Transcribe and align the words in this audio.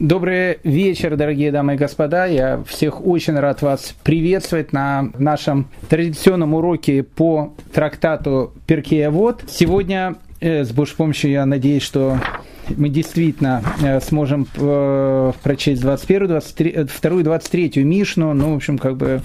Добрый 0.00 0.60
вечер, 0.64 1.14
дорогие 1.14 1.52
дамы 1.52 1.74
и 1.74 1.76
господа. 1.76 2.24
Я 2.24 2.64
всех 2.66 3.06
очень 3.06 3.38
рад 3.38 3.60
вас 3.60 3.94
приветствовать 4.02 4.72
на 4.72 5.10
нашем 5.18 5.68
традиционном 5.90 6.54
уроке 6.54 7.02
по 7.02 7.52
трактату 7.74 8.54
Перкея 8.66 9.10
Вот. 9.10 9.44
Сегодня 9.46 10.14
э, 10.40 10.64
с 10.64 10.72
Божьей 10.72 10.96
помощью 10.96 11.30
я 11.32 11.44
надеюсь, 11.44 11.82
что 11.82 12.18
мы 12.76 12.88
действительно 12.88 13.62
э, 13.82 14.00
сможем 14.00 14.46
э, 14.56 15.32
прочесть 15.42 15.82
21, 15.82 16.28
23, 16.28 16.72
22 16.72 17.22
23 17.22 17.84
Мишну. 17.84 18.34
Ну, 18.34 18.52
в 18.52 18.56
общем, 18.56 18.78
как 18.78 18.96
бы 18.96 19.22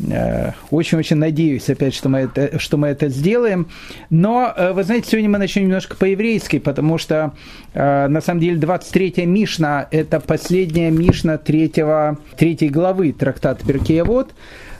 э, 0.00 0.52
очень-очень 0.70 1.16
надеюсь, 1.16 1.68
опять, 1.68 1.94
что 1.94 2.08
мы, 2.08 2.20
это, 2.20 2.58
что 2.58 2.76
мы 2.76 2.88
это 2.88 3.08
сделаем. 3.08 3.68
Но, 4.10 4.54
вы 4.74 4.84
знаете, 4.84 5.10
сегодня 5.10 5.30
мы 5.30 5.38
начнем 5.38 5.64
немножко 5.64 5.96
по-еврейски, 5.96 6.58
потому 6.58 6.98
что, 6.98 7.32
на 7.74 8.20
самом 8.20 8.40
деле, 8.40 8.58
23 8.58 9.26
Мишна– 9.26 9.86
это 9.90 10.20
последняя 10.20 10.90
Мишна 10.90 11.38
третьего, 11.38 12.18
третьей 12.36 12.68
главы 12.68 13.12
трактата 13.12 13.66
Перкеевод. 13.66 14.30
А, 14.30 14.32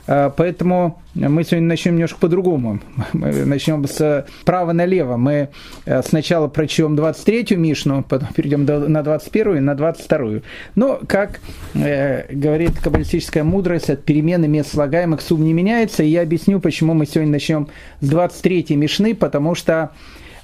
поэтому 0.07 1.01
мы 1.13 1.43
сегодня 1.43 1.67
начнем 1.67 1.93
немножко 1.93 2.19
по-другому. 2.19 2.79
Мы 3.13 3.31
начнем 3.45 3.85
с 3.87 4.25
права 4.45 4.71
налево. 4.71 5.17
Мы 5.17 5.49
э, 5.85 6.01
сначала 6.03 6.47
прочтем 6.47 6.95
23-ю 6.95 7.59
Мишну, 7.59 8.03
потом 8.03 8.29
перейдем 8.35 8.65
на 8.65 8.99
21-ю 8.99 9.55
и 9.55 9.59
на 9.59 9.71
22-ю. 9.71 10.43
Но, 10.75 10.99
как 11.07 11.39
э, 11.73 12.31
говорит 12.33 12.79
каббалистическая 12.79 13.43
мудрость, 13.43 13.89
от 13.89 14.03
перемены 14.03 14.47
мест 14.47 14.71
слагаемых 14.71 15.21
сумм 15.21 15.43
не 15.43 15.53
меняется. 15.53 16.03
И 16.03 16.07
я 16.07 16.21
объясню, 16.21 16.59
почему 16.59 16.93
мы 16.93 17.05
сегодня 17.05 17.31
начнем 17.31 17.67
с 18.01 18.09
23-й 18.09 18.75
Мишны, 18.75 19.15
потому 19.15 19.55
что 19.55 19.91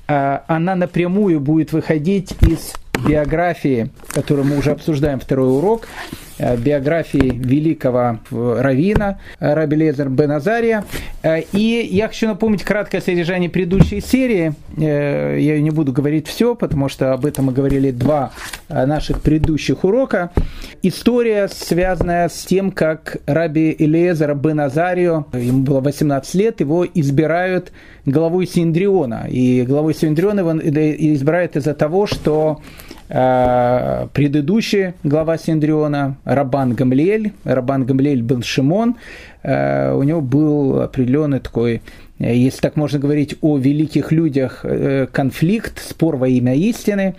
э, 0.08 0.40
она 0.48 0.76
напрямую 0.76 1.40
будет 1.40 1.72
выходить 1.72 2.34
из 2.42 2.74
биографии, 3.08 3.92
которую 4.08 4.48
мы 4.48 4.58
уже 4.58 4.72
обсуждаем 4.72 5.20
второй 5.20 5.56
урок, 5.56 5.88
Э, 6.33 6.33
биографии 6.58 7.32
великого 7.34 8.20
э, 8.32 8.62
равина 8.62 9.20
э, 9.40 9.54
Раби 9.54 9.76
Лезер 9.76 10.10
Бен 10.10 10.32
Азария. 10.32 10.84
И 11.54 11.88
я 11.92 12.08
хочу 12.08 12.28
напомнить 12.28 12.64
краткое 12.64 13.00
содержание 13.00 13.50
предыдущей 13.50 14.02
серии. 14.02 14.54
Я 14.76 15.62
не 15.62 15.70
буду 15.70 15.94
говорить 15.94 16.28
все, 16.28 16.54
потому 16.54 16.90
что 16.90 17.14
об 17.14 17.26
этом 17.26 17.46
мы 17.46 17.54
говорили 17.54 17.92
два 17.92 18.34
наших 18.68 19.22
предыдущих 19.22 19.86
урока. 19.86 20.32
История, 20.82 21.48
связанная 21.48 22.28
с 22.28 22.44
тем, 22.46 22.72
как 22.72 23.18
Раби 23.26 23.74
Элиезер 23.80 24.36
Бен 24.36 24.60
Азарио, 24.60 25.26
ему 25.32 25.64
было 25.64 25.80
18 25.80 26.36
лет, 26.36 26.60
его 26.60 26.86
избирают 26.86 27.72
главой 28.06 28.46
Синдриона. 28.46 29.28
И 29.30 29.62
главой 29.62 29.96
Синдриона 29.96 30.42
его 30.42 30.52
избирают 30.60 31.56
из-за 31.56 31.74
того, 31.74 32.06
что 32.06 32.62
Э, 32.92 32.93
предыдущий 33.14 34.94
глава 35.04 35.38
Синдриона, 35.38 36.18
Рабан 36.26 36.74
Гамлиэль, 36.74 37.32
Рабан 37.44 37.86
Гамлиэль 37.86 38.24
был 38.24 38.42
Шимон, 38.42 38.96
э, 39.44 39.94
у 39.94 40.02
него 40.02 40.20
был 40.20 40.82
определенный 40.82 41.40
такой, 41.40 41.84
э, 42.18 42.36
если 42.36 42.60
так 42.62 42.76
можно 42.76 42.98
говорить 42.98 43.36
о 43.42 43.60
великих 43.60 44.12
людях, 44.12 44.66
конфликт, 45.12 45.78
спор 45.88 46.16
во 46.16 46.28
имя 46.28 46.56
истины 46.56 47.14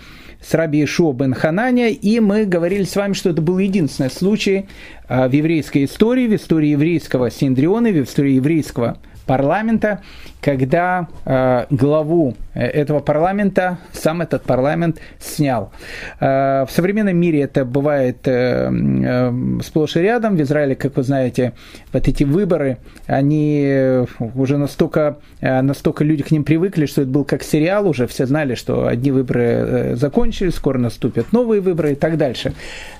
с 0.44 0.52
Раби 0.54 0.82
Ишуа 0.82 1.12
бен 1.12 1.32
Хананя, 1.32 1.90
и 1.90 2.18
мы 2.18 2.44
говорили 2.44 2.82
с 2.82 2.96
вами, 2.96 3.12
что 3.12 3.30
это 3.30 3.40
был 3.40 3.58
единственный 3.58 4.10
случай 4.10 4.66
в 5.08 5.30
еврейской 5.30 5.84
истории, 5.84 6.26
в 6.26 6.34
истории 6.34 6.70
еврейского 6.70 7.30
Синдриона, 7.30 7.90
в 7.90 8.02
истории 8.02 8.32
еврейского 8.32 8.98
парламента, 9.26 10.00
когда 10.40 11.08
э, 11.24 11.64
главу 11.70 12.34
э, 12.54 12.60
этого 12.60 13.00
парламента 13.00 13.78
сам 13.92 14.20
этот 14.20 14.42
парламент 14.42 14.98
снял. 15.18 15.72
Э, 16.20 16.64
в 16.66 16.70
современном 16.70 17.16
мире 17.16 17.42
это 17.42 17.64
бывает 17.64 18.28
э, 18.28 18.70
э, 18.70 19.32
сплошь 19.64 19.96
и 19.96 20.00
рядом. 20.00 20.36
В 20.36 20.42
Израиле, 20.42 20.74
как 20.74 20.96
вы 20.96 21.02
знаете, 21.02 21.52
вот 21.92 22.06
эти 22.08 22.24
выборы, 22.24 22.78
они 23.06 23.62
э, 23.64 24.06
уже 24.34 24.58
настолько, 24.58 25.18
э, 25.40 25.62
настолько 25.62 26.04
люди 26.04 26.22
к 26.22 26.30
ним 26.30 26.44
привыкли, 26.44 26.86
что 26.86 27.02
это 27.02 27.10
был 27.10 27.24
как 27.24 27.42
сериал 27.42 27.88
уже. 27.88 28.06
Все 28.06 28.26
знали, 28.26 28.54
что 28.54 28.86
одни 28.86 29.10
выборы 29.10 29.42
э, 29.42 29.96
закончились, 29.96 30.54
скоро 30.54 30.78
наступят 30.78 31.32
новые 31.32 31.60
выборы 31.60 31.92
и 31.92 31.94
так 31.94 32.18
дальше. 32.18 32.52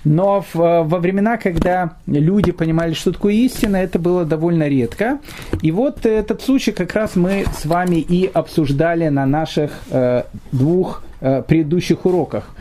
Но 0.04 0.44
в, 0.52 0.54
во 0.54 0.98
времена, 0.98 1.36
когда 1.36 1.96
люди 2.06 2.52
понимали, 2.52 2.94
что 2.94 3.12
такое 3.12 3.34
истина, 3.34 3.76
это 3.76 3.98
было 3.98 4.24
довольно 4.24 4.68
редко. 4.68 5.18
И 5.62 5.70
вот 5.70 6.06
этот 6.14 6.42
случай 6.42 6.72
как 6.72 6.94
раз 6.94 7.16
мы 7.16 7.44
с 7.52 7.66
вами 7.66 7.97
и 7.97 8.30
обсуждали 8.32 9.08
на 9.08 9.26
наших 9.26 9.70
э, 9.91 10.25
двух 10.52 11.02
э, 11.20 11.42
предыдущих 11.42 12.06
уроках. 12.06 12.54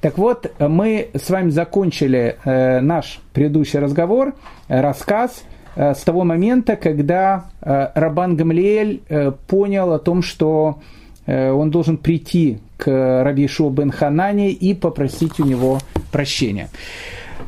Так 0.00 0.18
вот, 0.18 0.52
мы 0.58 1.08
с 1.14 1.30
вами 1.30 1.50
закончили 1.50 2.36
э, 2.44 2.80
наш 2.80 3.20
предыдущий 3.32 3.78
разговор, 3.78 4.34
э, 4.68 4.80
рассказ 4.80 5.42
э, 5.74 5.94
с 5.94 6.00
того 6.02 6.24
момента, 6.24 6.76
когда 6.76 7.46
э, 7.62 7.88
Рабан 7.94 8.36
Гамлиэль 8.36 9.00
э, 9.08 9.32
понял 9.46 9.92
о 9.92 9.98
том, 9.98 10.22
что 10.22 10.80
э, 11.26 11.50
он 11.50 11.70
должен 11.70 11.96
прийти 11.96 12.58
к 12.76 13.22
Раби 13.24 13.48
Шо 13.48 13.70
бен 13.70 13.90
Ханане 13.90 14.50
и 14.50 14.74
попросить 14.74 15.40
у 15.40 15.44
него 15.44 15.78
прощения. 16.12 16.68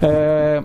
Э, 0.00 0.62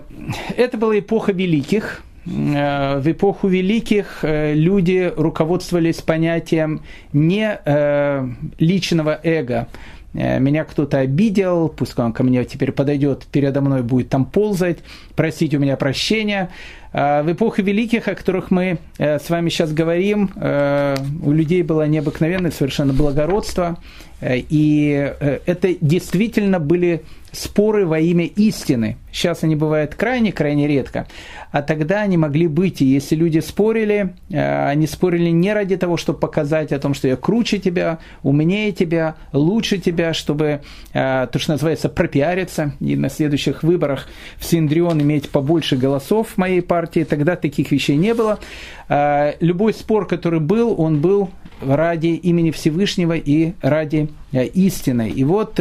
это 0.56 0.78
была 0.78 0.98
эпоха 0.98 1.32
великих, 1.32 2.02
в 2.26 3.02
эпоху 3.04 3.48
великих 3.48 4.20
э, 4.22 4.54
люди 4.54 5.12
руководствовались 5.14 6.00
понятием 6.00 6.82
не 7.12 7.58
э, 7.64 8.28
личного 8.58 9.20
эго, 9.22 9.68
меня 10.14 10.62
кто-то 10.62 10.98
обидел, 10.98 11.68
пусть 11.68 11.98
он 11.98 12.12
ко 12.12 12.22
мне 12.22 12.44
теперь 12.44 12.70
подойдет, 12.70 13.26
передо 13.32 13.60
мной 13.60 13.82
будет 13.82 14.10
там 14.10 14.24
ползать, 14.24 14.78
просить 15.16 15.54
у 15.54 15.58
меня 15.58 15.76
прощения. 15.76 16.50
В 16.92 17.24
эпоху 17.26 17.62
великих, 17.62 18.06
о 18.06 18.14
которых 18.14 18.52
мы 18.52 18.78
с 18.96 19.28
вами 19.28 19.48
сейчас 19.48 19.72
говорим, 19.72 20.30
у 20.36 21.32
людей 21.32 21.64
было 21.64 21.88
необыкновенное 21.88 22.52
совершенно 22.52 22.92
благородство, 22.92 23.78
и 24.22 25.12
это 25.46 25.74
действительно 25.80 26.60
были 26.60 27.02
споры 27.34 27.86
во 27.86 27.98
имя 27.98 28.24
истины. 28.24 28.96
Сейчас 29.12 29.44
они 29.44 29.54
бывают 29.54 29.94
крайне-крайне 29.94 30.66
редко. 30.66 31.06
А 31.52 31.62
тогда 31.62 32.00
они 32.00 32.16
могли 32.16 32.48
быть, 32.48 32.82
и 32.82 32.84
если 32.84 33.14
люди 33.14 33.38
спорили, 33.38 34.14
э, 34.28 34.66
они 34.66 34.88
спорили 34.88 35.28
не 35.28 35.52
ради 35.54 35.76
того, 35.76 35.96
чтобы 35.96 36.18
показать 36.18 36.72
о 36.72 36.80
том, 36.80 36.94
что 36.94 37.06
я 37.06 37.14
круче 37.14 37.58
тебя, 37.58 38.00
умнее 38.24 38.72
тебя, 38.72 39.14
лучше 39.32 39.78
тебя, 39.78 40.14
чтобы, 40.14 40.62
э, 40.92 41.28
то, 41.30 41.38
что 41.38 41.52
называется, 41.52 41.88
пропиариться, 41.88 42.72
и 42.80 42.96
на 42.96 43.08
следующих 43.08 43.62
выборах 43.62 44.08
в 44.36 44.44
Синдрион 44.44 45.00
иметь 45.00 45.30
побольше 45.30 45.76
голосов 45.76 46.30
в 46.30 46.38
моей 46.38 46.60
партии. 46.60 47.04
Тогда 47.04 47.36
таких 47.36 47.70
вещей 47.70 47.96
не 47.96 48.14
было. 48.14 48.40
Э, 48.88 49.34
любой 49.38 49.74
спор, 49.74 50.08
который 50.08 50.40
был, 50.40 50.74
он 50.76 51.00
был 51.00 51.30
ради 51.60 52.08
имени 52.08 52.50
Всевышнего 52.50 53.12
и 53.12 53.52
ради 53.62 54.08
истины. 54.32 55.08
И 55.08 55.22
вот 55.22 55.60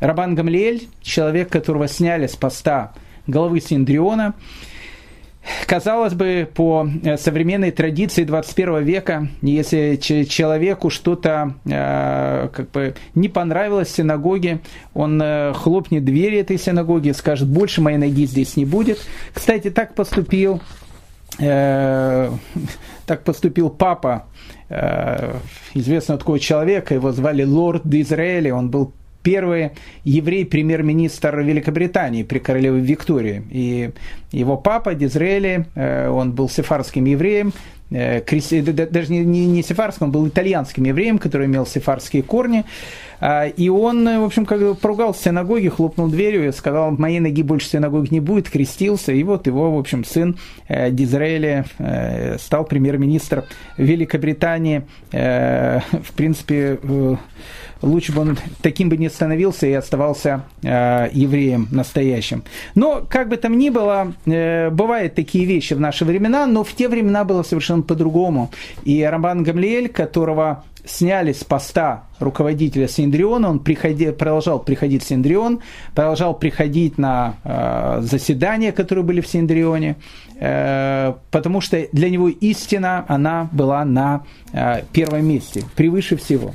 Рабан 0.00 0.34
Гамлиэль, 0.34 0.88
человек, 1.02 1.48
которого 1.48 1.88
сняли 1.88 2.26
с 2.26 2.36
поста 2.36 2.92
главы 3.26 3.60
Синдриона, 3.60 4.34
Казалось 5.66 6.14
бы, 6.14 6.48
по 6.52 6.88
э, 7.04 7.16
современной 7.16 7.70
традиции 7.70 8.24
21 8.24 8.82
века, 8.84 9.28
если 9.42 9.96
человеку 9.96 10.90
что-то 10.90 11.54
э, 11.64 12.48
как 12.52 12.70
бы 12.70 12.94
не 13.14 13.28
понравилось 13.28 13.88
в 13.88 13.94
синагоге, 13.94 14.60
он 14.94 15.20
э, 15.22 15.52
хлопнет 15.54 16.04
двери 16.04 16.38
этой 16.38 16.58
синагоги, 16.58 17.12
скажет, 17.12 17.48
больше 17.48 17.80
моей 17.80 17.98
ноги 17.98 18.26
здесь 18.26 18.56
не 18.56 18.64
будет. 18.64 18.98
Кстати, 19.32 19.70
так 19.70 19.94
поступил, 19.94 20.60
так 21.38 23.22
поступил 23.24 23.70
папа 23.70 24.26
известного 25.74 26.18
такого 26.18 26.40
человека, 26.40 26.94
его 26.94 27.12
звали 27.12 27.44
Лорд 27.44 27.86
Израиля, 27.86 28.54
он 28.54 28.70
был 28.70 28.92
первый 29.28 29.72
еврей 30.04 30.46
премьер-министр 30.46 31.40
Великобритании 31.40 32.22
при 32.22 32.38
королеве 32.38 32.80
Виктории. 32.80 33.42
И 33.50 33.90
его 34.32 34.56
папа 34.56 34.94
Дизрели, 34.94 35.66
э, 35.74 36.08
он 36.08 36.32
был 36.32 36.48
сефарским 36.48 37.04
евреем, 37.04 37.52
э, 37.90 38.22
даже 38.22 39.12
не, 39.12 39.18
не, 39.26 39.44
не 39.44 39.62
сефарским, 39.62 40.06
он 40.06 40.12
был 40.12 40.26
итальянским 40.26 40.84
евреем, 40.84 41.18
который 41.18 41.46
имел 41.46 41.66
сефарские 41.66 42.22
корни. 42.22 42.64
А, 43.20 43.44
и 43.44 43.68
он, 43.68 44.06
в 44.06 44.24
общем, 44.24 44.46
как 44.46 44.60
бы 44.60 44.74
поругал 44.74 45.14
синагоге, 45.14 45.68
хлопнул 45.68 46.08
дверью 46.08 46.48
и 46.48 46.52
сказал, 46.52 46.92
моей 46.92 47.20
ноги 47.20 47.42
больше 47.42 47.66
в 47.66 47.70
синагоге 47.70 48.08
не 48.10 48.20
будет, 48.20 48.48
крестился. 48.48 49.12
И 49.12 49.22
вот 49.24 49.46
его, 49.46 49.76
в 49.76 49.78
общем, 49.78 50.04
сын 50.04 50.38
э, 50.68 50.90
Дизраэля 50.90 51.66
стал 52.38 52.64
премьер-министром 52.64 53.44
Великобритании. 53.76 54.84
В 55.12 56.12
принципе, 56.16 56.78
лучше 57.82 58.12
бы 58.12 58.22
он 58.22 58.38
таким 58.62 58.88
бы 58.88 58.96
не 58.96 59.08
становился 59.08 59.66
и 59.66 59.72
оставался 59.72 60.42
э, 60.62 61.08
евреем 61.12 61.68
настоящим. 61.70 62.42
Но, 62.74 63.04
как 63.08 63.28
бы 63.28 63.36
там 63.36 63.56
ни 63.58 63.70
было, 63.70 64.14
э, 64.26 64.70
бывают 64.70 65.14
такие 65.14 65.44
вещи 65.44 65.74
в 65.74 65.80
наши 65.80 66.04
времена, 66.04 66.46
но 66.46 66.64
в 66.64 66.72
те 66.72 66.88
времена 66.88 67.24
было 67.24 67.42
совершенно 67.42 67.82
по-другому. 67.82 68.50
И 68.84 69.02
Рамбан 69.02 69.42
Гамлиэль, 69.42 69.88
которого 69.88 70.64
сняли 70.88 71.32
с 71.32 71.44
поста 71.44 72.04
руководителя 72.18 72.88
Синдриона, 72.88 73.50
он 73.50 73.58
приходи, 73.60 74.10
продолжал 74.10 74.58
приходить 74.58 75.04
в 75.04 75.06
Синдрион, 75.06 75.60
продолжал 75.94 76.34
приходить 76.34 76.98
на 76.98 77.36
э, 77.44 78.00
заседания, 78.02 78.72
которые 78.72 79.04
были 79.04 79.20
в 79.20 79.26
Синдрионе, 79.26 79.96
э, 80.40 81.12
потому 81.30 81.60
что 81.60 81.86
для 81.92 82.10
него 82.10 82.28
истина, 82.28 83.04
она 83.08 83.48
была 83.52 83.84
на 83.84 84.24
э, 84.52 84.82
первом 84.92 85.26
месте, 85.26 85.64
превыше 85.76 86.16
всего. 86.16 86.54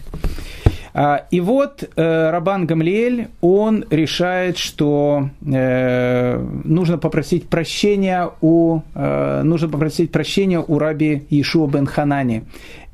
А, 0.96 1.26
и 1.32 1.40
вот 1.40 1.84
э, 1.84 2.30
Рабан 2.30 2.68
Гамлиэль, 2.68 3.30
он 3.42 3.84
решает, 3.90 4.60
что 4.60 5.30
э, 5.44 6.38
нужно 6.64 7.00
попросить 7.00 7.50
прощения 7.50 8.30
у, 8.42 8.82
э, 8.94 9.42
нужно 9.44 9.70
попросить 9.70 10.12
прощения 10.12 10.60
у 10.60 10.78
раби 10.78 11.26
Ишуа 11.32 11.68
бен 11.68 11.88
Ханани. 11.88 12.44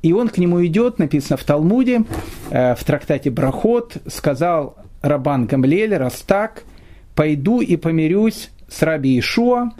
И 0.01 0.13
он 0.13 0.29
к 0.29 0.37
нему 0.37 0.65
идет, 0.65 0.97
написано 0.97 1.35
в 1.35 1.43
Талмуде, 1.43 2.05
в 2.49 2.77
трактате 2.85 3.29
Брахот, 3.29 3.97
сказал 4.07 4.77
Рабан 5.01 5.45
Гамлиэль, 5.45 5.93
раз 5.97 6.23
так, 6.25 6.63
пойду 7.15 7.59
и 7.59 7.75
помирюсь 7.75 8.49
с 8.69 8.81
раби 8.81 9.19
Ишуа, 9.19 9.71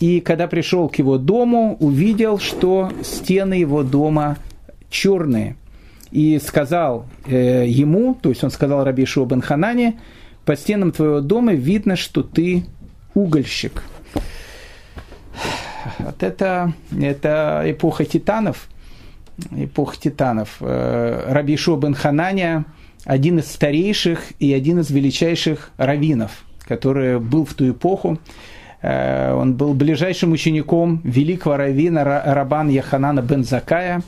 и 0.00 0.20
когда 0.20 0.48
пришел 0.48 0.90
к 0.90 0.96
его 0.96 1.16
дому, 1.16 1.78
увидел, 1.80 2.38
что 2.38 2.90
стены 3.02 3.54
его 3.54 3.82
дома 3.82 4.36
черные– 4.90 5.56
и 6.14 6.38
сказал 6.38 7.06
э, 7.26 7.66
ему, 7.66 8.14
то 8.14 8.28
есть 8.28 8.44
он 8.44 8.52
сказал 8.52 8.84
Раби 8.84 9.04
Шуа 9.04 9.26
бен 9.26 9.42
Ханане, 9.42 9.98
по 10.44 10.54
стенам 10.56 10.92
твоего 10.92 11.20
дома 11.20 11.54
видно, 11.54 11.96
что 11.96 12.22
ты 12.22 12.66
угольщик. 13.14 13.82
Вот 15.98 16.22
это, 16.22 16.72
это 16.96 17.62
эпоха 17.66 18.04
титанов, 18.04 18.68
эпоха 19.50 19.96
титанов. 19.96 20.58
Э, 20.60 21.32
Раби 21.32 21.56
Шуа 21.56 21.76
бен 21.76 21.94
Хананя 21.94 22.64
один 23.04 23.40
из 23.40 23.50
старейших 23.50 24.20
и 24.38 24.54
один 24.54 24.78
из 24.78 24.90
величайших 24.90 25.72
раввинов, 25.78 26.44
который 26.60 27.18
был 27.18 27.44
в 27.44 27.54
ту 27.54 27.68
эпоху. 27.68 28.20
Э, 28.82 29.34
он 29.34 29.54
был 29.54 29.74
ближайшим 29.74 30.30
учеником 30.30 31.00
великого 31.02 31.56
раввина 31.56 32.04
Рабан 32.04 32.68
Яханана 32.68 33.20
бен 33.20 33.42
Закая 33.42 34.04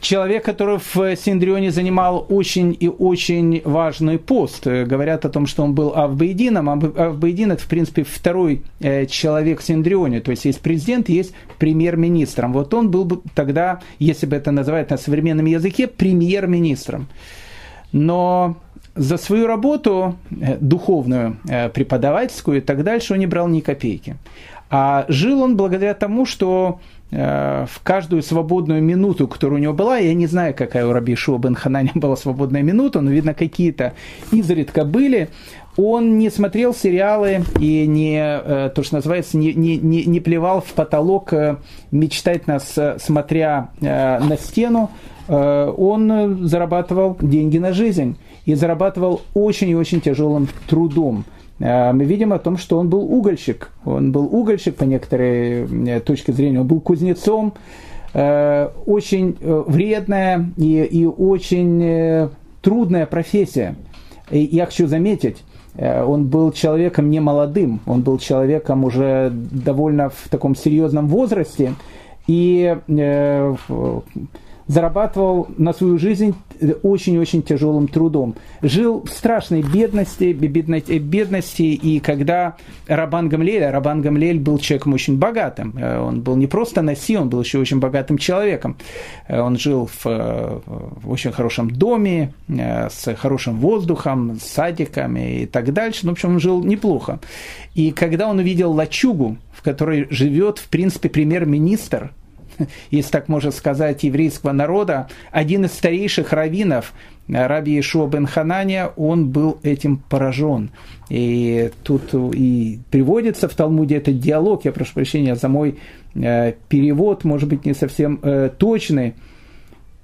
человек, 0.00 0.44
который 0.44 0.78
в 0.78 1.16
Синдрионе 1.16 1.70
занимал 1.70 2.26
очень 2.28 2.76
и 2.78 2.88
очень 2.88 3.62
важный 3.64 4.18
пост. 4.18 4.66
Говорят 4.66 5.24
о 5.24 5.28
том, 5.28 5.46
что 5.46 5.62
он 5.62 5.74
был 5.74 5.92
Авбейдином. 5.94 6.68
Авбейдин– 6.68 7.52
это, 7.52 7.62
в 7.62 7.66
принципе, 7.66 8.02
второй 8.02 8.62
э, 8.80 9.06
человек 9.06 9.60
в 9.60 9.64
Синдрионе. 9.64 10.20
То 10.20 10.30
есть 10.30 10.44
есть 10.44 10.60
президент, 10.60 11.08
есть 11.08 11.32
премьер-министром. 11.58 12.52
Вот 12.52 12.74
он 12.74 12.90
был 12.90 13.04
бы 13.04 13.20
тогда, 13.34 13.80
если 13.98 14.26
бы 14.26 14.36
это 14.36 14.50
называть 14.50 14.90
на 14.90 14.96
современном 14.96 15.46
языке, 15.46 15.86
премьер-министром. 15.86 17.08
Но 17.92 18.56
за 18.94 19.16
свою 19.16 19.46
работу 19.46 20.16
э, 20.30 20.56
духовную, 20.60 21.36
э, 21.48 21.68
преподавательскую 21.68 22.58
и 22.58 22.60
так 22.60 22.82
дальше 22.82 23.14
он 23.14 23.20
не 23.20 23.26
брал 23.26 23.48
ни 23.48 23.60
копейки. 23.60 24.16
А 24.68 25.04
жил 25.08 25.42
он 25.42 25.56
благодаря 25.56 25.94
тому, 25.94 26.26
что 26.26 26.80
Э, 26.95 26.95
в 27.10 27.70
каждую 27.84 28.22
свободную 28.22 28.82
минуту, 28.82 29.28
которая 29.28 29.60
у 29.60 29.62
него 29.62 29.72
была, 29.72 29.98
я 29.98 30.12
не 30.12 30.26
знаю, 30.26 30.54
какая 30.54 30.86
у 30.86 30.92
Раби 30.92 31.14
Шуа 31.14 31.38
бен 31.38 31.54
Хананя 31.54 31.92
была 31.94 32.16
свободная 32.16 32.62
минута, 32.62 33.00
но, 33.00 33.10
видно, 33.10 33.32
какие-то 33.32 33.92
изредка 34.32 34.84
были, 34.84 35.28
он 35.76 36.18
не 36.18 36.30
смотрел 36.30 36.74
сериалы 36.74 37.44
и 37.60 37.86
не, 37.86 38.18
э, 38.18 38.70
то, 38.74 38.82
что 38.82 38.96
называется, 38.96 39.36
не, 39.36 39.54
не, 39.54 39.76
не, 39.76 40.04
не 40.04 40.20
плевал 40.20 40.62
в 40.62 40.72
потолок, 40.72 41.32
э, 41.32 41.56
мечтать 41.92 42.48
нас, 42.48 42.76
смотря 42.98 43.70
на 43.80 44.36
стену, 44.40 44.90
он 45.28 46.46
зарабатывал 46.46 47.16
деньги 47.20 47.58
на 47.58 47.72
жизнь 47.72 48.16
и 48.44 48.54
зарабатывал 48.54 49.22
очень 49.34 49.70
и 49.70 49.74
очень 49.74 50.00
тяжелым 50.00 50.48
трудом– 50.68 51.24
Э, 51.35 51.35
мы 51.58 52.04
видим 52.04 52.32
о 52.32 52.38
том, 52.38 52.58
что 52.58 52.78
он 52.78 52.88
был 52.88 53.00
угольщик. 53.00 53.70
Он 53.84 54.12
был 54.12 54.26
угольщик 54.26 54.76
по 54.76 54.84
некоторой 54.84 55.66
э, 55.88 56.00
точке 56.00 56.32
зрения, 56.32 56.60
он 56.60 56.66
был 56.66 56.80
кузнецом, 56.80 57.54
э, 58.12 58.68
очень 58.84 59.36
вредная 59.40 60.50
и, 60.56 60.82
и 60.84 61.06
очень 61.06 62.30
трудная 62.60 63.06
профессия. 63.06 63.76
И 64.30 64.40
я 64.40 64.66
хочу 64.66 64.86
заметить, 64.86 65.44
он 65.78 66.26
был 66.26 66.52
человеком 66.52 67.10
не 67.10 67.20
молодым, 67.20 67.80
он 67.86 68.02
был 68.02 68.18
человеком 68.18 68.84
уже 68.84 69.30
довольно 69.32 70.08
в 70.08 70.28
таком 70.30 70.56
серьезном 70.56 71.06
возрасте. 71.06 71.74
И 72.26 72.76
зарабатывал 74.68 75.48
на 75.56 75.72
свою 75.72 75.98
жизнь 75.98 76.34
очень-очень 76.82 77.42
тяжелым 77.42 77.88
трудом. 77.88 78.34
Жил 78.62 79.04
в 79.04 79.10
страшной 79.10 79.62
бедности, 79.62 80.32
бедности, 80.32 81.62
и 81.62 82.00
когда 82.00 82.56
Рабан 82.88 83.28
Гамлель, 83.28 83.64
а 83.64 83.72
Рабан 83.72 84.02
Гамлель 84.02 84.40
был 84.40 84.58
человеком 84.58 84.94
очень 84.94 85.18
богатым, 85.18 85.74
э, 85.76 85.98
он 85.98 86.22
был 86.22 86.36
не 86.36 86.46
просто 86.46 86.82
наси, 86.82 87.16
он 87.16 87.28
был 87.28 87.40
еще 87.40 87.58
очень 87.58 87.78
богатым 87.78 88.18
человеком. 88.18 88.76
Э, 89.28 89.40
он 89.40 89.58
жил 89.58 89.86
в, 89.86 90.06
э, 90.06 90.60
в 90.66 91.10
очень 91.10 91.32
хорошем 91.32 91.70
доме, 91.70 92.32
с 92.48 93.14
хорошим 93.16 93.58
воздухом, 93.58 94.38
с 94.40 94.44
садиками 94.44 95.42
и 95.42 95.46
так 95.46 95.72
дальше. 95.72 96.00
Ну, 96.04 96.10
в 96.10 96.12
общем, 96.12 96.30
он 96.30 96.40
жил 96.40 96.64
неплохо. 96.64 97.20
И 97.74 97.90
когда 97.90 98.28
он 98.28 98.38
увидел 98.38 98.72
лачугу, 98.72 99.36
в 99.52 99.62
которой 99.62 100.06
живет, 100.10 100.58
в 100.58 100.68
принципе, 100.68 101.08
премьер-министр 101.08 102.12
если 102.90 103.10
так 103.10 103.28
можно 103.28 103.50
сказать, 103.50 104.02
еврейского 104.02 104.52
народа, 104.52 105.08
один 105.30 105.64
из 105.64 105.72
старейших 105.72 106.32
раввинов, 106.32 106.92
Раби 107.28 107.78
Ишуа 107.80 108.06
бен 108.06 108.26
Хананя, 108.26 108.92
он 108.96 109.30
был 109.30 109.58
этим 109.62 109.98
поражен. 109.98 110.70
И 111.10 111.70
тут 111.82 112.14
и 112.14 112.78
приводится 112.90 113.48
в 113.48 113.54
Талмуде 113.54 113.96
этот 113.96 114.20
диалог, 114.20 114.64
я 114.64 114.72
прошу 114.72 114.94
прощения 114.94 115.34
за 115.34 115.48
мой 115.48 115.78
э, 116.14 116.52
перевод, 116.68 117.24
может 117.24 117.48
быть, 117.48 117.64
не 117.64 117.74
совсем 117.74 118.20
э, 118.22 118.50
точный. 118.56 119.14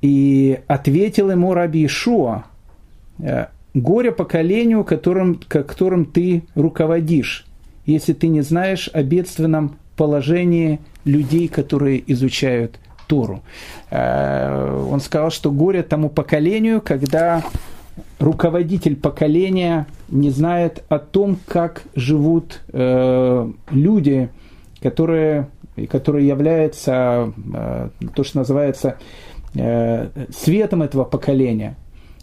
И 0.01 0.59
ответил 0.67 1.31
ему 1.31 1.55
Раби 1.55 1.87
Ишуа, 1.87 2.45
э, 3.21 3.47
горе 3.75 4.11
поколению, 4.11 4.85
которым, 4.85 5.37
которым 5.47 6.07
ты 6.07 6.43
руководишь, 6.55 7.47
если 7.87 8.13
ты 8.13 8.29
не 8.29 8.41
знаешь 8.41 8.91
о 8.93 9.03
бедственном 9.03 9.77
положении 9.97 10.81
людей, 11.05 11.49
которые 11.49 12.03
изучают 12.13 12.79
Тору. 13.07 13.43
Э, 13.91 14.87
он 14.91 15.01
сказал, 15.01 15.31
что 15.31 15.51
горе 15.51 15.83
тому 15.83 16.09
поколению, 16.09 16.81
когда 16.81 17.43
руководитель 18.19 18.97
поколения 18.97 19.87
не 20.09 20.31
знает 20.31 20.83
о 20.89 20.99
том, 20.99 21.39
как 21.47 21.83
живут 21.95 22.63
э, 22.73 23.53
люди, 23.71 24.31
которые, 24.81 25.49
которые 25.91 26.27
являются 26.27 27.33
э, 27.55 27.89
то, 28.15 28.25
что 28.25 28.39
называется 28.39 28.97
светом 30.35 30.83
этого 30.83 31.05
поколения. 31.05 31.77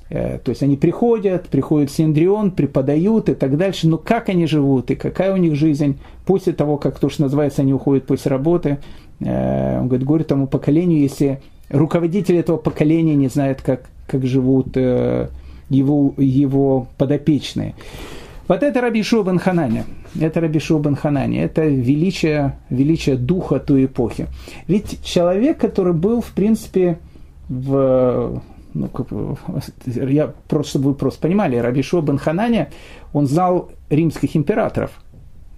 То 0.10 0.42
есть 0.48 0.64
они 0.64 0.76
приходят, 0.76 1.50
приходит 1.50 1.92
Синдрион, 1.92 2.52
преподают 2.52 3.30
и 3.30 3.36
так 3.36 3.58
дальше, 3.58 3.88
но 3.88 4.00
как 4.00 4.30
они 4.30 4.48
живут 4.48 4.90
и 4.90 4.96
какая 4.96 5.34
у 5.34 5.38
них 5.38 5.54
жизнь 5.54 6.00
после 6.26 6.52
того, 6.54 6.78
как 6.78 6.98
то, 6.98 7.10
что 7.10 7.22
называется, 7.24 7.62
они 7.62 7.74
уходят 7.74 8.08
после 8.08 8.32
работы, 8.32 8.80
Э, 9.22 9.80
он 9.80 9.88
говорит, 9.88 10.06
горе 10.06 10.24
тому 10.24 10.48
поколению, 10.48 11.00
если 11.00 11.42
руководитель 11.70 12.38
этого 12.38 12.58
поколения 12.58 13.16
не 13.16 13.28
знает, 13.28 13.62
как, 13.62 13.90
как 14.08 14.26
живут 14.26 14.76
э, 14.76 15.30
его, 15.70 16.14
его 16.18 16.88
подопечные. 16.98 17.76
Вот 18.48 18.64
это 18.64 18.82
Раби 18.82 19.04
Шуа 19.04 19.38
Хананя. 19.38 19.86
Это 20.20 20.42
Раби 20.42 20.60
Шуа 20.60 20.96
Хананя. 20.96 21.44
Это 21.44 21.66
величие, 21.66 22.58
величие 22.70 23.16
духа 23.16 23.60
той 23.60 23.86
эпохи. 23.86 24.28
Ведь 24.68 25.04
человек, 25.04 25.60
который 25.60 25.94
был, 25.94 26.22
в 26.22 26.32
принципе, 26.32 26.98
в, 27.48 28.42
ну, 28.74 28.90
я 29.86 30.34
просто, 30.48 30.70
чтобы 30.72 30.90
вы 30.90 30.96
просто 30.96 31.22
понимали, 31.22 31.58
Раби 31.58 31.82
Шуа 31.82 32.06
Хананя, 32.18 32.70
он 33.14 33.28
знал 33.28 33.72
римских 33.90 34.36
императоров– 34.36 34.92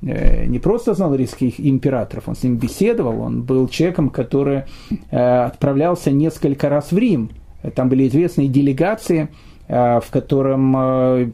Э, 0.04 0.46
не 0.46 0.60
просто 0.60 0.94
знал 0.94 1.14
римских 1.14 1.60
императоров, 1.60 2.28
он 2.28 2.36
с 2.36 2.44
ним 2.44 2.58
беседовал, 2.58 3.22
он 3.22 3.44
был 3.44 3.68
человеком, 3.68 4.10
который 4.10 4.64
э, 5.12 5.44
отправлялся 5.46 6.12
несколько 6.12 6.70
раз 6.70 6.92
в 6.92 6.98
Рим. 6.98 7.30
Там 7.76 7.90
были 7.90 8.08
известные 8.08 8.48
делегации, 8.48 9.30
э, 9.68 10.00
в 10.00 10.10
котором 10.10 11.32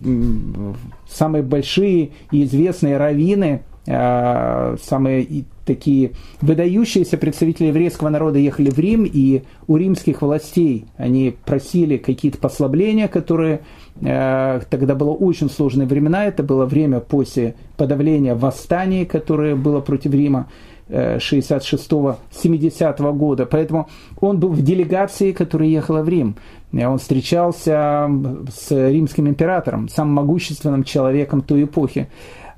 самые 1.10 1.44
большие 1.44 2.12
и 2.32 2.44
известные 2.44 2.98
раввины, 2.98 3.62
самые 3.88 5.46
такие 5.66 6.12
выдающиеся 6.42 7.18
представители 7.18 7.68
еврейского 7.68 8.10
народа 8.10 8.38
ехали 8.38 8.70
в 8.70 8.78
Рим, 8.78 9.06
и 9.06 9.44
у 9.68 9.78
римских 9.78 10.22
властей 10.22 10.86
они 10.98 11.36
просили 11.46 11.98
какие-то 11.98 12.38
послабления, 12.38 13.08
которые 13.08 13.62
Э, 14.02 14.60
тогда 14.70 14.96
было 14.96 15.12
очень 15.12 15.50
сложные 15.50 15.88
времена, 15.88 16.26
это 16.26 16.44
было 16.44 16.66
время 16.66 17.00
после 17.00 17.56
подавления 17.78 18.36
восстания, 18.36 19.06
которое 19.06 19.56
было 19.56 19.80
против 19.82 20.14
Рима. 20.14 20.48
66-70 20.90 23.12
года. 23.12 23.46
Поэтому 23.46 23.90
он 24.22 24.40
был 24.40 24.54
в 24.54 24.62
делегации, 24.62 25.34
которая 25.34 25.68
ехала 25.68 26.02
в 26.02 26.08
Рим. 26.08 26.38
Он 26.72 26.98
встречался 26.98 28.10
с 28.50 28.72
римским 28.72 29.28
императором, 29.28 29.90
самым 29.90 30.14
могущественным 30.14 30.86
человеком 30.86 31.42
той 31.42 31.66
эпохи. 31.66 32.08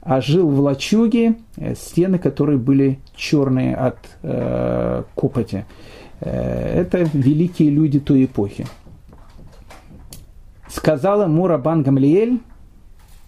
А 0.01 0.21
жил 0.21 0.49
в 0.49 0.59
лачуге, 0.59 1.35
стены 1.75 2.17
которые 2.19 2.57
были 2.57 2.99
черные 3.15 3.75
от 3.75 3.97
э, 4.23 5.03
копоти. 5.15 5.65
Это 6.21 7.07
великие 7.13 7.69
люди 7.69 7.99
той 7.99 8.25
эпохи. 8.25 8.65
Сказала 10.67 11.23
ему 11.23 11.47
Рабан 11.47 11.81
Гамлиэль, 11.81 12.39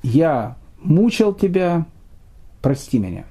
я 0.03 0.57
мучил 0.81 1.33
тебя, 1.33 1.85
прости 2.61 2.99
меня. 2.99 3.25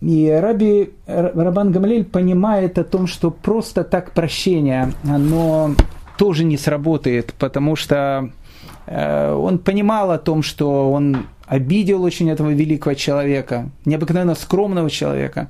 И 0.00 0.30
Раби 0.30 0.90
Рабан 1.06 1.72
Гамлель 1.72 2.04
понимает 2.04 2.78
о 2.78 2.84
том, 2.84 3.06
что 3.06 3.30
просто 3.30 3.82
так 3.82 4.12
прощение, 4.12 4.92
оно 5.04 5.70
тоже 6.18 6.44
не 6.44 6.56
сработает, 6.56 7.34
потому 7.38 7.76
что 7.76 8.30
э, 8.30 8.45
он 8.86 9.58
понимал 9.58 10.10
о 10.10 10.18
том, 10.18 10.42
что 10.42 10.92
он 10.92 11.26
обидел 11.46 12.02
очень 12.02 12.30
этого 12.30 12.50
великого 12.50 12.94
человека, 12.94 13.70
необыкновенно 13.84 14.34
скромного 14.34 14.90
человека. 14.90 15.48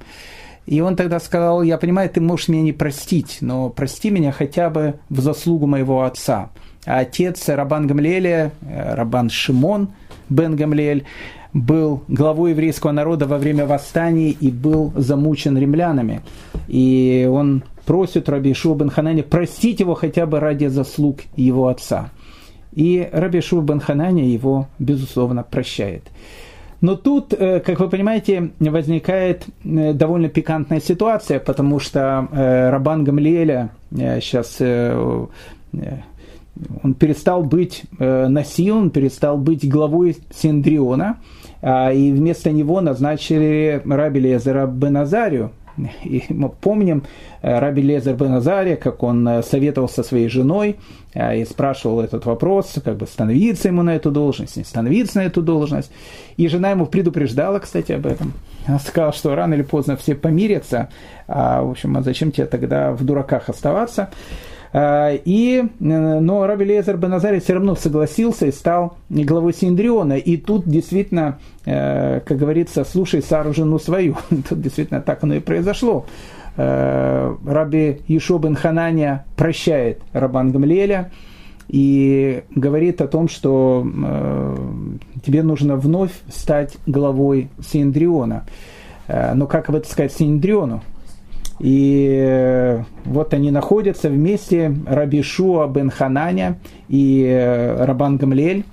И 0.66 0.80
он 0.80 0.96
тогда 0.96 1.20
сказал, 1.20 1.62
я 1.62 1.78
понимаю, 1.78 2.10
ты 2.10 2.20
можешь 2.20 2.48
меня 2.48 2.62
не 2.62 2.72
простить, 2.72 3.38
но 3.40 3.70
прости 3.70 4.10
меня 4.10 4.32
хотя 4.32 4.68
бы 4.68 4.94
в 5.08 5.20
заслугу 5.20 5.66
моего 5.66 6.02
отца. 6.02 6.50
А 6.84 7.00
отец 7.00 7.48
Рабан 7.48 7.86
Гамлеля, 7.86 8.52
э, 8.62 8.94
Рабан 8.94 9.30
Шимон 9.30 9.90
Бен 10.28 10.56
Гамлель, 10.56 11.04
был 11.52 12.02
главой 12.08 12.50
еврейского 12.50 12.92
народа 12.92 13.26
во 13.26 13.38
время 13.38 13.64
восстаний 13.64 14.36
и 14.38 14.50
был 14.50 14.92
замучен 14.96 15.56
римлянами. 15.56 16.20
И 16.68 17.28
он 17.30 17.62
просит 17.86 18.28
Раби 18.28 18.52
Шуа 18.52 18.74
бен 18.74 18.90
Ханани 18.90 19.22
простить 19.22 19.80
его 19.80 19.94
хотя 19.94 20.26
бы 20.26 20.40
ради 20.40 20.66
заслуг 20.66 21.20
его 21.36 21.68
отца. 21.68 22.10
И 22.76 23.08
Раби 23.10 23.40
Шуа 23.40 23.62
бен 23.62 23.80
Ханани 23.80 24.28
его, 24.28 24.68
безусловно, 24.78 25.42
прощает. 25.42 26.04
Но 26.82 26.94
тут, 26.94 27.32
э, 27.32 27.60
как 27.60 27.80
вы 27.80 27.88
понимаете, 27.88 28.50
возникает 28.60 29.46
э, 29.64 29.94
довольно 29.94 30.28
пикантная 30.28 30.80
ситуация, 30.80 31.40
потому 31.40 31.80
что 31.80 32.28
э, 32.30 32.70
Рабан 32.70 33.02
Гамлиэля 33.02 33.70
сейчас 33.90 34.60
он 34.60 35.30
перестал 36.94 37.42
быть 37.42 37.84
Насил, 37.98 38.78
он 38.78 38.90
перестал 38.90 39.36
быть 39.36 39.68
главой 39.68 40.16
Синдриона, 40.34 41.18
а, 41.62 41.92
и 41.92 42.12
вместо 42.12 42.50
него 42.50 42.80
назначили 42.80 43.82
Раби 43.84 44.20
Лезера 44.20 44.66
Беназарию. 44.66 45.52
И 46.04 46.24
мы 46.28 46.48
помним 46.48 47.04
Раби 47.42 47.82
Лезер 47.82 48.14
Беназария, 48.14 48.76
как 48.76 49.02
он 49.02 49.42
советовал 49.42 49.88
со 49.88 50.02
своей 50.02 50.28
женой 50.28 50.76
и 51.14 51.44
спрашивал 51.48 52.00
этот 52.00 52.26
вопрос, 52.26 52.74
как 52.84 52.96
бы 52.96 53.06
становиться 53.06 53.68
ему 53.68 53.82
на 53.82 53.96
эту 53.96 54.10
должность, 54.10 54.56
не 54.56 54.64
становиться 54.64 55.18
на 55.18 55.24
эту 55.24 55.42
должность. 55.42 55.90
И 56.36 56.48
жена 56.48 56.70
ему 56.70 56.86
предупреждала, 56.86 57.58
кстати, 57.58 57.92
об 57.92 58.06
этом. 58.06 58.32
Она 58.66 58.78
сказала, 58.78 59.12
что 59.12 59.34
рано 59.34 59.54
или 59.54 59.62
поздно 59.62 59.96
все 59.96 60.14
помирятся, 60.14 60.88
а, 61.28 61.62
в 61.62 61.70
общем, 61.70 61.96
а 61.96 62.02
зачем 62.02 62.32
тебе 62.32 62.46
тогда 62.46 62.92
в 62.92 63.04
дураках 63.04 63.48
оставаться? 63.48 64.10
А, 64.72 65.12
и, 65.12 65.64
но 65.78 66.46
Раби 66.46 66.64
Лезер 66.64 66.96
Беназарий 66.96 67.40
все 67.40 67.54
равно 67.54 67.74
согласился 67.74 68.46
и 68.46 68.52
стал 68.52 68.96
главой 69.08 69.54
Синдриона. 69.54 70.14
И 70.14 70.36
тут 70.36 70.66
действительно, 70.66 71.38
э, 71.64 72.20
как 72.20 72.36
говорится, 72.36 72.84
слушай 72.84 73.22
Сару 73.22 73.52
жену 73.52 73.78
свою. 73.78 74.16
Тут 74.48 74.60
действительно 74.60 75.00
так 75.00 75.22
оно 75.22 75.34
и 75.34 75.40
произошло. 75.40 76.06
Э, 76.56 77.34
Раби 77.46 78.00
Ешо 78.06 78.38
бен 78.38 78.54
Хананя 78.54 79.24
прощает 79.36 80.00
Рабан 80.12 80.52
Гамлеля 80.52 81.10
и 81.68 82.44
говорит 82.54 83.00
о 83.00 83.08
том, 83.08 83.28
что 83.28 83.86
э, 83.86 84.56
тебе 85.24 85.42
нужно 85.42 85.76
вновь 85.76 86.12
стать 86.28 86.76
главой 86.86 87.48
Синдриона. 87.64 88.44
Но 89.08 89.46
как 89.46 89.68
об 89.68 89.76
этом 89.76 89.88
сказать 89.88 90.12
Синдриону? 90.12 90.82
И 91.58 92.10
э, 92.22 92.82
вот 93.04 93.32
они 93.32 93.50
находятся 93.50 94.10
вместе, 94.10 94.74
Рабишуа 94.86 95.66
бен 95.68 95.90
Хананя 95.90 96.58
и 96.88 97.24
э, 97.26 97.84
Рабан 97.84 98.18
Гамлель. 98.18 98.64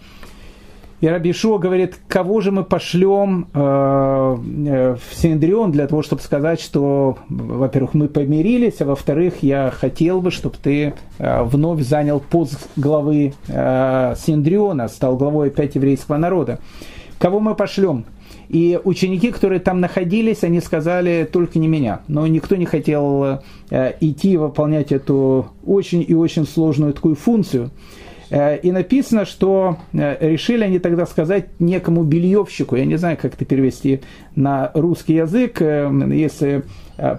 И 1.00 1.08
Рабишуа 1.08 1.58
говорит, 1.58 2.00
кого 2.08 2.40
же 2.40 2.52
мы 2.52 2.64
пошлем 2.64 3.48
э, 3.54 3.60
в 3.60 5.16
Синдрион 5.16 5.72
для 5.72 5.88
того, 5.88 6.02
чтобы 6.02 6.22
сказать, 6.22 6.62
что, 6.62 7.18
во-первых, 7.28 7.94
мы 7.94 8.08
помирились, 8.08 8.80
а 8.80 8.86
во-вторых, 8.86 9.36
я 9.42 9.70
хотел 9.70 10.22
бы, 10.22 10.32
чтобы 10.32 10.56
ты 10.64 10.94
вновь 11.20 11.82
занял 11.82 12.22
пост 12.22 12.70
главы 12.78 13.34
Синдриона, 13.48 14.88
стал 14.88 15.18
главой 15.18 15.50
опять 15.50 15.76
еврейского 15.76 16.16
народа. 16.16 16.60
Кого 17.20 17.42
мы 17.42 17.54
пошлем? 17.54 18.06
И 18.54 18.80
ученики, 18.84 19.32
которые 19.32 19.60
там 19.60 19.82
находились, 19.82 20.44
они 20.44 20.62
сказали, 20.62 21.28
только 21.30 21.58
не 21.58 21.68
меня. 21.68 22.02
Но 22.08 22.28
никто 22.28 22.56
не 22.56 22.66
хотел 22.66 23.40
э, 23.72 23.94
идти 24.00 24.38
выполнять 24.38 24.92
эту 24.92 25.48
очень 25.66 26.06
и 26.08 26.14
очень 26.14 26.46
сложную 26.46 26.94
такую 26.94 27.16
функцию. 27.16 27.72
Э, 28.30 28.60
и 28.60 28.72
написано, 28.72 29.26
что 29.26 29.78
э, 29.92 30.18
решили 30.20 30.64
они 30.64 30.78
тогда 30.78 31.08
сказать 31.08 31.60
некому 31.60 32.04
бельевщику, 32.04 32.76
я 32.76 32.86
не 32.86 32.96
знаю, 32.96 33.18
как 33.20 33.34
это 33.34 33.44
перевести 33.44 34.02
на 34.36 34.70
русский 34.76 35.16
язык, 35.16 35.60
если 35.60 36.64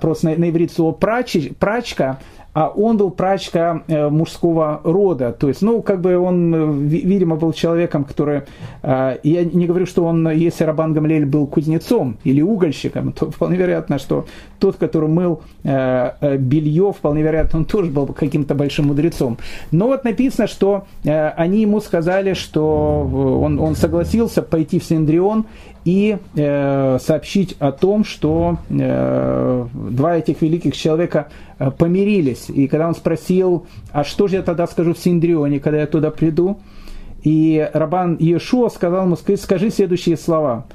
просто 0.00 0.28
на, 0.28 0.36
на 0.36 0.50
иврит 0.50 0.70
слово 0.70 0.92
прач, 0.92 1.36
прачка, 1.58 2.20
а 2.54 2.68
он 2.68 2.96
был 2.96 3.10
прачка 3.10 3.82
э, 3.88 4.08
мужского 4.08 4.80
рода. 4.84 5.32
То 5.32 5.48
есть, 5.48 5.60
ну, 5.60 5.82
как 5.82 6.00
бы 6.00 6.16
он, 6.16 6.54
э, 6.54 6.72
видимо, 6.72 7.34
был 7.34 7.52
человеком, 7.52 8.04
который... 8.04 8.42
Э, 8.82 9.18
я 9.24 9.44
не 9.44 9.66
говорю, 9.66 9.86
что 9.86 10.04
он, 10.04 10.30
если 10.30 10.62
Рабан 10.62 10.92
Гамлель 10.94 11.26
был 11.26 11.48
кузнецом 11.48 12.16
или 12.22 12.40
угольщиком, 12.40 13.12
то 13.12 13.30
вполне 13.30 13.56
вероятно, 13.56 13.98
что 13.98 14.26
тот, 14.60 14.76
который 14.76 15.08
мыл 15.08 15.42
белье, 15.62 16.92
вполне 16.96 17.22
вероятно, 17.22 17.60
он 17.60 17.64
тоже 17.64 17.90
был 17.90 18.06
каким-то 18.06 18.54
большим 18.54 18.86
мудрецом. 18.86 19.36
Но 19.72 19.88
вот 19.88 20.04
написано, 20.04 20.46
что 20.46 20.84
они 21.04 21.62
ему 21.62 21.80
сказали, 21.80 22.34
что 22.34 23.40
он, 23.42 23.58
он 23.58 23.74
согласился 23.74 24.42
пойти 24.42 24.78
в 24.78 24.84
Синдрион 24.84 25.46
и 25.84 26.16
э, 26.34 26.98
сообщить 27.00 27.56
о 27.58 27.72
том, 27.72 28.04
что 28.04 28.58
э, 28.70 29.66
два 29.72 30.16
этих 30.16 30.40
великих 30.40 30.76
человека 30.76 31.28
э, 31.58 31.70
И 32.48 32.66
когда 32.68 32.88
он 32.88 32.94
спросил, 32.94 33.66
а 33.92 34.04
что 34.04 34.26
же 34.28 34.36
я 34.36 34.42
тогда 34.42 34.66
скажу 34.66 34.94
в 34.94 34.98
Синдрионе, 34.98 35.60
когда 35.60 35.80
я 35.80 35.86
туда 35.86 36.10
приду, 36.10 36.60
и 37.22 37.68
Рабан 37.72 38.16
Иешуа 38.16 38.68
сказал 38.68 39.06
ему, 39.06 39.16
скажи 39.16 39.70
следующие 39.70 40.16
слова. 40.16 40.66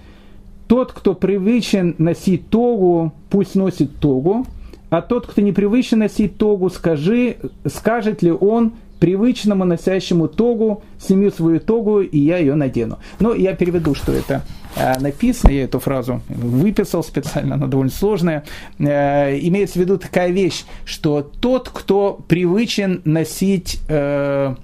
Тот, 0.68 0.92
кто 0.92 1.14
привычен 1.14 1.96
носить 1.98 2.50
тогу, 2.50 3.12
пусть 3.30 3.56
носит 3.56 4.00
тогу, 4.00 4.46
а 4.90 5.02
тот, 5.02 5.28
кто 5.28 5.42
не 5.42 5.52
привычен 5.52 6.00
носить 6.00 6.38
тогу, 6.38 6.70
скажи, 6.70 7.38
скажет 7.66 8.24
ли 8.24 8.32
он 8.32 8.74
привычному 9.00 9.66
носящему 9.66 10.28
тогу, 10.28 10.84
сниму 11.00 11.32
свою 11.32 11.60
тогу, 11.60 12.02
и 12.02 12.20
я 12.20 12.38
ее 12.38 12.56
надену. 12.56 13.00
Но 13.20 13.34
я 13.34 13.54
переведу, 13.54 13.96
что 13.96 14.12
это 14.12 14.44
э, 14.76 15.00
написано, 15.00 15.52
я 15.52 15.64
эту 15.64 15.80
фразу 15.80 16.22
выписал 16.28 17.04
специально, 17.04 17.56
она 17.56 17.68
довольно 17.68 17.92
сложная. 17.92 18.44
Э, 18.78 19.38
имеется 19.40 19.80
в 19.80 19.82
виду 19.82 19.98
такая 19.98 20.30
вещь, 20.30 20.66
что 20.86 21.22
тот, 21.22 21.70
кто 21.70 22.20
привычен 22.28 23.02
носить 23.06 23.80
э, 23.88 24.56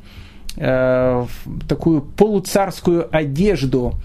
такую 1.67 2.01
полуцарскую 2.01 3.09
одежду, 3.13 3.95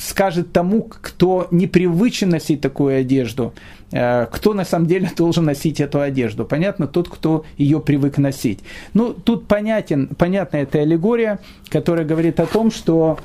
скажет 0.00 0.52
тому, 0.52 0.82
кто 0.82 1.48
непривычен 1.50 2.28
носить 2.28 2.60
такую 2.60 3.00
одежду, 3.00 3.52
Э, 3.94 4.26
кто 4.30 4.54
на 4.54 4.64
самом 4.64 4.86
деле 4.86 5.10
должен 5.16 5.44
носить 5.44 5.80
эту 5.80 6.00
одежду. 6.00 6.44
Понятно, 6.44 6.86
тот, 6.86 7.08
кто 7.08 7.44
ее 7.56 7.80
привык 7.80 8.18
носить. 8.18 8.58
Ну, 8.92 9.14
тут 9.14 9.46
понятен, 9.46 10.08
понятна 10.18 10.58
эта 10.58 10.80
аллегория, 10.80 11.38
которая 11.68 12.04
говорит 12.04 12.40
о 12.40 12.46
том, 12.46 12.72
что 12.72 13.18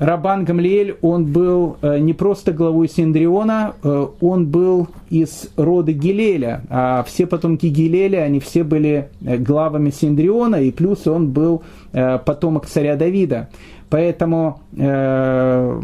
Рабан 0.00 0.44
Гамлиэль, 0.44 0.96
он 1.02 1.26
был 1.26 1.76
э, 1.82 1.98
не 1.98 2.14
просто 2.14 2.52
главой 2.52 2.88
Синдриона, 2.88 3.74
э, 3.82 4.06
он 4.20 4.46
был 4.46 4.88
из 5.08 5.50
рода 5.56 5.92
Гилеля, 5.92 6.62
а 6.68 7.04
все 7.04 7.26
потомки 7.26 7.66
Гилеля, 7.66 8.22
они 8.22 8.40
все 8.40 8.64
были 8.64 9.08
главами 9.20 9.90
Синдриона, 9.90 10.56
и 10.56 10.72
плюс 10.72 11.06
он 11.06 11.30
был 11.30 11.62
потомок 11.92 12.66
царя 12.66 12.96
Давида. 12.96 13.48
Поэтому 13.90 14.60
э, 14.76 15.80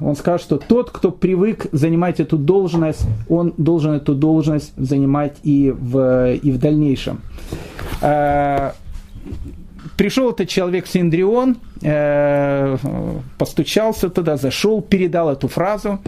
он 0.00 0.16
скажет, 0.16 0.42
что 0.42 0.56
тот, 0.56 0.90
кто 0.90 1.12
привык 1.12 1.66
занимать 1.72 2.18
эту 2.20 2.38
должность, 2.38 3.06
он 3.28 3.54
должен 3.56 3.92
эту 3.92 4.14
должность 4.14 4.72
занимать 4.76 5.36
и 5.44 5.72
в, 5.76 6.34
и 6.34 6.50
в 6.50 6.58
дальнейшем. 6.58 7.20
Э, 8.02 8.72
пришел 9.96 10.30
этот 10.30 10.48
человек 10.48 10.86
Синдрион, 10.88 11.56
э, 11.82 12.76
постучался 13.38 14.10
туда, 14.10 14.36
зашел, 14.36 14.82
передал 14.82 15.30
эту 15.30 15.46
фразу. 15.46 16.00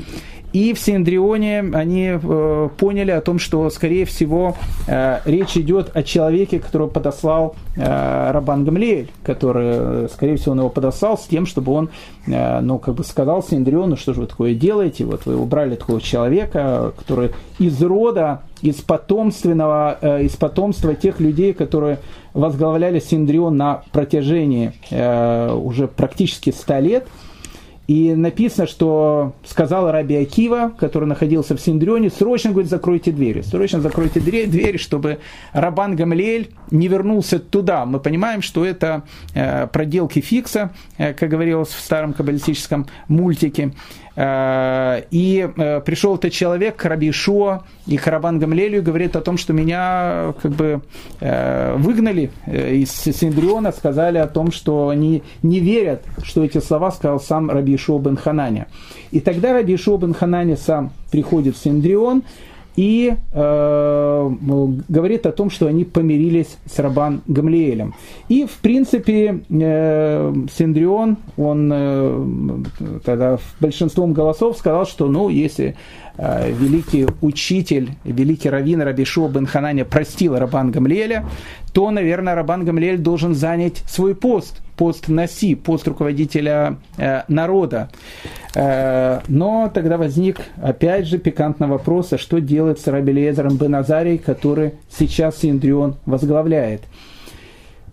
И 0.53 0.73
в 0.73 0.81
Синдрионе 0.81 1.61
они 1.75 2.13
э, 2.15 2.69
поняли 2.79 3.11
о 3.11 3.21
том, 3.21 3.39
что, 3.39 3.69
скорее 3.69 4.07
всего, 4.07 4.57
э, 4.87 5.19
речь 5.27 5.57
идет 5.59 5.95
о 5.95 6.03
человеке, 6.03 6.59
которого 6.59 6.89
подослал 6.89 7.55
э, 7.77 8.31
Рабан 8.31 8.65
Гамлиэль, 8.65 9.11
который, 9.23 10.09
скорее 10.09 10.37
всего, 10.37 10.53
он 10.53 10.61
его 10.61 10.71
подослал 10.71 11.19
с 11.19 11.27
тем, 11.27 11.45
чтобы 11.45 11.73
он, 11.73 11.91
э, 12.27 12.61
ну, 12.61 12.79
как 12.79 12.95
бы 12.95 13.05
сказал 13.05 13.43
Синдриону, 13.43 13.99
что 13.99 14.15
же 14.15 14.23
вы 14.23 14.27
такое 14.27 14.55
делаете, 14.55 15.05
вот 15.05 15.27
вы 15.27 15.37
убрали 15.37 15.77
такого 15.77 16.01
человека, 16.01 16.95
который 16.97 17.33
из 17.59 17.83
рода, 17.83 18.41
из 18.63 18.77
потомственного, 18.77 19.99
э, 20.01 20.25
из 20.25 20.35
потомства 20.37 20.95
тех 20.95 21.21
людей, 21.21 21.53
которые 21.53 21.99
возглавляли 22.33 23.01
Синдрион 23.01 23.57
на 23.59 23.83
протяжении 23.93 24.73
э, 24.91 25.53
уже 25.53 25.89
практически 25.89 26.51
100 26.51 26.79
лет– 26.79 27.07
и 27.89 28.15
написано, 28.15 28.67
что 28.67 29.33
сказал 29.45 29.91
Раби 29.91 30.15
Акива, 30.15 30.75
который 30.79 31.09
находился 31.09 31.57
в 31.57 31.61
Синдрионе, 31.61 32.11
срочно, 32.11 32.51
говорит, 32.51 32.71
закройте 32.71 33.13
двери. 33.13 33.41
Срочно 33.41 33.81
закройте 33.81 34.21
двери, 34.21 34.77
чтобы 34.77 35.21
Рабан 35.55 35.97
Гамлиэль 35.97 36.51
не 36.71 36.87
вернулся 36.87 37.39
туда. 37.39 37.87
Мы 37.87 37.99
понимаем, 37.99 38.43
что 38.43 38.67
это 38.67 39.05
э, 39.33 39.67
проделки 39.69 40.21
Фикса, 40.21 40.75
э, 40.99 41.15
как 41.15 41.31
говорилось 41.31 41.71
в 41.71 41.81
старом 41.81 42.13
каббалистическом 42.13 42.87
мультике. 43.09 43.73
Э, 44.21 45.03
и 45.13 45.49
э, 45.57 45.81
пришел 45.81 46.17
этот 46.17 46.33
человек 46.33 46.75
к 46.75 46.85
Раби 46.87 47.13
Шуа 47.13 47.63
и 47.87 47.97
к 47.97 48.05
Рабан 48.09 48.41
говорит 48.41 49.15
о 49.15 49.21
том, 49.21 49.39
что 49.39 49.53
меня 49.53 50.35
как 50.43 50.51
бы 50.51 50.81
э, 51.21 51.77
выгнали 51.77 52.33
из 52.49 52.91
Синдриона, 52.91 53.71
сказали 53.71 54.19
о 54.19 54.27
том, 54.27 54.51
что 54.51 54.89
они 54.89 55.23
не 55.45 55.61
верят, 55.61 56.03
что 56.25 56.43
эти 56.45 56.59
слова 56.59 56.91
сказал 56.91 57.21
сам 57.21 57.49
Раби 57.49 57.77
Шуа 57.77 58.01
бен 58.01 58.17
Хананя. 58.17 58.67
И 59.13 59.21
тогда 59.21 59.53
Раби 59.53 59.77
Шуа 59.77 59.99
бен 59.99 60.15
Хананя 60.15 60.57
сам 60.57 60.91
приходит 61.13 61.57
в 61.57 61.63
Синдрион, 61.63 62.25
и 62.79 63.17
э, 63.33 64.31
говорит 64.89 65.27
о 65.27 65.33
том, 65.33 65.51
что 65.51 65.67
они 65.67 65.85
помирились 65.85 66.59
с 66.65 66.79
Рабан 66.79 67.23
Гамлиэлем. 67.27 67.93
И, 68.29 68.47
в 68.47 68.59
принципе, 68.59 69.41
э, 69.51 70.35
Синдрион, 70.57 71.17
он 71.37 71.71
э, 71.73 72.63
тогда 73.05 73.39
большинством 73.59 74.13
голосов 74.13 74.59
сказал, 74.59 74.87
что, 74.87 75.09
ну, 75.09 75.29
если 75.29 75.75
э, 76.19 76.53
великий 76.53 77.09
учитель, 77.21 77.91
великий 78.05 78.49
раввин 78.49 78.81
Рабишо 78.81 79.27
бен 79.27 79.47
Хананя 79.47 79.85
простил 79.85 80.39
Рабан 80.39 80.71
Гамлиэля, 80.71 81.25
то, 81.79 81.93
наверное, 81.93 82.35
Рабан 82.35 82.65
Гамлиэль 82.65 82.99
должен 82.99 83.37
занять 83.37 83.85
свой 83.87 84.17
пост– 84.17 84.63
пост 84.77 85.07
Наси, 85.07 85.55
пост 85.55 85.87
руководителя 85.87 86.79
э, 86.97 87.23
народа. 87.29 87.89
Э, 88.57 89.21
но 89.29 89.71
тогда 89.73 89.97
возник, 89.97 90.41
опять 90.61 91.07
же, 91.07 91.19
пикантный 91.19 91.69
вопрос, 91.69 92.13
а 92.13 92.19
что 92.19 92.41
делать 92.41 92.81
с 92.81 92.89
Раби 92.89 93.13
Лезером 93.13 93.57
Беназарий, 93.59 94.19
который 94.19 94.73
сейчас 94.91 95.39
Синдрион 95.39 95.95
возглавляет. 96.05 96.83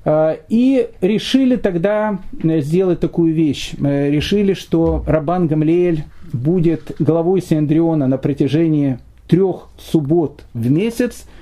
Э, 0.04 0.38
и 0.50 0.90
решили 1.02 1.56
тогда 1.56 2.18
э, 2.42 2.62
сделать 2.62 3.00
такую 3.00 3.36
вещь. 3.36 3.74
Э, 3.80 4.10
решили, 4.10 4.56
что 4.56 5.04
Рабан 5.06 5.46
Гамлеэль 5.46 6.06
будет 6.34 6.96
главой 6.98 7.40
Синдриона 7.40 8.08
на 8.08 8.18
протяжении 8.18 8.98
трех 9.28 9.70
суббот 9.78 10.44
в 10.56 10.72
месяц– 10.72 11.26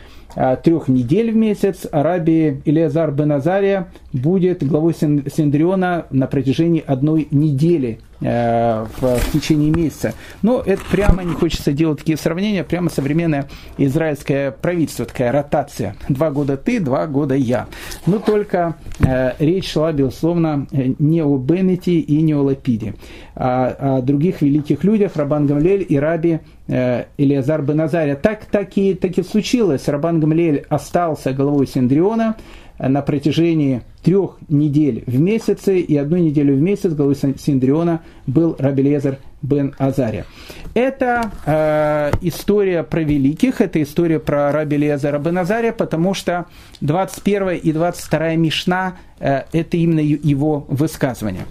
трех 0.64 0.88
недель 0.88 1.32
в 1.32 1.36
месяц 1.36 1.86
Араби 1.92 2.62
Илиазар 2.66 3.12
бен 3.12 3.32
Азария 3.34 3.88
будет 4.12 4.66
главой 4.66 4.94
Синдриона 4.94 6.06
на 6.10 6.28
протяжении 6.28 6.84
одной 6.86 7.28
недели 7.32 8.00
Э, 8.26 8.86
в, 9.02 9.20
течение 9.34 9.70
месяца. 9.70 10.14
Но 10.42 10.62
это 10.66 10.82
прямо 10.90 11.24
не 11.24 11.34
хочется 11.34 11.74
делать 11.74 12.00
такие 12.00 12.18
сравнения, 12.18 12.64
прямо 12.64 12.90
современное 12.90 13.50
израильское 13.78 14.52
правительство, 14.52 15.06
такая 15.06 15.34
ротация. 15.34 15.98
Два 16.08 16.32
года 16.32 16.56
ты, 16.56 16.80
два 16.80 17.06
года 17.08 17.36
я. 17.36 17.68
Но 18.06 18.20
только 18.20 18.76
э, 19.00 19.34
речь 19.40 19.70
шла, 19.70 19.92
безусловно, 19.92 20.68
не 20.72 21.22
о 21.22 21.38
Беннете 21.38 22.00
и 22.00 22.22
не 22.22 22.34
о 22.34 22.44
Лапиде, 22.44 22.96
а 23.36 23.98
о 23.98 24.02
других 24.02 24.42
великих 24.42 24.86
людях, 24.86 25.18
Рабан 25.18 25.46
Гамлель 25.46 25.86
и 25.88 25.98
Раби 25.98 26.32
э, 26.32 26.40
Илиазар 26.68 27.62
Беназаря. 27.62 28.16
Так, 28.16 28.46
так, 28.46 28.78
и, 28.78 28.94
так 28.94 29.18
и 29.18 29.24
случилось. 29.24 29.88
Рабан 29.88 30.20
Гамлель 30.20 30.66
остался 30.70 31.34
главой 31.34 31.68
Синдриона, 31.68 32.38
на 32.80 33.02
протяжении 33.02 33.82
трех 34.04 34.38
недель 34.50 35.04
в 35.06 35.20
месяце 35.20 35.80
и 35.80 35.96
одну 35.96 36.18
неделю 36.18 36.56
в 36.56 36.62
месяц 36.62 36.92
главой 36.94 37.16
Синдриона 37.16 38.02
был 38.28 38.56
Рабелезер 38.60 39.20
бен 39.42 39.76
Азария. 39.78 40.26
Это 40.74 41.32
э, 41.46 42.12
история 42.22 42.84
про 42.84 43.02
великих, 43.02 43.62
это 43.62 43.82
история 43.82 44.20
про 44.20 44.52
Раби 44.52 44.78
Лезера 44.78 45.20
бен 45.20 45.38
Азария, 45.38 45.72
потому 45.72 46.14
что 46.14 46.46
21 46.82 47.50
и 47.50 47.72
22 47.72 48.36
Мишна 48.36 48.98
э, 49.20 49.44
это 49.52 49.78
именно 49.78 50.00
его 50.00 50.66
высказывание. 50.68 51.46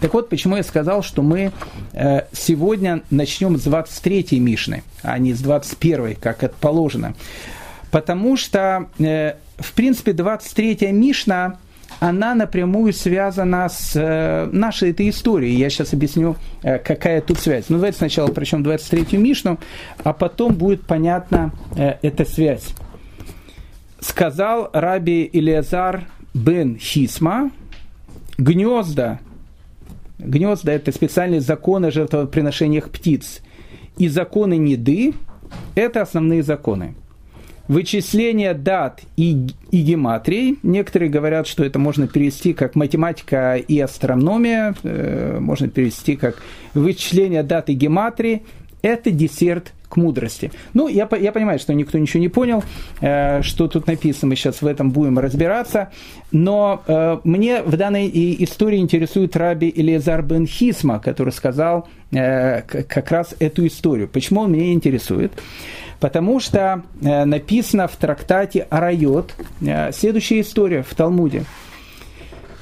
Так 0.00 0.12
вот, 0.12 0.28
почему 0.28 0.56
я 0.56 0.62
сказал, 0.62 1.02
что 1.02 1.22
мы 1.22 1.52
э, 1.92 2.22
сегодня 2.32 3.02
начнем 3.10 3.56
с 3.56 3.62
23 3.62 4.40
Мишны, 4.40 4.82
а 5.02 5.18
не 5.18 5.32
с 5.32 5.40
21, 5.40 6.16
как 6.16 6.42
это 6.42 6.54
положено. 6.60 7.14
Потому 7.90 8.36
что 8.36 8.88
э, 8.98 9.34
в 9.56 9.72
принципе, 9.72 10.12
23-я 10.12 10.90
Мишна, 10.90 11.58
она 12.00 12.34
напрямую 12.34 12.92
связана 12.92 13.68
с 13.68 13.92
э, 13.94 14.48
нашей 14.50 14.90
этой 14.90 15.10
историей. 15.10 15.56
Я 15.56 15.70
сейчас 15.70 15.92
объясню, 15.92 16.36
какая 16.62 17.20
тут 17.20 17.38
связь. 17.38 17.66
Ну, 17.68 17.76
давайте 17.76 17.98
сначала 17.98 18.28
прочтем 18.28 18.64
23-ю 18.64 19.20
Мишну, 19.20 19.60
а 20.02 20.12
потом 20.12 20.54
будет 20.54 20.82
понятна 20.86 21.52
эта 21.76 22.24
связь. 22.24 22.74
Сказал 24.00 24.70
раби 24.72 25.22
Илиазар 25.22 26.04
бен 26.34 26.76
Хисма, 26.78 27.52
гнезда, 28.36 29.20
гнезда– 30.18 30.72
это 30.74 30.92
специальные 30.92 31.40
законы 31.40 31.86
о 31.86 31.90
жертвоприношениях 31.90 32.90
птиц, 32.90 33.40
и 33.96 34.08
законы 34.08 34.56
Неды– 34.56 35.14
это 35.74 36.02
основные 36.02 36.42
законы 36.42 36.94
вычисление 37.68 38.54
дат 38.54 39.02
и, 39.16 39.46
и 39.70 39.82
гематрий. 39.82 40.58
Некоторые 40.62 41.10
говорят, 41.10 41.46
что 41.46 41.64
это 41.64 41.78
можно 41.78 42.06
перевести 42.06 42.52
как 42.52 42.74
математика 42.74 43.56
и 43.56 43.78
астрономия, 43.80 44.74
э, 44.82 45.38
можно 45.40 45.68
перевести 45.68 46.16
как 46.16 46.42
вычисление 46.74 47.42
дат 47.42 47.70
и 47.70 47.74
гематрии. 47.74 48.42
Это 48.82 49.10
десерт 49.10 49.72
мудрости. 49.96 50.50
Ну, 50.72 50.88
я, 50.88 51.08
я 51.20 51.32
понимаю, 51.32 51.58
что 51.58 51.74
никто 51.74 51.98
ничего 51.98 52.20
не 52.20 52.28
понял, 52.28 52.62
э, 53.00 53.42
что 53.42 53.68
тут 53.68 53.86
написано, 53.86 54.30
мы 54.30 54.36
сейчас 54.36 54.62
в 54.62 54.66
этом 54.66 54.90
будем 54.90 55.18
разбираться, 55.18 55.90
но 56.32 56.82
э, 56.86 57.18
мне 57.24 57.62
в 57.62 57.76
данной 57.76 58.10
истории 58.44 58.78
интересует 58.78 59.36
раби 59.36 59.72
Элиазар 59.74 60.22
бен 60.22 60.46
Хисма, 60.46 60.98
который 60.98 61.32
сказал 61.32 61.88
э, 62.12 62.62
как 62.62 63.10
раз 63.10 63.34
эту 63.38 63.66
историю. 63.66 64.08
Почему 64.08 64.40
он 64.40 64.52
меня 64.52 64.72
интересует? 64.72 65.32
Потому 66.00 66.40
что 66.40 66.82
э, 67.00 67.24
написано 67.24 67.88
в 67.88 67.96
трактате 67.96 68.66
Арайот 68.68 69.34
э, 69.60 69.92
следующая 69.92 70.40
история 70.40 70.82
в 70.82 70.94
Талмуде. 70.94 71.44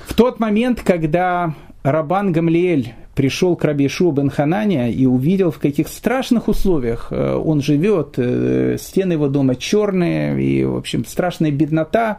В 0.06 0.14
тот 0.14 0.38
момент, 0.38 0.82
когда 0.82 1.54
Рабан 1.82 2.32
Гамлиэль 2.32 2.94
пришел 3.14 3.56
к 3.56 3.64
Рабишу 3.64 4.10
бен 4.12 4.30
Ханане 4.30 4.92
и 4.92 5.06
увидел, 5.06 5.50
в 5.50 5.58
каких 5.58 5.88
страшных 5.88 6.48
условиях 6.48 7.08
э, 7.10 7.34
он 7.34 7.60
живет, 7.60 8.18
стены 8.80 9.12
его 9.12 9.28
дома 9.28 9.56
черные, 9.56 10.42
и, 10.42 10.64
в 10.64 10.76
общем, 10.76 11.04
страшная 11.04 11.50
беднота. 11.50 12.18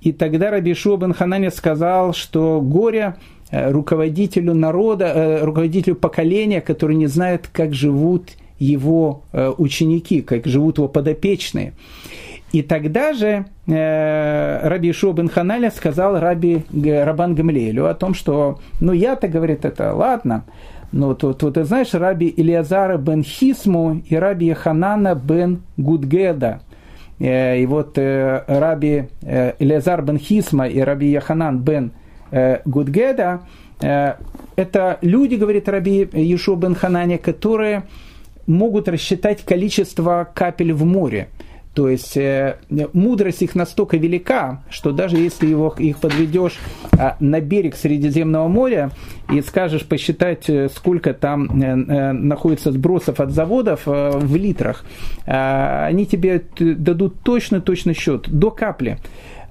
И 0.00 0.12
тогда 0.12 0.50
Рабишу 0.50 0.96
бен 0.96 1.12
Ханане 1.12 1.50
сказал, 1.50 2.12
что 2.12 2.60
горе 2.60 3.16
руководителю 3.50 4.54
народа, 4.54 5.40
руководителю 5.42 5.96
поколения, 5.96 6.60
который 6.60 6.96
не 6.96 7.06
знает, 7.06 7.48
как 7.50 7.72
живут 7.72 8.30
его 8.58 9.22
э, 9.32 9.52
ученики, 9.56 10.20
как 10.20 10.46
живут 10.46 10.78
его 10.78 10.88
подопечные. 10.88 11.74
И 12.52 12.62
тогда 12.62 13.12
же 13.12 13.44
э, 13.66 14.68
Раби 14.68 14.90
Ишуа 14.90 15.14
Ханаля 15.28 15.70
сказал 15.70 16.18
Раби 16.18 16.64
Рабан 16.72 17.34
Гамлейлю 17.34 17.86
о 17.86 17.94
том, 17.94 18.14
что, 18.14 18.58
ну 18.80 18.92
я-то, 18.92 19.28
говорит, 19.28 19.66
это 19.66 19.92
ладно, 19.92 20.44
но 20.90 21.14
тут, 21.14 21.38
тут 21.38 21.54
ты 21.54 21.64
знаешь, 21.64 21.92
Раби 21.92 22.28
Илиазара 22.28 22.96
бен 22.96 23.22
Хисму 23.22 24.00
и 24.08 24.16
Раби 24.16 24.52
Ханана 24.54 25.14
бен 25.14 25.62
Гудгеда. 25.76 26.62
Э, 27.18 27.58
и 27.58 27.66
вот 27.66 27.98
э, 27.98 28.44
Раби 28.46 29.08
э, 29.22 29.52
Илиазар 29.58 30.02
бен 30.02 30.18
Хисма 30.18 30.68
и 30.68 30.80
Раби 30.80 31.08
Яханан 31.08 31.58
бен 31.58 31.92
э, 32.30 32.60
Гудгеда, 32.64 33.40
э, 33.82 34.14
это 34.56 34.98
люди, 35.02 35.34
говорит 35.34 35.68
Раби 35.68 36.08
Ешуа 36.12 36.56
бен 36.56 36.74
Хананя, 36.74 37.18
которые 37.18 37.84
могут 38.46 38.88
рассчитать 38.88 39.44
количество 39.44 40.26
капель 40.34 40.72
в 40.72 40.84
море. 40.84 41.28
То 41.78 41.88
есть 41.88 42.16
э, 42.16 42.56
мудрость 42.92 43.40
их 43.42 43.54
настолько 43.54 43.98
велика, 43.98 44.64
что 44.68 44.90
даже 44.90 45.16
если 45.16 45.46
его, 45.46 45.72
их 45.78 45.98
подведешь 45.98 46.58
э, 46.90 47.12
на 47.20 47.40
берег 47.40 47.76
Средиземного 47.76 48.48
моря 48.48 48.90
и 49.32 49.40
скажешь 49.42 49.86
посчитать, 49.86 50.50
э, 50.50 50.70
сколько 50.70 51.14
там 51.14 51.62
э, 51.62 51.66
э, 51.66 52.12
находится 52.14 52.72
сбросов 52.72 53.20
от 53.20 53.30
заводов 53.30 53.82
э, 53.86 54.10
в 54.10 54.34
литрах, 54.34 54.84
э, 55.24 55.84
они 55.86 56.04
тебе 56.04 56.42
дадут 56.58 57.20
точно-точно 57.22 57.94
счет 57.94 58.28
до 58.28 58.50
капли. 58.50 58.98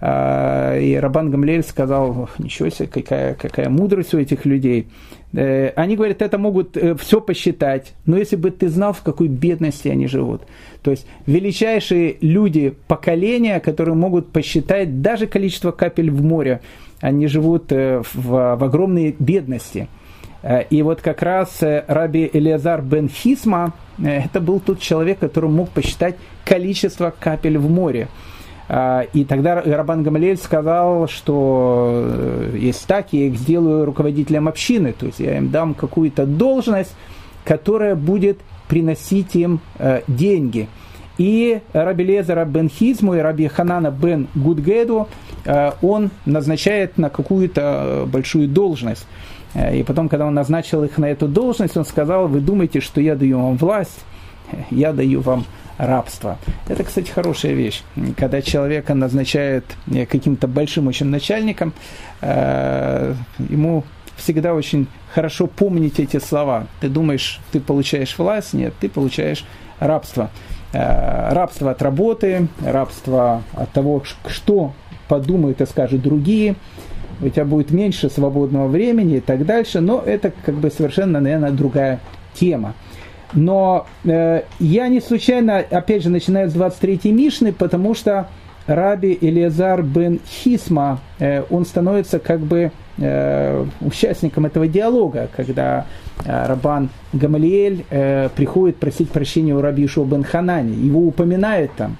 Э, 0.01 0.77
и 0.81 0.95
Рабан 0.95 1.31
Гамлель 1.31 1.63
сказал, 1.63 2.29
ничего 2.39 2.67
себе, 2.67 2.89
какая, 2.89 3.35
какая 3.35 3.69
мудрость 3.69 4.13
у 4.13 4.19
этих 4.19 4.43
людей. 4.43 4.87
Э, 5.33 5.69
они 5.75 5.95
говорят, 5.95 6.21
это 6.21 6.37
могут 6.37 6.77
э, 6.77 6.95
все 6.95 7.19
посчитать, 7.19 7.93
но 8.05 8.17
если 8.17 8.35
бы 8.35 8.49
ты 8.51 8.69
знал, 8.69 8.93
в 8.93 9.01
какой 9.01 9.27
бедности 9.27 9.87
они 9.89 10.07
живут. 10.07 10.43
То 10.81 10.91
есть 10.91 11.05
величайшие 11.25 12.17
люди 12.21 12.75
поколения, 12.87 13.59
которые 13.59 13.95
могут 13.95 14.31
посчитать 14.31 15.01
даже 15.01 15.27
количество 15.27 15.71
капель 15.71 16.09
в 16.11 16.23
море, 16.23 16.61
они 17.01 17.27
живут 17.27 17.71
в, 17.71 18.05
в 18.13 18.63
огромной 18.63 19.15
бедности. 19.19 19.87
И 20.69 20.81
вот 20.81 21.01
как 21.01 21.21
раз 21.21 21.59
раби 21.61 22.29
Элиазар 22.31 22.81
бен 22.81 23.09
Хисма, 23.09 23.73
это 24.01 24.39
был 24.39 24.59
тот 24.59 24.79
человек, 24.79 25.19
который 25.19 25.49
мог 25.49 25.69
посчитать 25.69 26.15
количество 26.45 27.13
капель 27.17 27.57
в 27.57 27.69
море. 27.69 28.07
А, 28.69 29.05
и 29.13 29.23
тогда 29.23 29.61
Рабан 29.61 30.03
Гамалель 30.03 30.37
сказал, 30.37 31.07
что 31.07 32.03
э, 32.05 32.57
если 32.59 32.85
так, 32.85 33.13
я 33.13 33.27
их 33.27 33.37
сделаю 33.37 33.85
руководителем 33.85 34.49
общины, 34.49 34.93
то 34.93 35.05
есть 35.05 35.19
я 35.19 35.37
им 35.37 35.49
дам 35.49 35.73
какую-то 35.73 36.25
должность, 36.25 36.93
которая 37.45 37.95
будет 37.95 38.39
приносить 38.67 39.35
им 39.35 39.61
э, 39.79 40.01
деньги. 40.07 40.67
И 41.17 41.61
Раби 41.71 42.03
Лезера 42.03 42.43
бен 42.43 42.69
Хизму 42.69 43.15
и 43.15 43.19
Раби 43.19 43.47
Ханана 43.47 43.89
бен 43.89 44.27
Гудгеду 44.35 45.07
э, 45.45 45.71
он 45.81 46.11
назначает 46.25 46.97
на 46.97 47.09
какую-то 47.09 48.03
большую 48.07 48.49
должность. 48.49 49.07
И 49.73 49.83
потом, 49.87 50.07
когда 50.09 50.27
он 50.27 50.35
назначил 50.35 50.83
их 50.83 50.97
на 50.97 51.05
эту 51.05 51.27
должность, 51.27 51.77
он 51.77 51.85
сказал, 51.85 52.27
вы 52.27 52.41
думаете, 52.41 52.79
что 52.79 53.01
я 53.01 53.15
даю 53.15 53.39
вам 53.39 53.55
власть, 53.55 54.05
я 54.69 54.93
даю 54.93 55.21
вам 55.21 55.45
рабства. 55.77 56.37
Это, 56.67 56.83
кстати, 56.83 57.09
хорошая 57.09 57.53
вещь. 57.53 57.83
Когда 58.17 58.41
человека 58.41 58.93
назначают 58.93 59.65
э, 59.91 60.05
каким-то 60.05 60.47
большим 60.47 60.87
очень 60.87 61.07
начальником, 61.07 61.73
э, 62.21 63.13
ему 63.37 63.83
всегда 64.15 64.53
очень 64.53 64.87
хорошо 65.13 65.47
помнить 65.47 65.99
эти 65.99 66.19
слова. 66.19 66.67
Ты 66.81 66.89
думаешь, 66.89 67.39
ты 67.51 67.59
получаешь 67.59 68.17
власть? 68.17 68.53
Нет, 68.53 68.73
ты 68.79 68.89
получаешь 68.89 69.45
рабство. 69.79 70.29
Э, 70.73 71.33
рабство 71.33 71.71
от 71.71 71.81
работы, 71.81 72.47
рабство 72.65 73.43
от 73.53 73.71
того, 73.71 74.03
что 74.27 74.73
подумают 75.07 75.61
и 75.61 75.65
скажут 75.65 76.01
другие. 76.01 76.55
У 77.21 77.29
тебя 77.29 77.45
будет 77.45 77.71
меньше 77.71 78.09
свободного 78.09 78.67
времени 78.67 79.17
и 79.17 79.21
так 79.21 79.45
дальше. 79.45 79.79
Но 79.79 80.01
это 80.05 80.31
как 80.45 80.55
бы 80.55 80.69
совершенно, 80.69 81.19
наверное, 81.19 81.51
другая 81.51 81.99
тема. 82.33 82.73
Но 83.33 83.85
э, 84.05 84.43
я 84.59 84.87
не 84.87 85.01
случайно, 85.01 85.57
опять 85.57 86.03
же, 86.03 86.09
начинаю 86.09 86.49
с 86.49 86.55
23-й 86.55 87.11
Мишны, 87.11 87.51
потому 87.51 87.93
что 87.93 88.27
Раби 88.67 89.17
Элиазар 89.19 89.81
бен 89.81 90.19
Хисма, 90.25 90.99
э, 91.19 91.43
он 91.49 91.65
становится 91.65 92.19
как 92.19 92.39
бы 92.39 92.71
э, 92.97 93.65
участником 93.81 94.45
этого 94.45 94.67
диалога, 94.67 95.29
когда 95.35 95.85
э, 96.25 96.47
Рабан 96.47 96.89
Гамалиэль 97.13 97.85
э, 97.89 98.29
приходит 98.35 98.77
просить 98.77 99.09
прощения 99.09 99.53
у 99.53 99.61
Раби 99.61 99.85
Ишуа 99.85 100.05
бен 100.05 100.23
Ханани, 100.23 100.73
его 100.73 101.01
упоминает 101.01 101.71
там. 101.77 101.97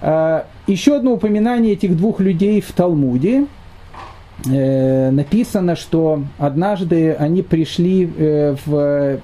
Э, 0.00 0.42
еще 0.66 0.96
одно 0.96 1.12
упоминание 1.12 1.74
этих 1.74 1.96
двух 1.96 2.20
людей 2.20 2.60
в 2.60 2.72
Талмуде, 2.72 3.46
э, 4.46 5.10
написано, 5.10 5.76
что 5.76 6.22
однажды 6.38 7.12
они 7.12 7.42
пришли 7.42 8.10
э, 8.18 8.56
в 8.66 9.20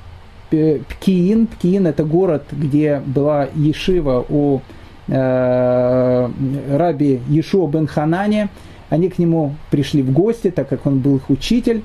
Пкиин. 0.54 1.46
Пкиин 1.46 1.86
это 1.86 2.04
город, 2.04 2.44
где 2.52 3.00
была 3.04 3.48
Ешива 3.54 4.24
у 4.28 4.60
э, 5.08 6.30
раби 6.70 7.20
Ешуа 7.28 7.68
бен 7.68 7.86
Ханане. 7.86 8.48
Они 8.88 9.08
к 9.08 9.18
нему 9.18 9.54
пришли 9.70 10.02
в 10.02 10.12
гости, 10.12 10.50
так 10.50 10.68
как 10.68 10.86
он 10.86 10.98
был 10.98 11.16
их 11.16 11.30
учитель. 11.30 11.82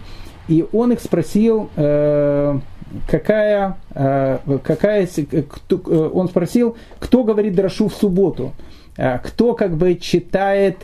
И 0.47 0.65
он 0.71 0.91
их 0.91 1.01
спросил, 1.01 1.69
э, 1.75 2.59
какая, 3.07 3.77
э, 3.93 4.39
какая 4.63 5.07
кто, 5.07 5.81
э, 5.85 6.09
он 6.13 6.27
спросил, 6.29 6.77
кто 6.99 7.23
говорит 7.23 7.55
Драшу 7.55 7.89
в 7.89 7.93
субботу, 7.93 8.53
э, 8.97 9.19
кто 9.19 9.53
как 9.53 9.75
бы 9.75 9.95
читает 9.95 10.77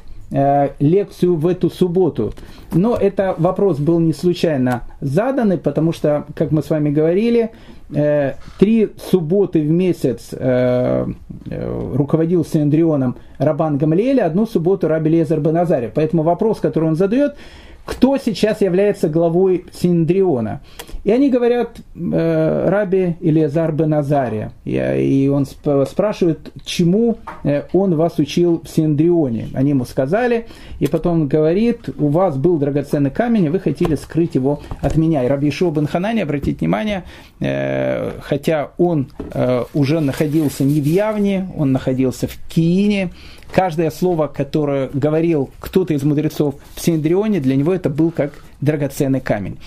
лекцию 0.79 1.35
в 1.35 1.45
эту 1.45 1.69
субботу. 1.69 2.33
Но 2.73 2.95
это 2.95 3.35
вопрос 3.37 3.79
был 3.79 3.99
не 3.99 4.13
случайно 4.13 4.83
заданный, 4.99 5.57
потому 5.57 5.91
что, 5.91 6.25
как 6.35 6.51
мы 6.51 6.63
с 6.63 6.69
вами 6.69 6.89
говорили, 6.89 7.51
э, 7.93 8.33
три 8.59 8.89
субботы 9.11 9.61
в 9.61 9.69
месяц 9.69 10.29
э, 10.31 11.05
руководил 11.93 12.43
Синдрионом 12.45 13.15
Рабан 13.37 13.77
Гамлиэля, 13.77 14.25
одну 14.25 14.47
субботу 14.47 14.87
Раби 14.87 15.11
Лезер 15.11 15.39
Беназарев. 15.39 15.91
Поэтому 15.93 16.23
вопрос, 16.23 16.59
который 16.59 16.89
он 16.89 16.95
задает, 16.95 17.35
кто 17.85 18.17
сейчас 18.17 18.61
является 18.61 19.09
главой 19.09 19.65
Синдриона. 19.73 20.61
И 21.03 21.11
они 21.11 21.29
говорят 21.29 21.79
э, 21.95 22.69
Раби 22.69 23.17
Илиазар 23.19 23.73
бен 23.73 23.93
Азария. 23.93 24.53
И, 24.63 24.77
и 24.77 25.27
он 25.27 25.43
сп- 25.43 25.85
спрашивает, 25.85 26.51
чему 26.63 27.17
э, 27.43 27.63
он 27.73 27.95
вас 27.95 28.19
учил 28.19 28.61
в 28.63 28.69
Синдрионе. 28.69 29.49
Они 29.53 29.71
ему 29.71 29.83
сказали, 29.83 30.47
и 30.79 30.87
потом 30.87 31.21
он 31.23 31.27
говорит, 31.27 31.89
у 31.97 32.07
вас 32.07 32.37
был 32.37 32.57
драгоценный 32.57 33.11
камень, 33.11 33.45
и 33.45 33.49
вы 33.49 33.59
хотели 33.59 33.95
скрыть 33.95 34.35
его 34.35 34.61
от 34.81 34.95
меня. 34.95 35.25
И 35.25 35.27
Раби 35.27 35.49
Ишуа 35.49 35.71
бен 35.71 35.87
Ханани, 35.87 36.21
обратите 36.21 36.59
внимание, 36.59 37.03
э, 37.41 38.11
хотя 38.21 38.71
он 38.77 39.09
э, 39.33 39.65
уже 39.73 39.99
находился 39.99 40.63
не 40.63 40.79
в 40.79 40.85
Явне, 40.85 41.49
он 41.57 41.73
находился 41.73 42.27
в 42.27 42.37
Киине, 42.47 43.11
каждое 43.53 43.91
слово, 43.91 44.27
которое 44.27 44.89
говорил 44.93 45.51
кто-то 45.59 45.93
из 45.93 46.03
мудрецов 46.03 46.55
в 46.75 46.81
Синдрионе, 46.81 47.39
для 47.39 47.55
него 47.55 47.73
это 47.73 47.89
был 47.89 48.11
как 48.11 48.33
драгоценный 48.59 49.21
камень. 49.21 49.59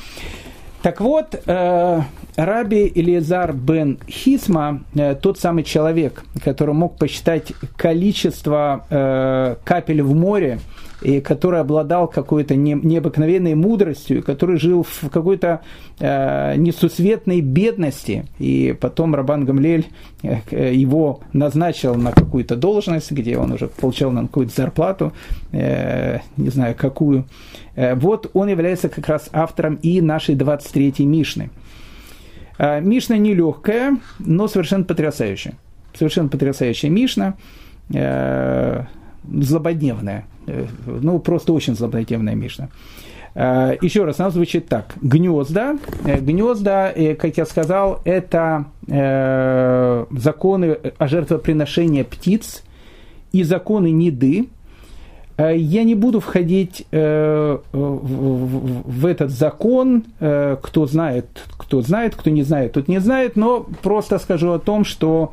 Так 0.82 1.00
вот, 1.00 1.34
э, 1.46 2.00
Раби 2.36 2.86
Илиезар 2.86 3.52
бен 3.52 3.98
Хисма, 4.08 4.82
э, 4.94 5.14
тот 5.14 5.38
самый 5.38 5.64
человек, 5.64 6.22
который 6.44 6.74
мог 6.74 6.96
посчитать 6.96 7.52
количество 7.76 8.84
э, 8.90 9.56
капель 9.64 10.02
в 10.02 10.14
море, 10.14 10.60
и 11.02 11.20
который 11.20 11.60
обладал 11.60 12.08
какой-то 12.08 12.56
не, 12.56 12.72
необыкновенной 12.72 13.54
мудростью, 13.54 14.22
который 14.22 14.58
жил 14.58 14.82
в 14.82 15.10
какой-то 15.10 15.60
э, 15.98 16.56
несусветной 16.56 17.40
бедности. 17.40 18.26
И 18.38 18.76
потом 18.80 19.14
Рабан 19.14 19.44
Гамлель 19.44 19.86
э, 20.22 20.72
его 20.74 21.20
назначил 21.32 21.94
на 21.94 22.12
какую-то 22.12 22.56
должность, 22.56 23.10
где 23.12 23.36
он 23.36 23.52
уже 23.52 23.68
получал 23.68 24.10
на 24.10 24.22
какую-то 24.22 24.54
зарплату, 24.54 25.12
э, 25.52 26.20
не 26.36 26.48
знаю 26.48 26.74
какую. 26.76 27.26
Э, 27.74 27.94
вот 27.94 28.30
он 28.32 28.48
является 28.48 28.88
как 28.88 29.06
раз 29.08 29.28
автором 29.32 29.76
и 29.76 30.00
нашей 30.00 30.34
23-й 30.34 31.04
Мишны. 31.04 31.50
Э, 32.58 32.80
Мишна 32.80 33.18
нелегкая, 33.18 33.98
но 34.18 34.48
совершенно 34.48 34.84
потрясающая. 34.84 35.54
Совершенно 35.94 36.28
потрясающая 36.28 36.90
Мишна, 36.90 37.34
э, 37.92 38.84
злободневная. 39.32 40.26
Ну, 40.86 41.18
просто 41.18 41.52
очень 41.52 41.74
злободневная 41.74 42.34
Мишна. 42.34 42.68
Еще 43.34 44.04
раз, 44.04 44.18
она 44.20 44.30
звучит 44.30 44.68
так. 44.68 44.94
Гнезда. 45.02 45.76
Гнезда, 46.04 46.94
как 47.18 47.36
я 47.36 47.44
сказал, 47.44 48.00
это 48.04 48.66
законы 50.10 50.78
о 50.98 51.06
жертвоприношении 51.06 52.02
птиц 52.02 52.62
и 53.32 53.42
законы 53.42 53.90
неды. 53.90 54.48
Э, 55.36 55.56
я 55.56 55.84
не 55.84 55.94
буду 55.94 56.20
входить 56.20 56.86
э, 56.90 57.58
в 57.72 59.06
этот 59.06 59.30
закон, 59.30 60.04
э, 60.20 60.56
кто 60.62 60.86
знает, 60.86 61.26
кто 61.56 61.82
знает, 61.82 62.14
кто 62.16 62.30
не 62.30 62.42
знает, 62.42 62.72
тот 62.72 62.88
не 62.88 62.98
знает, 63.00 63.36
но 63.36 63.66
просто 63.82 64.18
скажу 64.18 64.52
о 64.52 64.58
том, 64.58 64.84
что 64.84 65.32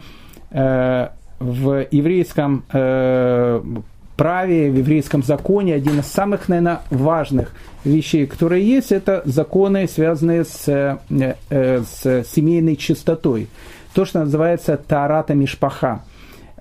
в 1.43 1.87
еврейском 1.91 2.63
праве, 2.69 4.71
в 4.71 4.77
еврейском 4.77 5.23
законе 5.23 5.75
один 5.75 5.99
из 5.99 6.05
самых, 6.05 6.47
наверное, 6.47 6.81
важных 6.89 7.53
вещей, 7.83 8.25
которые 8.25 8.67
есть, 8.67 8.91
это 8.91 9.21
законы, 9.25 9.87
связанные 9.87 10.45
с, 10.45 10.99
с 11.09 12.25
семейной 12.27 12.75
чистотой. 12.75 13.47
То, 13.93 14.05
что 14.05 14.19
называется 14.19 14.77
тарата 14.77 15.33
мишпаха. 15.33 16.01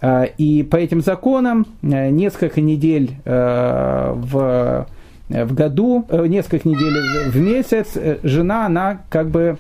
Э, 0.02 0.26
и 0.36 0.62
по 0.64 0.76
этим 0.76 1.00
законам 1.00 1.66
э, 1.82 2.10
несколько 2.10 2.60
недель 2.60 3.12
э, 3.24 4.12
в, 4.14 4.86
в 5.28 5.54
году, 5.54 6.06
несколько 6.10 6.68
недель 6.68 7.30
в 7.30 7.36
месяц 7.36 7.96
жена, 8.22 8.66
она 8.66 9.00
как 9.08 9.30
бы 9.30 9.56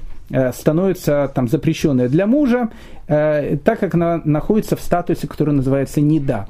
становится 0.54 1.30
там 1.34 1.48
запрещенная 1.48 2.08
для 2.08 2.26
мужа, 2.26 2.70
так 3.06 3.80
как 3.80 3.94
она 3.94 4.20
находится 4.24 4.76
в 4.76 4.80
статусе, 4.80 5.26
который 5.26 5.54
называется 5.54 6.00
«неда» 6.00 6.46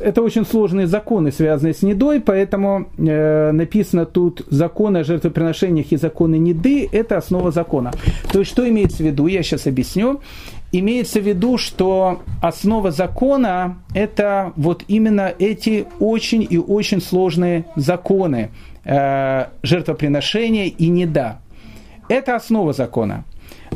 это 0.00 0.22
очень 0.22 0.44
сложные 0.44 0.86
законы, 0.86 1.32
связанные 1.32 1.74
с 1.74 1.82
недой, 1.82 2.20
поэтому 2.20 2.88
э, 2.98 3.50
написано 3.52 4.06
тут 4.06 4.42
законы 4.50 4.98
о 4.98 5.04
жертвоприношениях 5.04 5.92
и 5.92 5.96
законы 5.96 6.36
неды– 6.36 6.88
это 6.92 7.16
основа 7.16 7.50
закона. 7.50 7.92
То 8.32 8.40
есть, 8.40 8.50
что 8.50 8.68
имеется 8.68 8.98
в 8.98 9.06
виду? 9.06 9.26
Я 9.26 9.42
сейчас 9.42 9.66
объясню. 9.66 10.20
Имеется 10.72 11.20
в 11.20 11.26
виду, 11.26 11.58
что 11.58 12.20
основа 12.42 12.90
закона– 12.90 13.78
это 13.94 14.52
вот 14.56 14.84
именно 14.88 15.32
эти 15.38 15.86
очень 16.00 16.46
и 16.48 16.58
очень 16.58 17.00
сложные 17.00 17.64
законы 17.76 18.50
э, 18.86 19.46
жертвоприношения 19.62 20.66
и 20.66 20.88
неда. 20.88 21.40
Это 22.08 22.36
основа 22.36 22.72
закона– 22.72 23.24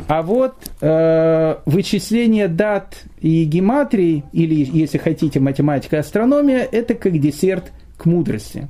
а 0.09 0.23
вот 0.23 0.55
э, 0.81 1.57
вычисление 1.67 2.49
дат 2.49 3.05
и 3.21 3.45
гематрий, 3.45 4.25
или, 4.33 4.55
если 4.55 4.99
хотите, 4.99 5.41
математика 5.41 5.97
и 5.97 5.99
астрономия, 6.01 6.67
это 6.71 6.95
как 6.95 7.19
десерт 7.19 7.73
к 7.97 8.07
мудрости. 8.07 8.69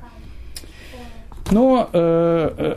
Но 1.50 1.88
э, 1.92 2.50
э, 2.56 2.74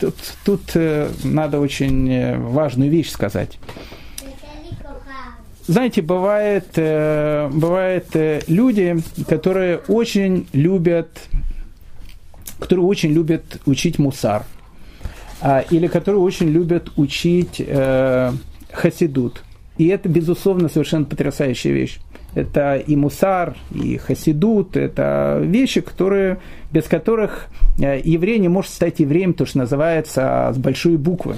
тут, 0.00 0.14
тут 0.44 0.62
э, 0.74 1.08
надо 1.22 1.60
очень 1.60 2.10
э, 2.10 2.38
важную 2.38 2.90
вещь 2.90 3.10
сказать. 3.10 3.58
Знаете, 5.66 6.02
бывает, 6.02 6.66
э, 6.76 7.48
бывает 7.52 8.08
э, 8.14 8.40
люди, 8.48 8.96
которые 9.28 9.78
очень 9.88 10.46
любят, 10.52 11.08
которые 12.64 12.86
очень 12.86 13.12
любят 13.12 13.60
учить 13.66 13.98
мусар– 13.98 14.44
а, 15.46 15.60
или 15.70 15.88
которые 15.88 16.22
очень 16.22 16.48
любят 16.48 16.90
учить 16.96 17.60
э, 17.60 18.32
хасидут. 18.72 19.42
И 19.76 19.88
это, 19.88 20.08
безусловно, 20.08 20.70
совершенно 20.70 21.04
потрясающая 21.04 21.70
вещь. 21.70 21.98
Это 22.34 22.76
и 22.76 22.96
мусар, 22.96 23.54
и 23.70 23.98
хасидут, 23.98 24.74
это 24.76 25.40
вещи, 25.42 25.82
которые, 25.82 26.38
без 26.72 26.84
которых 26.84 27.48
э, 27.78 28.00
еврей 28.02 28.38
не 28.38 28.48
может 28.48 28.70
стать 28.72 29.00
евреем, 29.00 29.34
то, 29.34 29.44
что 29.44 29.58
называется 29.58 30.50
с 30.54 30.56
большой 30.56 30.96
буквы. 30.96 31.36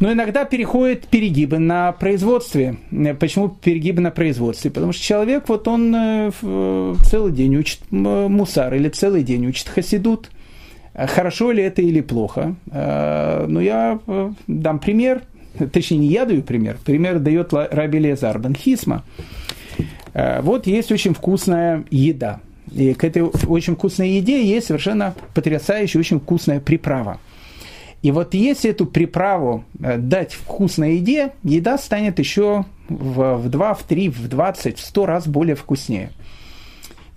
Но 0.00 0.12
иногда 0.12 0.44
переходят 0.44 1.08
перегибы 1.08 1.58
на 1.58 1.92
производстве. 1.92 2.76
Почему 3.18 3.48
перегибы 3.48 4.00
на 4.00 4.10
производстве? 4.10 4.70
Потому 4.70 4.92
что 4.92 5.02
человек, 5.02 5.48
вот 5.48 5.66
он 5.66 5.94
э, 5.94 6.30
целый 7.04 7.32
день 7.32 7.56
учит 7.56 7.80
мусар 7.90 8.74
или 8.74 8.88
целый 8.88 9.22
день 9.22 9.46
учит 9.46 9.68
хасидут– 9.68 10.30
Хорошо 11.06 11.52
ли 11.52 11.62
это 11.62 11.80
или 11.80 12.00
плохо? 12.00 12.56
Э, 12.72 13.46
ну, 13.46 13.60
я 13.60 14.00
э, 14.04 14.32
дам 14.48 14.80
пример, 14.80 15.22
точнее, 15.72 15.98
не 15.98 16.08
я 16.08 16.24
даю 16.24 16.42
пример, 16.42 16.76
пример 16.84 17.20
дает 17.20 17.52
Раби 17.52 18.00
Лезар 18.00 18.40
Хисма. 18.54 19.04
Э, 20.12 20.40
вот 20.40 20.66
есть 20.66 20.90
очень 20.90 21.14
вкусная 21.14 21.84
еда. 21.90 22.40
И 22.72 22.94
к 22.94 23.04
этой 23.04 23.22
очень 23.22 23.76
вкусной 23.76 24.10
еде 24.10 24.44
есть 24.44 24.66
совершенно 24.66 25.14
потрясающая, 25.34 26.00
очень 26.00 26.18
вкусная 26.18 26.58
приправа. 26.58 27.20
И 28.02 28.10
вот 28.10 28.34
если 28.34 28.70
эту 28.70 28.86
приправу 28.86 29.64
дать 29.74 30.32
вкусной 30.32 30.96
еде, 30.96 31.32
еда 31.42 31.78
станет 31.78 32.18
еще 32.18 32.64
в, 32.88 33.36
в 33.36 33.48
2, 33.48 33.74
в 33.74 33.82
3, 33.82 34.08
в 34.08 34.28
20, 34.28 34.78
в 34.78 34.80
100 34.80 35.06
раз 35.06 35.26
более 35.26 35.56
вкуснее. 35.56 36.10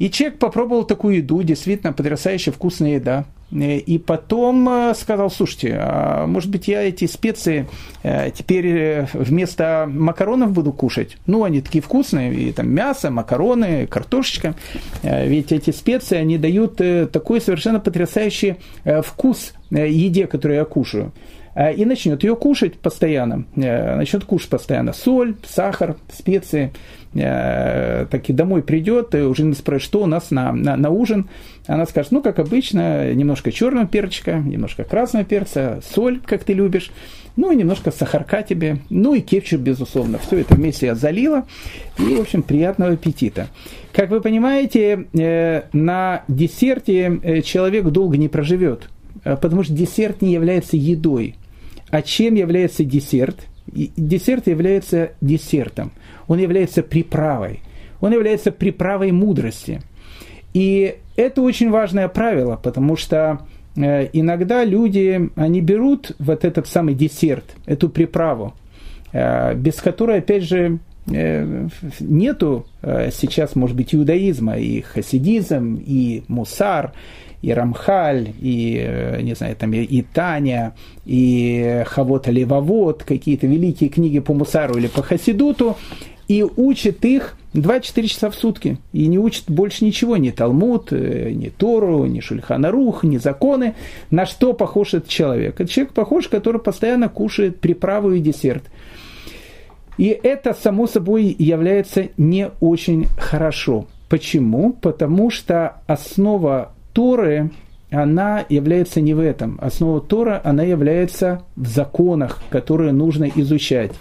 И 0.02 0.10
человек 0.10 0.39
попробовал 0.39 0.84
такую 0.84 1.17
еду, 1.17 1.44
действительно 1.44 1.94
потрясающая 1.94 2.52
вкусная 2.52 2.96
еда. 2.96 3.26
Э, 3.52 3.78
и 3.78 4.00
потом 4.00 4.67
э, 4.67 4.94
сказал, 4.96 5.30
слушайте, 5.30 5.78
а 5.80 6.26
может 6.26 6.50
быть 6.50 6.67
я 6.67 6.82
эти 6.82 7.06
специи 7.06 7.67
э, 8.02 8.32
теперь 8.32 9.06
вместо 9.13 9.88
макаронов 9.88 10.54
буду 10.54 10.74
кушать? 10.74 11.17
Ну, 11.28 11.44
они 11.44 11.62
такие 11.62 11.84
вкусные, 11.84 12.34
и 12.34 12.52
там 12.52 12.70
мясо, 12.70 13.12
макароны, 13.12 13.86
картошечка. 13.86 14.56
Ведь 15.04 15.52
эти 15.52 15.70
специи, 15.70 16.17
они 16.17 16.39
дают 16.39 16.82
такой 17.12 17.39
совершенно 17.39 17.80
потрясающий 17.80 18.56
вкус 19.04 19.54
еде, 19.72 20.28
которую 20.28 20.58
я 20.58 20.66
кушаю 20.66 21.12
и 21.76 21.84
начнет 21.84 22.24
ее 22.24 22.38
кушать 22.38 22.76
постоянно, 22.76 23.44
начнет 23.56 24.24
кушать 24.24 24.50
постоянно 24.50 24.94
соль, 24.94 25.36
сахар, 25.46 25.98
специи, 26.10 26.72
так 27.14 28.30
и 28.30 28.32
домой 28.32 28.64
придет, 28.64 29.14
и 29.16 29.18
уже 29.18 29.54
спрашивает, 29.54 29.84
что 29.84 30.04
у 30.04 30.06
нас 30.06 30.32
на, 30.32 30.54
на, 30.54 30.78
на 30.78 30.90
ужин, 30.90 31.30
она 31.68 31.86
скажет, 31.86 32.14
ну, 32.14 32.22
как 32.22 32.40
обычно, 32.40 33.14
немножко 33.14 33.52
черного 33.52 33.86
перчика, 33.86 34.38
немножко 34.38 34.86
красного 34.86 35.26
перца, 35.26 35.82
соль, 35.94 36.22
как 36.26 36.46
ты 36.46 36.54
любишь, 36.54 36.90
ну, 37.36 37.52
и 37.52 37.56
немножко 37.56 37.92
сахарка 37.92 38.44
тебе, 38.44 38.78
ну, 38.90 39.14
и 39.14 39.22
кетчуп, 39.22 39.62
безусловно. 39.62 40.20
Все 40.20 40.40
это 40.40 40.56
вместе 40.56 40.88
я 40.88 40.96
залила, 40.96 41.46
и, 41.98 42.16
в 42.16 42.22
общем, 42.22 42.44
приятного 42.44 42.94
аппетита. 42.94 43.48
Как 43.94 44.10
вы 44.10 44.22
понимаете, 44.22 45.08
э, 45.14 45.64
на 45.74 46.24
десерте 46.28 47.20
э, 47.24 47.42
человек 47.42 47.86
долго 47.86 48.18
не 48.18 48.28
проживет, 48.28 48.84
э, 48.84 49.01
потому 49.24 49.64
что 49.64 49.74
десерт 49.74 50.22
не 50.22 50.34
является 50.34 50.78
едой. 50.78 51.36
А 51.90 52.02
чем 52.02 52.36
является 52.36 52.84
десерт? 52.84 53.48
Десерт 53.68 54.48
является 54.48 55.12
десертом. 55.22 55.92
Он 56.28 56.40
является 56.40 56.84
приправой. 56.84 57.62
Он 58.00 58.12
является 58.14 58.52
приправой 58.52 59.12
мудрости. 59.12 59.82
И 60.54 60.98
это 61.16 61.42
очень 61.42 61.70
важное 61.70 62.08
правило, 62.08 62.60
потому 62.62 62.96
что 62.96 63.42
э, 63.76 64.10
иногда 64.14 64.64
люди, 64.64 65.30
они 65.36 65.62
берут 65.62 66.16
вот 66.20 66.44
этот 66.44 66.68
самый 66.68 66.96
десерт, 66.96 67.46
эту 67.66 67.90
приправу, 67.90 68.54
э, 69.14 69.54
без 69.56 69.76
которой, 69.76 70.20
опять 70.20 70.44
же, 70.44 70.80
э, 71.08 71.68
нету 72.00 72.66
сейчас, 72.82 73.56
может 73.56 73.76
быть, 73.76 73.94
иудаизма, 73.96 74.58
и 74.58 74.82
хасидизм, 74.82 75.82
и 75.86 76.24
мусар, 76.28 76.94
и 77.41 77.51
Рамхаль, 77.51 78.34
и, 78.39 79.19
не 79.21 79.34
знаю, 79.34 79.56
там, 79.56 79.73
и 79.73 80.01
Таня, 80.01 80.73
и 81.06 81.84
Хавот 81.88 82.27
Левовод, 82.27 83.04
какие-то 83.04 83.47
великие 83.47 83.89
книги 83.89 84.19
по 84.19 84.34
Мусару 84.34 84.77
или 84.77 84.88
по 84.88 85.01
Хасидуту, 85.01 85.77
и 86.27 86.43
учит 86.43 87.04
их 87.04 87.36
24 87.54 88.08
часа 88.08 88.30
в 88.30 88.36
сутки. 88.36 88.77
И 88.93 89.08
не 89.08 89.19
учит 89.19 89.45
больше 89.47 89.84
ничего, 89.84 90.17
ни 90.17 90.30
Талмуд, 90.30 90.93
э, 90.93 91.32
ни 91.32 91.49
Тору, 91.49 92.06
ни 92.06 92.21
Шульханарух, 92.21 93.04
ни 93.04 93.17
законы. 93.17 93.75
На 94.10 94.25
что 94.25 94.54
похож 94.54 94.93
этот 94.93 95.10
человек? 95.10 95.60
Это 95.60 95.69
человек 95.69 95.93
похож, 95.93 96.30
который 96.30 96.62
постоянно 96.62 97.10
кушает 97.10 97.60
приправу 97.60 98.13
и 98.13 98.21
десерт. 98.21 98.63
И 99.97 100.08
это, 100.08 100.54
само 100.54 100.88
собой, 100.88 101.36
является 101.38 102.08
не 102.17 102.49
очень 102.62 103.08
хорошо. 103.17 103.88
Почему? 104.08 104.73
Потому 104.73 105.30
что 105.30 105.82
основа 105.88 106.73
Торы, 106.93 107.51
она 107.91 108.45
является 108.47 109.01
не 109.01 109.13
в 109.13 109.19
этом. 109.19 109.60
Основа 109.62 109.99
Тора, 110.01 110.41
она 110.43 110.63
является 110.63 111.41
в 111.56 111.67
законах, 111.67 112.41
которые 112.49 112.93
нужно 112.93 113.25
изучать 113.25 113.91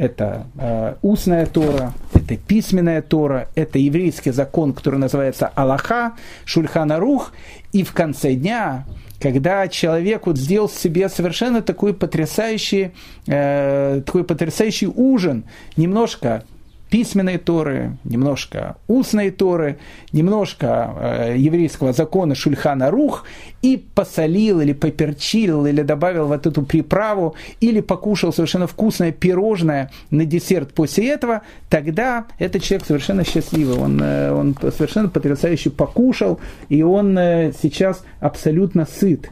это 0.00 0.46
э, 0.56 0.94
устная 1.02 1.44
Тора, 1.44 1.92
это 2.14 2.34
письменная 2.38 3.02
Тора, 3.02 3.48
это 3.54 3.78
еврейский 3.78 4.30
закон, 4.30 4.72
который 4.72 4.98
называется 4.98 5.52
Аллаха, 5.54 6.14
Шульхана 6.46 6.98
Рух, 6.98 7.32
и 7.72 7.82
в 7.82 7.92
конце 7.92 8.32
дня, 8.32 8.86
когда 9.20 9.68
человек 9.68 10.26
вот 10.26 10.38
сделал 10.38 10.70
себе 10.70 11.10
совершенно 11.10 11.60
такой 11.60 11.92
потрясающий, 11.92 12.92
э, 13.26 14.00
такой 14.06 14.24
потрясающий 14.24 14.86
ужин, 14.86 15.44
немножко 15.76 16.44
письменной 16.90 17.38
Торы, 17.38 17.96
немножко 18.04 18.76
устной 18.88 19.30
Торы, 19.30 19.78
немножко 20.12 20.94
э, 20.98 21.34
еврейского 21.38 21.92
закона 21.92 22.34
Шульхана 22.34 22.90
Рух 22.90 23.24
и 23.62 23.76
посолил 23.76 24.60
или 24.60 24.72
поперчил 24.72 25.66
или 25.66 25.82
добавил 25.82 26.26
вот 26.26 26.46
эту 26.46 26.62
приправу 26.62 27.36
или 27.60 27.80
покушал 27.80 28.32
совершенно 28.32 28.66
вкусное 28.66 29.12
пирожное 29.12 29.90
на 30.10 30.24
десерт 30.24 30.74
после 30.74 31.10
этого, 31.10 31.42
тогда 31.68 32.26
этот 32.38 32.62
человек 32.62 32.86
совершенно 32.86 33.24
счастливый, 33.24 33.78
он, 33.78 34.02
э, 34.02 34.32
он 34.32 34.56
совершенно 34.60 35.08
потрясающе 35.08 35.70
покушал 35.70 36.40
и 36.68 36.82
он 36.82 37.16
э, 37.16 37.52
сейчас 37.62 38.02
абсолютно 38.18 38.86
сыт. 38.86 39.30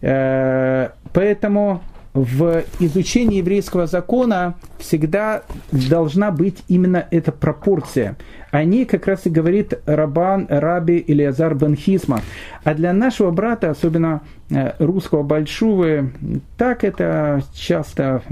Э, 0.00 0.90
поэтому 1.12 1.82
в 2.14 2.64
изучении 2.78 3.38
еврейского 3.38 3.86
закона 3.86 4.54
всегда 4.78 5.42
должна 5.70 6.30
быть 6.30 6.62
именно 6.68 7.06
эта 7.10 7.32
пропорция. 7.32 8.16
О 8.50 8.64
ней 8.64 8.84
как 8.84 9.06
раз 9.06 9.24
и 9.24 9.30
говорит 9.30 9.80
Рабан 9.86 10.46
Раби 10.50 10.98
Илиазар 10.98 11.54
Бен 11.54 11.74
Хисма. 11.74 12.20
А 12.64 12.74
для 12.74 12.92
нашего 12.92 13.30
брата, 13.30 13.70
особенно 13.70 14.20
э, 14.50 14.72
русского 14.78 15.22
большого, 15.22 16.10
так 16.58 16.84
это 16.84 17.42
часто 17.54 18.22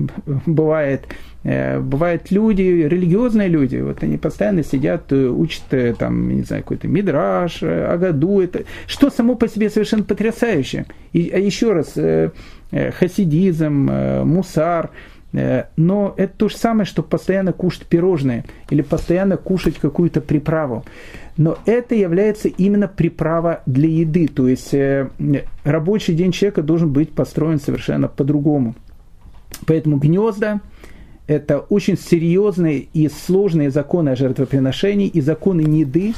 бывает. 0.45 1.07
Э, 1.43 1.81
бывают 1.81 2.31
люди, 2.31 2.61
религиозные 2.61 3.49
люди, 3.49 3.79
вот 3.79 4.03
они 4.03 4.19
постоянно 4.19 4.63
сидят, 4.63 5.11
э, 5.11 5.27
учат 5.27 5.97
там, 5.99 6.29
не 6.29 6.43
знаю, 6.43 6.65
какой-то 6.65 6.87
мидраж, 6.87 7.63
агаду, 7.63 8.41
это, 8.41 8.65
что 8.87 9.09
само 9.09 9.37
по 9.37 9.49
себе 9.49 9.71
совершенно 9.71 10.05
потрясающе. 10.05 10.85
И, 11.15 11.31
а 11.31 11.39
еще 11.39 11.73
раз, 11.73 11.95
хасидизм, 12.71 13.91
мусар, 14.25 14.91
но 15.33 16.15
это 16.17 16.33
то 16.37 16.49
же 16.49 16.57
самое, 16.57 16.85
что 16.85 17.03
постоянно 17.03 17.53
кушать 17.53 17.87
пирожные 17.87 18.45
или 18.69 18.83
постоянно 18.83 19.37
кушать 19.37 19.77
какую-то 19.77 20.21
приправу 20.21 20.85
но 21.41 21.57
это 21.65 21.95
является 21.95 22.49
именно 22.49 22.87
приправа 22.87 23.63
для 23.65 23.89
еды. 23.89 24.29
То 24.29 24.47
есть 24.47 24.75
э, 24.75 25.09
рабочий 25.65 26.15
день 26.15 26.33
человека 26.33 26.63
должен 26.63 26.93
быть 26.93 27.13
построен 27.13 27.59
совершенно 27.59 28.09
по-другому. 28.09 28.75
Поэтому 29.67 29.97
гнезда– 29.97 30.61
это 31.27 31.61
очень 31.61 31.97
серьезные 31.97 32.81
и 32.93 33.09
сложные 33.09 33.71
законы 33.71 34.11
о 34.11 34.17
жертвоприношении 34.17 35.09
и 35.09 35.23
законы 35.23 35.63
неды. 35.63 36.13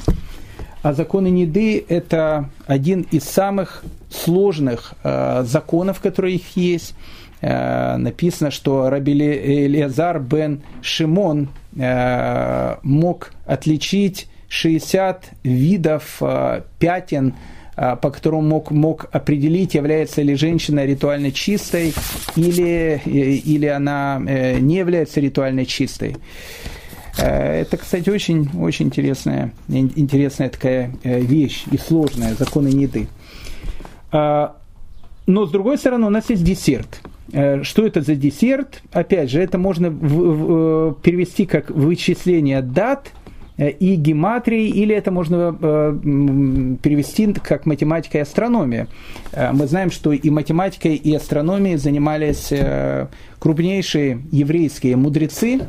А 0.83 0.93
законы 0.95 1.31
неды– 1.31 1.85
это 1.89 2.51
один 2.67 3.03
из 3.13 3.23
самых 3.25 3.85
сложных 4.11 4.95
э, 5.05 5.45
законов, 5.45 6.01
которые 6.01 6.37
их 6.37 6.57
есть. 6.57 6.95
Э, 7.41 7.97
написано, 7.97 8.51
что 8.51 8.91
Раби 8.91 9.13
Элиазар 9.13 10.19
бен 10.19 10.63
Шимон 10.83 11.49
э, 11.77 12.77
мог 12.83 13.31
отличить 13.47 14.29
60 14.53 15.31
видов 15.45 16.19
э, 16.21 16.63
пятен, 16.79 17.35
э, 17.75 17.97
по 17.97 18.11
которым 18.11 18.49
мог, 18.49 18.71
мог 18.71 19.07
определить, 19.11 19.75
является 19.75 20.21
ли 20.21 20.35
женщина 20.35 20.85
ритуально 20.85 21.31
чистой 21.31 21.95
или, 22.37 23.01
э, 23.03 23.09
или 23.09 23.67
она 23.67 24.21
не 24.21 24.77
является 24.77 25.21
ритуально 25.21 25.65
чистой. 25.65 26.17
Это, 27.17 27.77
кстати, 27.77 28.09
очень, 28.09 28.49
очень 28.59 28.87
интересная, 28.87 29.53
интересная 29.69 30.49
такая 30.49 30.93
вещь 31.05 31.65
и 31.71 31.77
сложная, 31.77 32.35
законы 32.35 32.69
неды. 32.69 33.09
Но, 34.11 34.57
с 35.27 35.51
другой 35.51 35.77
стороны, 35.77 36.07
у 36.07 36.11
нас 36.11 36.31
есть 36.31 36.43
десерт. 36.43 37.01
Что 37.29 37.87
это 37.87 38.01
за 38.01 38.15
десерт? 38.15 38.83
Опять 38.93 39.31
же, 39.31 39.41
это 39.41 39.59
можно 39.59 39.91
перевести 39.91 41.45
как 41.45 41.71
вычисление 41.71 42.63
дат– 42.63 43.13
Э, 43.63 43.71
и 43.71 43.97
гематрии, 43.97 44.69
или 44.69 44.95
это 44.95 45.11
можно 45.11 45.57
э, 45.61 45.99
перевести 46.83 47.33
как 47.35 47.67
математика 47.67 48.19
и 48.19 48.21
астрономия. 48.23 48.89
Э, 49.33 49.53
мы 49.53 49.67
знаем, 49.67 49.91
что 49.91 50.13
и 50.13 50.31
математикой, 50.31 50.97
и 50.97 51.15
астрономией 51.15 51.77
занимались 51.77 52.53
крупнейшие 53.39 54.23
еврейские 54.31 54.97
мудрецы, 54.97 55.61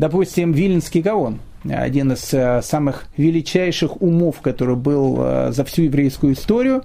допустим, 0.00 0.52
Вильнский 0.52 1.02
Гаон, 1.02 1.38
один 1.68 2.12
из 2.12 2.34
самых 2.66 3.04
величайших 3.18 4.00
умов, 4.00 4.40
который 4.40 4.76
был 4.76 5.16
за 5.52 5.64
всю 5.64 5.82
еврейскую 5.82 6.32
историю, 6.32 6.82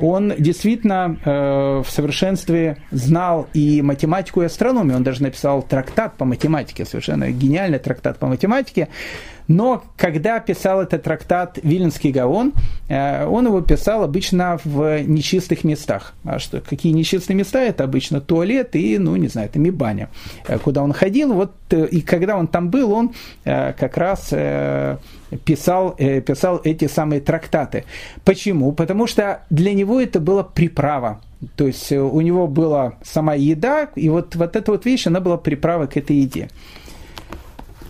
он 0.00 0.32
действительно 0.38 1.16
э, 1.24 1.82
в 1.84 1.90
совершенстве 1.90 2.78
знал 2.90 3.48
и 3.54 3.82
математику, 3.82 4.42
и 4.42 4.46
астрономию. 4.46 4.96
Он 4.96 5.02
даже 5.02 5.22
написал 5.22 5.62
трактат 5.62 6.14
по 6.14 6.24
математике, 6.24 6.84
совершенно 6.84 7.30
гениальный 7.30 7.78
трактат 7.78 8.18
по 8.18 8.26
математике. 8.26 8.88
Но 9.46 9.84
когда 9.96 10.40
писал 10.40 10.80
этот 10.80 11.02
трактат 11.02 11.58
Виленский 11.62 12.10
Гаон, 12.10 12.54
э, 12.88 13.26
он 13.26 13.46
его 13.46 13.60
писал 13.60 14.02
обычно 14.02 14.58
в 14.64 15.02
нечистых 15.02 15.64
местах. 15.64 16.14
А 16.24 16.38
что, 16.38 16.60
какие 16.60 16.92
нечистые 16.92 17.36
места? 17.36 17.60
Это 17.60 17.84
обычно 17.84 18.20
туалет 18.20 18.74
и, 18.74 18.98
ну, 18.98 19.16
не 19.16 19.28
знаю, 19.28 19.48
это 19.48 19.58
мибаня. 19.58 20.08
Э, 20.48 20.58
куда 20.58 20.82
он 20.82 20.92
ходил, 20.92 21.34
вот, 21.34 21.52
э, 21.70 21.86
и 21.86 22.00
когда 22.00 22.36
он 22.36 22.46
там 22.46 22.70
был, 22.70 22.92
он 22.92 23.12
как 23.44 23.96
раз 23.96 24.32
писал, 25.44 25.92
писал 25.92 26.60
эти 26.64 26.86
самые 26.86 27.20
трактаты. 27.20 27.84
Почему? 28.24 28.72
Потому 28.72 29.06
что 29.06 29.42
для 29.50 29.72
него 29.72 30.00
это 30.00 30.20
была 30.20 30.42
приправа. 30.42 31.20
То 31.56 31.66
есть 31.66 31.92
у 31.92 32.20
него 32.20 32.46
была 32.46 32.94
сама 33.02 33.34
еда, 33.34 33.88
и 33.94 34.08
вот, 34.08 34.34
вот 34.36 34.56
эта 34.56 34.72
вот 34.72 34.84
вещь, 34.86 35.06
она 35.06 35.20
была 35.20 35.36
приправой 35.36 35.88
к 35.88 35.96
этой 35.96 36.16
еде. 36.16 36.48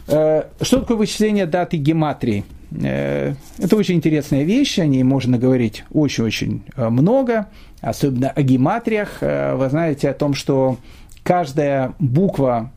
Э, 0.06 0.44
что 0.60 0.80
такое 0.80 0.96
вычисление 0.96 1.46
даты 1.46 1.76
гематрии? 1.76 2.44
Э, 2.82 3.34
это 3.58 3.76
очень 3.76 3.96
интересная 3.96 4.42
вещь, 4.42 4.78
о 4.78 4.86
ней 4.86 5.02
можно 5.02 5.38
говорить 5.38 5.84
очень-очень 5.92 6.64
э, 6.76 6.88
много, 6.88 7.48
особенно 7.80 8.30
о 8.30 8.42
гематриях. 8.42 9.20
Вы 9.20 9.68
знаете 9.68 10.10
о 10.10 10.14
том, 10.14 10.34
что 10.34 10.78
каждая 11.22 11.92
буква 11.98 12.70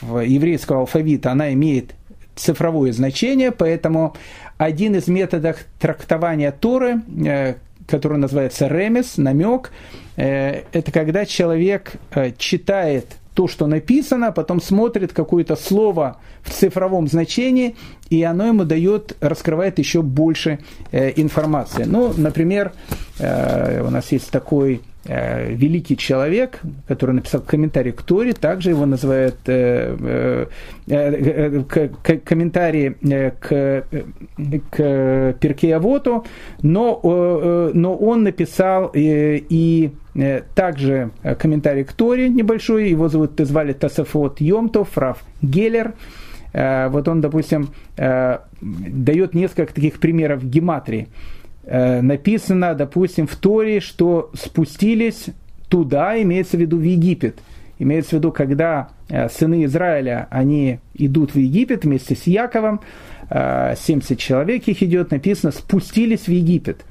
в 0.00 0.20
еврейского 0.20 0.80
алфавита, 0.80 1.32
она 1.32 1.52
имеет 1.52 1.94
цифровое 2.36 2.92
значение, 2.92 3.52
поэтому 3.52 4.14
один 4.58 4.94
из 4.96 5.08
методов 5.08 5.56
трактования 5.80 6.52
Торы, 6.52 7.02
который 7.86 8.18
называется 8.18 8.68
ремес, 8.68 9.16
намек, 9.16 9.70
это 10.16 10.92
когда 10.92 11.24
человек 11.24 11.92
читает 12.38 13.06
то, 13.34 13.48
что 13.48 13.66
написано, 13.66 14.28
а 14.28 14.32
потом 14.32 14.60
смотрит 14.60 15.12
какое-то 15.12 15.56
слово 15.56 16.18
в 16.42 16.50
цифровом 16.50 17.08
значении, 17.08 17.76
и 18.10 18.22
оно 18.22 18.48
ему 18.48 18.64
дает, 18.64 19.16
раскрывает 19.20 19.78
еще 19.78 20.02
больше 20.02 20.58
э, 20.90 21.12
информации. 21.16 21.84
Ну, 21.84 22.12
например, 22.14 22.72
э, 23.18 23.82
у 23.86 23.90
нас 23.90 24.12
есть 24.12 24.30
такой 24.30 24.82
э, 25.04 25.52
великий 25.52 25.96
человек, 25.96 26.60
который 26.88 27.12
написал 27.12 27.40
комментарий 27.40 27.92
к 27.92 28.02
Торе, 28.02 28.32
также 28.32 28.70
его 28.70 28.86
называют 28.86 29.36
э, 29.46 30.46
э, 30.88 31.62
э, 31.74 32.18
комментарий 32.18 32.96
к, 33.40 33.84
к 34.70 35.36
Перкеавоту, 35.40 36.24
но, 36.62 37.00
но 37.74 37.94
он 37.96 38.22
написал 38.22 38.90
и 38.94 39.92
также 40.54 41.10
комментарий 41.38 41.84
к 41.84 41.92
Торе 41.92 42.28
небольшой, 42.28 42.90
его 42.90 43.08
зовут, 43.08 43.32
звали 43.38 43.72
Тасафот 43.72 44.40
Йомтов, 44.40 44.96
Раф 44.98 45.24
Геллер, 45.40 45.94
вот 46.52 47.08
он, 47.08 47.22
допустим, 47.22 47.70
дает 47.96 49.34
несколько 49.34 49.72
таких 49.72 50.00
примеров 50.00 50.44
гематрии. 50.44 51.08
Э, 51.64 52.00
написано, 52.00 52.74
допустим, 52.74 53.26
в 53.26 53.36
Торе, 53.36 53.80
что 53.80 54.30
спустились 54.34 55.26
туда, 55.68 56.20
имеется 56.20 56.56
в 56.56 56.60
виду 56.60 56.78
в 56.78 56.82
Египет. 56.82 57.38
Имеется 57.78 58.10
в 58.10 58.12
виду, 58.14 58.32
когда 58.32 58.90
э, 59.08 59.28
сыны 59.28 59.64
Израиля, 59.64 60.26
они 60.30 60.80
идут 60.94 61.34
в 61.34 61.38
Египет 61.38 61.84
вместе 61.84 62.16
с 62.16 62.26
Яковом, 62.26 62.80
70 63.30 64.10
э, 64.10 64.16
человек 64.16 64.68
их 64.68 64.82
идет, 64.82 65.10
написано, 65.10 65.52
спустились 65.52 66.26
в 66.26 66.28
Египет. 66.28 66.84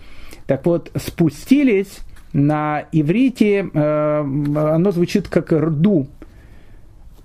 Так 0.48 0.66
вот, 0.66 0.92
спустились 0.96 2.00
на 2.34 2.86
иврите, 2.92 3.70
оно 3.74 4.92
звучит 4.92 5.28
как 5.28 5.52
рду, 5.52 6.08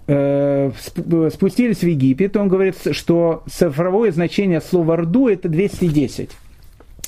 спустились 0.05 1.79
в 1.79 1.87
Египет, 1.87 2.37
он 2.37 2.49
говорит, 2.49 2.77
что 2.91 3.45
цифровое 3.49 4.13
значение 4.13 4.61
слова 4.61 4.97
рду 4.97 5.29
это 5.29 5.49
210. 5.49 6.31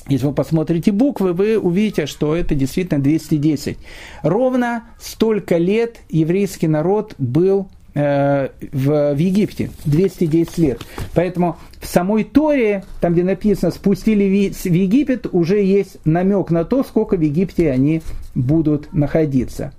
Если 0.09 0.25
вы 0.25 0.33
посмотрите 0.33 0.91
буквы, 0.91 1.33
вы 1.33 1.59
увидите, 1.59 2.07
что 2.07 2.35
это 2.35 2.55
действительно 2.55 3.01
210. 3.01 3.77
Ровно 4.23 4.85
столько 4.99 5.57
лет 5.57 5.97
еврейский 6.09 6.67
народ 6.67 7.13
был 7.19 7.67
э, 7.93 8.49
в, 8.71 9.13
в 9.13 9.17
Египте, 9.17 9.69
210 9.85 10.57
лет. 10.57 10.81
Поэтому 11.13 11.57
в 11.79 11.85
самой 11.85 12.23
Торе, 12.23 12.83
там 13.01 13.13
где 13.13 13.23
написано 13.23 13.71
«спустили 13.71 14.51
в 14.51 14.65
Египет», 14.65 15.27
уже 15.31 15.61
есть 15.61 15.97
намек 16.05 16.49
на 16.49 16.65
то, 16.65 16.83
сколько 16.83 17.15
в 17.15 17.21
Египте 17.21 17.69
они 17.69 18.01
будут 18.33 18.91
находиться. 18.91 19.73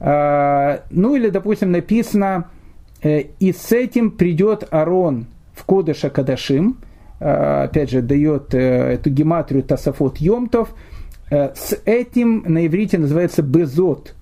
Э, 0.00 0.78
ну 0.90 1.16
или, 1.16 1.28
допустим, 1.28 1.70
написано 1.70 2.48
э, 3.02 3.24
«И 3.40 3.52
с 3.52 3.72
этим 3.72 4.10
придет 4.10 4.66
Арон 4.70 5.26
в 5.54 5.64
Кодыша 5.64 6.08
Кадашим», 6.08 6.78
опять 7.18 7.90
же, 7.90 8.02
дает 8.02 8.54
э, 8.54 8.94
эту 8.94 9.10
гематрию 9.10 9.62
Тасафот 9.62 10.18
Йомтов. 10.18 10.74
Э, 11.30 11.54
с 11.54 11.78
этим 11.84 12.44
на 12.46 12.66
иврите 12.66 12.98
называется 12.98 13.42
безот. 13.42 14.14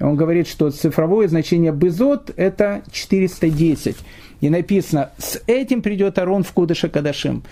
Он 0.00 0.16
говорит, 0.16 0.48
что 0.48 0.70
цифровое 0.70 1.28
значение 1.28 1.72
безот– 1.72 2.32
это 2.36 2.82
410. 2.90 3.96
И 4.40 4.48
написано, 4.48 5.10
с 5.18 5.42
этим 5.46 5.82
придет 5.82 6.18
Арон 6.18 6.42
в 6.42 6.52
Кудыша 6.52 6.88
Кадашим. 6.88 7.42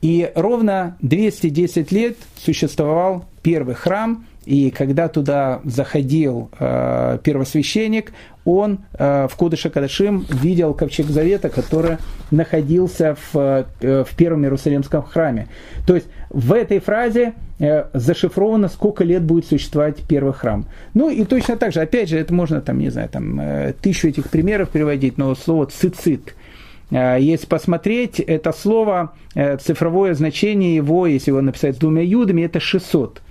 И 0.00 0.32
ровно 0.34 0.96
210 1.02 1.92
лет 1.92 2.16
существовал 2.36 3.26
первый 3.42 3.74
храм, 3.74 4.24
и 4.46 4.70
когда 4.70 5.08
туда 5.08 5.60
заходил 5.64 6.50
э, 6.58 7.18
первосвященник, 7.22 8.12
он 8.44 8.80
э, 8.94 9.28
в 9.30 9.36
Кудыше 9.36 9.70
Кадашим 9.70 10.26
видел 10.30 10.74
ковчег 10.74 11.06
Завета, 11.06 11.48
который 11.48 11.98
находился 12.30 13.16
в, 13.32 13.66
э, 13.80 14.04
в 14.04 14.16
первом 14.16 14.44
Иерусалимском 14.44 15.02
храме. 15.02 15.48
То 15.86 15.94
есть 15.94 16.08
в 16.30 16.52
этой 16.52 16.78
фразе 16.80 17.34
э, 17.58 17.84
зашифровано, 17.92 18.68
сколько 18.68 19.04
лет 19.04 19.22
будет 19.22 19.46
существовать 19.46 19.96
первый 20.08 20.32
храм. 20.32 20.66
Ну 20.94 21.10
и 21.10 21.24
точно 21.24 21.56
так 21.56 21.72
же, 21.72 21.80
опять 21.80 22.08
же, 22.08 22.18
это 22.18 22.32
можно 22.32 22.60
там, 22.60 22.78
не 22.78 22.90
знаю, 22.90 23.08
там 23.08 23.40
э, 23.40 23.74
тысячу 23.80 24.08
этих 24.08 24.30
примеров 24.30 24.70
приводить, 24.70 25.18
но 25.18 25.34
слово 25.34 25.66
цицит– 25.66 26.34
Э, 26.90 27.16
если 27.20 27.46
посмотреть, 27.46 28.20
это 28.20 28.52
слово, 28.52 29.14
э, 29.34 29.56
цифровое 29.58 30.14
значение 30.14 30.74
его, 30.74 31.06
если 31.06 31.30
его 31.30 31.40
написать 31.40 31.76
с 31.76 31.78
двумя 31.78 32.02
юдами, 32.02 32.42
это 32.42 32.60
600. 32.60 33.22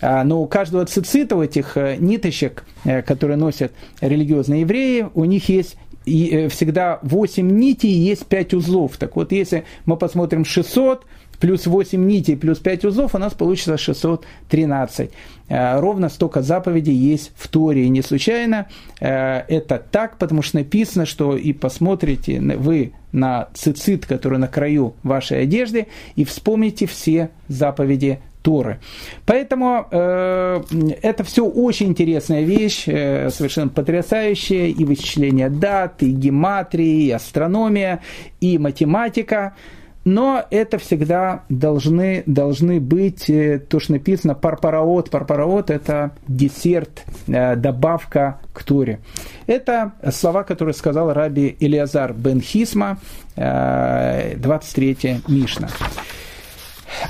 А, 0.00 0.24
но 0.24 0.40
у 0.42 0.46
каждого 0.46 0.84
цицита, 0.86 1.36
у 1.36 1.42
этих 1.42 1.76
э, 1.76 1.96
ниточек, 1.98 2.64
которые 3.06 3.36
носят 3.36 3.72
религиозные 4.00 4.62
евреи, 4.62 5.08
у 5.14 5.24
них 5.24 5.48
есть 5.48 5.76
всегда 6.04 7.00
8 7.02 7.50
нитей 7.50 7.90
и 7.90 7.98
есть 7.98 8.24
5 8.24 8.54
узлов. 8.54 8.96
Так 8.96 9.16
вот, 9.16 9.30
если 9.30 9.64
мы 9.84 9.96
посмотрим 9.98 10.46
600, 10.46 11.04
плюс 11.40 11.66
8 11.66 12.04
нитей, 12.04 12.36
плюс 12.36 12.58
5 12.58 12.84
узлов, 12.86 13.14
у 13.14 13.18
нас 13.18 13.34
получится 13.34 13.76
613. 13.76 15.10
Э, 15.48 15.80
ровно 15.80 16.08
столько 16.08 16.42
заповедей 16.42 16.94
есть 16.94 17.32
в 17.36 17.48
Торе. 17.48 17.84
И 17.84 17.88
не 17.88 18.02
случайно 18.02 18.66
э, 19.00 19.44
это 19.48 19.82
так, 19.90 20.18
потому 20.18 20.42
что 20.42 20.58
написано, 20.58 21.06
что 21.06 21.36
и 21.36 21.52
посмотрите 21.52 22.40
вы 22.40 22.92
на 23.12 23.48
цицит, 23.54 24.06
который 24.06 24.38
на 24.38 24.48
краю 24.48 24.94
вашей 25.02 25.42
одежды, 25.42 25.86
и 26.16 26.24
вспомните 26.24 26.86
все 26.86 27.30
заповеди 27.48 28.20
Торы. 28.42 28.80
Поэтому 29.26 29.86
э, 29.90 30.62
это 31.02 31.24
все 31.24 31.44
очень 31.44 31.88
интересная 31.88 32.42
вещь, 32.42 32.84
э, 32.86 33.30
совершенно 33.30 33.68
потрясающая, 33.68 34.66
и 34.66 34.84
вычисление 34.84 35.50
дат, 35.50 36.02
и 36.02 36.10
гематрии, 36.10 37.06
и 37.06 37.10
астрономия, 37.10 38.00
и 38.40 38.58
математика– 38.58 39.54
но 40.08 40.44
это 40.50 40.78
всегда 40.78 41.44
должны, 41.50 42.22
должны 42.24 42.80
быть, 42.80 43.28
э, 43.28 43.58
то, 43.58 43.78
что 43.78 43.92
написано, 43.92 44.34
парпараот. 44.34 45.10
Парпараот– 45.10 45.70
это 45.72 46.12
десерт, 46.26 47.04
э, 47.26 47.56
добавка 47.56 48.40
к 48.54 48.64
Туре. 48.64 49.00
Это 49.46 49.92
слова, 50.10 50.44
которые 50.44 50.74
сказал 50.74 51.12
раби 51.12 51.48
Илиазар 51.60 52.14
бен 52.14 52.40
Хисма, 52.40 52.98
23 53.36 54.98
э, 55.02 55.16
Мишна. 55.28 55.68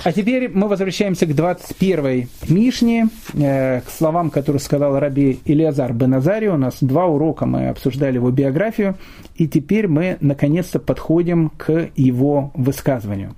А 0.04 0.12
теперь 0.12 0.48
мы 0.48 0.68
возвращаемся 0.68 1.26
к 1.26 1.34
21 1.34 2.28
Мишне, 2.48 3.08
э, 3.34 3.80
к 3.80 3.90
словам, 3.90 4.30
которые 4.30 4.60
сказал 4.60 4.98
Раби 4.98 5.40
Илиазар 5.44 5.92
Беназари. 5.92 6.48
У 6.48 6.56
нас 6.56 6.78
два 6.80 7.06
урока, 7.06 7.46
мы 7.46 7.68
обсуждали 7.68 8.16
его 8.16 8.30
биографию, 8.30 8.96
и 9.36 9.48
теперь 9.48 9.88
мы 9.88 10.18
наконец-то 10.20 10.78
подходим 10.78 11.50
к 11.50 11.90
его 11.96 12.50
высказыванию. 12.54 13.34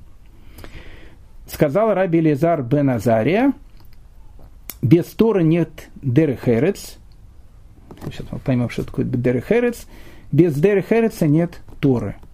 Сказал 1.46 1.94
Раби 1.94 2.18
Илиазар 2.18 2.62
Беназария, 2.62 3.52
без 4.82 5.06
Торы 5.06 5.42
нет 5.42 5.88
Дерехерец, 6.02 6.98
сейчас 8.06 8.26
мы 8.30 8.38
поймем, 8.38 8.70
что 8.70 8.84
такое 8.84 9.04
Дерехерец, 9.04 9.86
без 10.32 10.54
Дерехереца 10.54 11.26
нет 11.26 11.60
Торы– 11.80 12.16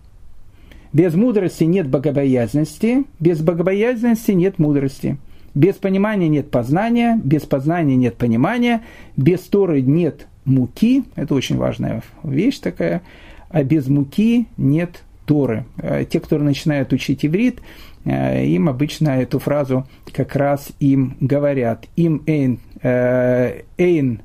без 0.96 1.14
мудрости 1.14 1.64
нет 1.64 1.88
богобоязненности, 1.88 3.04
без 3.20 3.42
богобоязненности 3.42 4.30
нет 4.30 4.58
мудрости. 4.58 5.18
Без 5.54 5.74
понимания 5.74 6.26
нет 6.26 6.50
познания, 6.50 7.20
без 7.22 7.42
познания 7.42 7.96
нет 7.96 8.16
понимания, 8.16 8.82
без 9.14 9.40
Торы 9.40 9.82
нет 9.82 10.26
муки, 10.46 11.04
это 11.14 11.34
очень 11.34 11.58
важная 11.58 12.02
вещь 12.22 12.60
такая, 12.60 13.02
а 13.50 13.62
без 13.62 13.88
муки 13.88 14.46
нет 14.56 15.02
Торы. 15.26 15.66
Э, 15.76 16.06
те, 16.08 16.18
кто 16.18 16.38
начинают 16.38 16.94
учить 16.94 17.26
иврит, 17.26 17.60
э, 18.06 18.46
им 18.46 18.66
обычно 18.66 19.20
эту 19.20 19.38
фразу 19.38 19.86
как 20.14 20.34
раз 20.34 20.68
им 20.80 21.18
говорят. 21.20 21.84
Им 21.96 22.22
эйн, 22.26 22.58
э, 22.80 23.64
эйн 23.76 24.22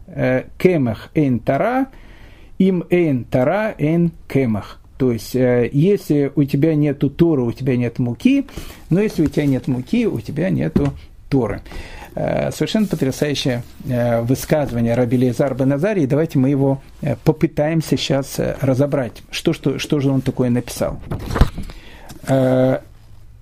кемах 0.57 1.09
эйн 1.15 1.39
тара, 1.39 1.87
им 2.59 2.85
эйн 2.89 3.25
тара 3.25 3.75
эйн 3.77 4.13
кемах. 4.29 4.80
То 5.01 5.11
есть, 5.11 5.35
э, 5.35 5.67
если 5.73 6.31
у 6.35 6.43
тебя 6.43 6.75
нет 6.75 7.01
Торы, 7.17 7.41
у 7.41 7.51
тебя 7.51 7.75
нет 7.75 7.97
муки, 7.97 8.45
но 8.91 9.01
если 9.01 9.23
у 9.23 9.25
тебя 9.25 9.47
нет 9.47 9.67
муки, 9.67 10.05
у 10.05 10.21
тебя 10.21 10.51
нет 10.51 10.77
Торы. 11.27 11.63
Э, 12.13 12.51
совершенно 12.51 12.85
потрясающее 12.85 13.63
э, 13.89 14.21
высказывание 14.21 14.93
Раби 14.93 15.17
Лезар 15.17 15.55
Беназарии. 15.55 16.05
Давайте 16.05 16.37
мы 16.37 16.51
его 16.51 16.83
попытаемся 17.23 17.97
сейчас 17.97 18.39
разобрать. 18.61 19.23
Что, 19.31 19.53
что, 19.53 19.79
что 19.79 19.99
же 19.99 20.11
он 20.11 20.21
такое 20.21 20.51
написал? 20.51 20.99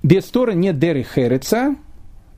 Без 0.02 0.24
Торы 0.32 0.56
нет 0.56 0.80
Деры 0.80 1.04
Хереца. 1.04 1.76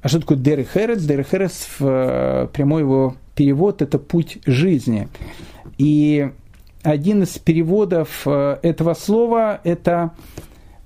А 0.02 0.08
что 0.08 0.20
такое 0.22 0.40
Деры 0.40 0.66
Херец? 0.66 1.00
Деры 1.04 1.24
Херец, 1.24 1.68
в 1.78 2.50
прямой 2.54 2.82
его 2.82 3.18
перевод, 3.36 3.84
это 3.84 4.00
путь 4.00 4.40
жизни. 4.48 5.10
И 5.78 6.32
один 6.84 7.24
из 7.24 7.38
переводов 7.38 8.24
э, 8.26 8.58
этого 8.64 8.94
слова– 8.94 9.62
это 9.64 10.12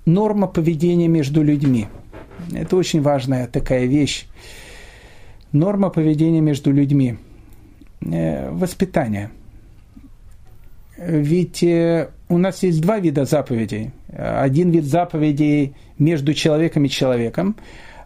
норма 0.06 0.48
поведения 0.48 1.08
между 1.08 1.42
людьми. 1.42 1.88
Это 2.54 2.76
очень 2.76 3.02
важная 3.02 3.48
такая 3.48 3.86
вещь. 3.86 4.26
Норма 5.52 5.90
поведения 5.90 6.42
между 6.42 6.72
людьми. 6.72 7.18
Э, 8.02 8.52
воспитание. 8.52 9.32
Ведь 10.98 11.64
э, 11.64 12.10
у 12.28 12.38
нас 12.38 12.62
есть 12.64 12.82
два 12.82 13.00
вида 13.00 13.26
заповедей. 13.26 13.92
Один 14.10 14.72
вид 14.72 14.86
заповедей 14.86 15.76
между 15.98 16.34
человеком 16.34 16.86
и 16.86 16.90
человеком, 16.90 17.56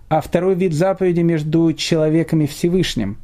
а 0.10 0.22
второй 0.22 0.56
вид 0.56 0.74
заповедей 0.74 1.24
между 1.24 1.72
человеком 1.74 2.42
и 2.42 2.48
Всевышним. 2.48 3.18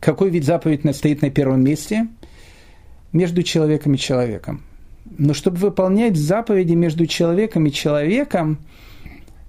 Какой 0.00 0.30
вид 0.30 0.44
заповедей 0.44 0.92
стоит 0.92 1.22
на 1.22 1.30
первом 1.30 1.64
месте– 1.64 2.06
между 3.12 3.42
человеком 3.42 3.94
и 3.94 3.98
человеком. 3.98 4.62
Но 5.18 5.34
чтобы 5.34 5.58
выполнять 5.58 6.16
заповеди 6.16 6.74
между 6.74 7.06
человеком 7.06 7.66
и 7.66 7.72
человеком, 7.72 8.58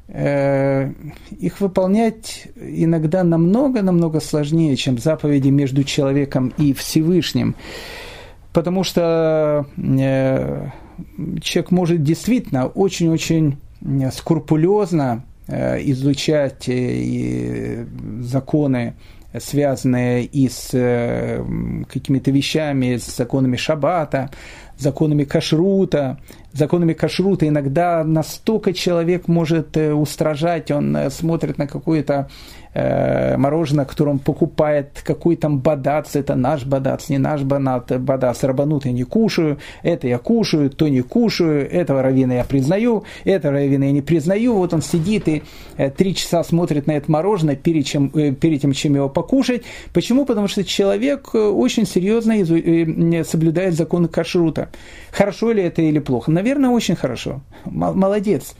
э, 0.07 0.91
их 1.39 1.61
выполнять 1.61 2.47
иногда 2.55 3.23
намного-намного 3.23 4.19
сложнее, 4.19 4.75
чем 4.75 4.97
заповеди 4.97 5.49
между 5.49 5.83
человеком 5.83 6.53
и 6.57 6.73
Всевышним. 6.73 7.55
Потому 8.51 8.83
что 8.83 9.65
э, 9.77 10.69
человек 11.41 11.71
может 11.71 12.03
действительно 12.03 12.67
очень-очень 12.67 13.57
скрупулезно 14.11 15.25
э, 15.47 15.81
изучать 15.89 16.67
э, 16.67 17.85
законы 18.21 18.93
связанные 19.39 20.25
и 20.25 20.47
с 20.49 20.69
э, 20.73 21.43
какими-то 21.91 22.31
вещами, 22.31 22.97
с 22.97 23.15
законами 23.15 23.55
шаббата, 23.55 24.31
законами 24.77 25.23
кашрута. 25.23 26.19
Законами 26.53 26.93
кашрута 26.93 27.47
иногда 27.47 28.03
настолько 28.03 28.73
человек 28.73 29.27
может 29.27 29.75
э, 29.75 29.91
устражать, 29.91 30.69
он 30.69 30.95
э, 30.95 31.09
смотрит 31.09 31.57
на 31.57 31.65
какую-то 31.65 32.29
э, 32.75 33.37
мороженое, 33.37 33.85
которое 33.85 34.11
он 34.11 34.19
покупает, 34.19 35.01
какой 35.03 35.35
там 35.35 35.59
бадац, 35.59 36.15
это 36.15 36.35
наш 36.35 36.63
бадац, 36.63 37.09
не 37.09 37.17
наш 37.17 37.41
банат, 37.41 37.99
бадац, 37.99 38.43
рабанут 38.43 38.85
я 38.85 38.91
не 38.91 39.03
кушаю, 39.03 39.57
это 39.81 40.07
я 40.07 40.19
кушаю, 40.19 40.69
то 40.69 40.87
не 40.87 41.01
кушаю, 41.01 41.67
этого 41.71 42.03
равина 42.03 42.33
я 42.33 42.43
признаю, 42.43 43.03
этого 43.23 43.53
равина 43.53 43.85
я 43.85 43.91
не 43.91 44.03
признаю. 44.03 44.53
Вот 44.53 44.75
он 44.75 44.83
сидит 44.83 45.27
и 45.27 45.41
три 45.97 46.13
часа 46.13 46.43
смотрит 46.43 46.85
на 46.85 46.91
это 46.91 47.11
мороженое 47.11 47.55
перед, 47.55 47.87
чем, 47.87 48.09
перед 48.09 48.61
тем, 48.61 48.73
чем 48.73 48.93
его 48.93 49.09
покушать. 49.09 49.63
Почему? 49.91 50.25
Потому 50.25 50.47
что 50.47 50.63
человек 50.63 51.33
очень 51.33 51.87
серьезно 51.87 52.43
изу, 52.43 52.57
соблюдает 53.27 53.73
законы 53.73 54.07
кашрута. 54.07 54.69
Хорошо 55.11 55.51
ли 55.51 55.63
это 55.63 55.81
или 55.81 55.97
плохо? 55.97 56.31
Наверное, 56.43 56.71
очень 56.71 56.97
хорошо. 56.97 57.39
Молодец. 57.63 58.53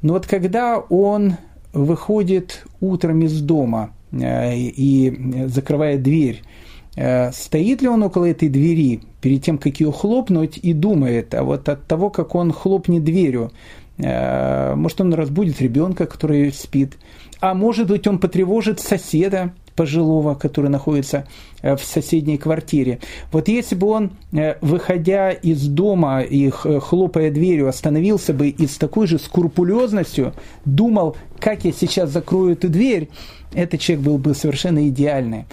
Но 0.00 0.14
вот 0.14 0.26
когда 0.26 0.78
он 0.78 1.34
выходит 1.74 2.64
утром 2.80 3.20
из 3.20 3.38
дома 3.42 3.90
э, 4.12 4.56
и 4.56 5.44
закрывает 5.46 6.02
дверь, 6.02 6.40
э, 6.96 7.32
стоит 7.32 7.82
ли 7.82 7.88
он 7.88 8.02
около 8.02 8.24
этой 8.24 8.48
двери 8.48 9.02
перед 9.20 9.44
тем, 9.44 9.58
как 9.58 9.78
ее 9.78 9.92
хлопнуть, 9.92 10.56
и 10.56 10.72
думает, 10.72 11.34
а 11.34 11.42
вот 11.42 11.68
от 11.68 11.86
того, 11.86 12.08
как 12.08 12.34
он 12.34 12.50
хлопнет 12.50 13.04
дверью, 13.04 13.52
э, 13.98 14.74
может, 14.74 14.98
он 15.02 15.12
разбудит 15.12 15.60
ребенка, 15.60 16.06
который 16.06 16.50
спит, 16.50 16.96
а 17.40 17.52
может 17.52 17.88
быть, 17.88 18.06
он 18.06 18.18
потревожит 18.18 18.80
соседа, 18.80 19.52
пожилого, 19.76 20.34
который 20.34 20.70
находится 20.70 21.26
в 21.62 21.78
соседней 21.78 22.38
квартире. 22.38 22.98
Вот 23.32 23.48
если 23.48 23.74
бы 23.74 23.88
он, 23.88 24.10
выходя 24.60 25.30
из 25.30 25.66
дома 25.66 26.22
и 26.22 26.48
хлопая 26.50 27.30
дверью, 27.30 27.68
остановился 27.68 28.32
бы 28.32 28.48
и 28.48 28.66
с 28.66 28.76
такой 28.76 29.06
же 29.06 29.18
скрупулезностью 29.18 30.32
думал, 30.64 31.16
как 31.38 31.64
я 31.64 31.72
сейчас 31.72 32.10
закрою 32.10 32.52
эту 32.52 32.68
дверь, 32.68 33.08
этот 33.54 33.80
человек 33.80 34.04
был 34.04 34.18
бы 34.18 34.34
совершенно 34.34 34.88
идеальный. 34.88 35.44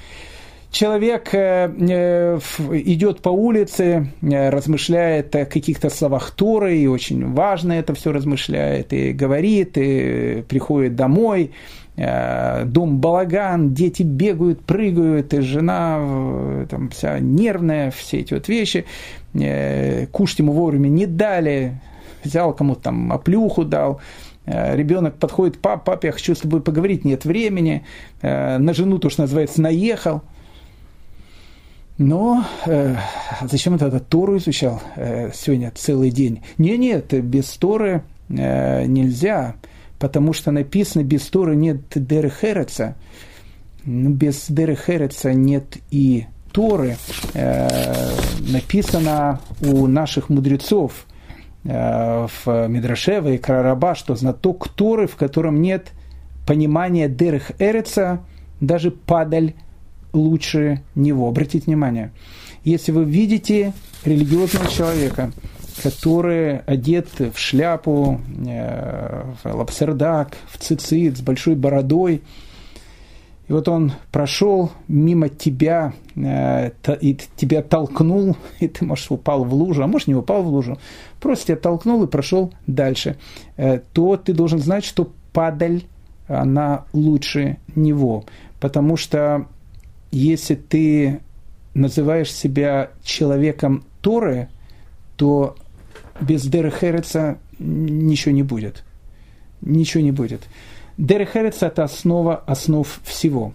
Человек 0.74 1.30
э, 1.36 1.72
э, 1.78 2.40
идет 2.72 3.22
по 3.22 3.30
улице, 3.30 4.08
э, 4.24 4.50
размышляет 4.50 5.36
о 5.36 5.46
каких-то 5.46 5.92
словах 5.92 6.32
Торы, 6.32 6.80
и 6.80 6.88
очень 6.88 7.32
важно 7.32 7.74
это 7.74 7.94
все 7.94 8.12
размышляет, 8.12 8.92
и 8.92 9.12
говорит, 9.12 9.78
и 9.78 10.44
приходит 10.50 10.96
домой, 10.96 11.52
дом 11.96 12.98
балаган, 12.98 13.74
дети 13.74 14.02
бегают, 14.02 14.62
прыгают, 14.66 15.34
и 15.34 15.42
жена 15.42 16.66
там 16.70 16.90
вся 16.90 17.20
нервная, 17.20 17.92
все 17.92 18.22
эти 18.22 18.34
вот 18.34 18.48
вещи, 18.48 18.86
кушать 20.12 20.40
ему 20.40 20.54
вовремя 20.54 20.88
не 20.88 21.06
дали, 21.06 21.80
взял 22.24 22.54
кому-то 22.54 22.82
там 22.82 23.14
оплюху 23.14 23.64
дал, 23.64 24.02
ребенок 24.46 25.18
подходит, 25.18 25.60
пап, 25.60 25.84
пап, 25.84 26.04
я 26.04 26.12
хочу 26.14 26.34
с 26.34 26.40
тобой 26.40 26.62
поговорить, 26.62 27.06
нет 27.06 27.26
времени, 27.26 27.86
на 28.24 28.74
жену 28.74 28.98
то, 28.98 29.12
что 29.12 29.22
называется, 29.22 29.62
наехал– 29.62 30.24
но 31.98 32.44
э, 32.66 32.96
зачем 33.42 33.76
это 33.76 34.00
Тору 34.00 34.38
изучал 34.38 34.82
э, 34.96 35.32
сегодня 35.34 35.72
целый 35.76 36.10
день? 36.10 36.42
Не, 36.58 36.78
нет, 36.78 37.14
без 37.24 37.46
Торы 37.58 38.04
э, 38.30 38.86
нельзя, 38.86 39.56
потому 40.04 40.34
что 40.34 40.52
написано, 40.52 41.02
без 41.02 41.22
Торы 41.30 41.56
нет 41.56 41.78
Дерехереца, 41.96 42.98
ну, 43.86 44.10
без 44.10 44.48
Дерехереца 44.50 45.32
нет 45.32 45.78
и 45.92 46.26
Торы. 46.52 46.98
Э, 47.34 47.70
написано 48.52 49.40
у 49.62 49.88
наших 49.88 50.28
мудрецов 50.28 51.06
э, 51.64 52.28
в 52.28 52.68
Мидрашева 52.68 53.30
и 53.30 53.38
Крараба, 53.38 53.96
что 53.96 54.18
знаток 54.18 54.68
Торы, 54.68 55.08
в 55.08 55.16
котором 55.16 55.62
нет 55.62 55.94
понимания 56.46 57.08
Дерех 57.08 57.52
даже 58.60 58.92
падаль 58.92 59.54
лучше 60.12 60.82
него. 60.96 61.30
Обратите 61.30 61.68
внимание, 61.68 62.12
если 62.66 62.92
вы 62.92 63.06
видите 63.06 63.72
религиозного 64.04 64.68
человека, 64.70 65.32
который 65.82 66.60
одет 66.60 67.08
в 67.20 67.38
шляпу, 67.38 68.22
э, 68.46 69.24
в 69.44 69.56
лапсердак, 69.56 70.38
в 70.50 70.58
цицит, 70.58 71.18
с 71.18 71.22
большой 71.22 71.56
бородой, 71.56 72.22
и 73.48 73.52
вот 73.52 73.68
он 73.68 73.92
прошел 74.12 74.72
мимо 74.88 75.28
тебя, 75.28 75.94
э, 76.16 76.72
и 77.02 77.18
тебя 77.36 77.62
толкнул, 77.62 78.38
и 78.60 78.68
ты, 78.68 78.86
может, 78.86 79.12
упал 79.12 79.44
в 79.44 79.54
лужу, 79.54 79.84
а 79.84 79.88
может, 79.88 80.08
не 80.08 80.16
упал 80.16 80.44
в 80.44 80.48
лужу, 80.48 80.78
просто 81.20 81.48
тебя 81.48 81.58
толкнул 81.58 82.04
и 82.04 82.08
прошел 82.08 82.54
дальше, 82.68 83.18
э, 83.58 83.80
то 83.94 84.18
ты 84.18 84.34
должен 84.34 84.60
знать, 84.60 84.86
что 84.86 85.12
падаль, 85.34 85.84
она 86.28 86.86
лучше 86.94 87.58
него, 87.76 88.24
потому 88.62 88.96
что 88.96 89.48
если 90.12 90.56
ты 90.56 91.20
называешь 91.74 92.32
себя 92.32 92.92
человеком 93.04 93.84
Торы, 94.02 94.48
то 95.18 95.56
без 96.26 96.44
Дерехереца 96.44 97.38
ничего 97.60 98.34
не 98.34 98.44
будет. 98.44 98.84
Ничего 99.62 100.04
не 100.04 100.12
будет. 100.12 100.42
Дерехерец– 100.98 101.58
это 101.62 101.84
основа 101.84 102.44
основ 102.46 102.88
всего. 103.04 103.54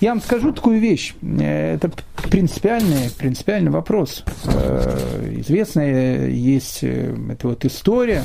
Я 0.00 0.10
вам 0.10 0.20
скажу 0.20 0.52
такую 0.52 0.80
вещь. 0.80 1.14
Это 1.40 1.90
принципиальный, 2.30 3.10
принципиальный 3.16 3.70
вопрос. 3.70 4.24
Э, 4.44 5.34
известная 5.38 6.28
есть 6.28 6.80
э, 6.82 7.16
эта 7.30 7.48
вот 7.48 7.64
история 7.64 8.22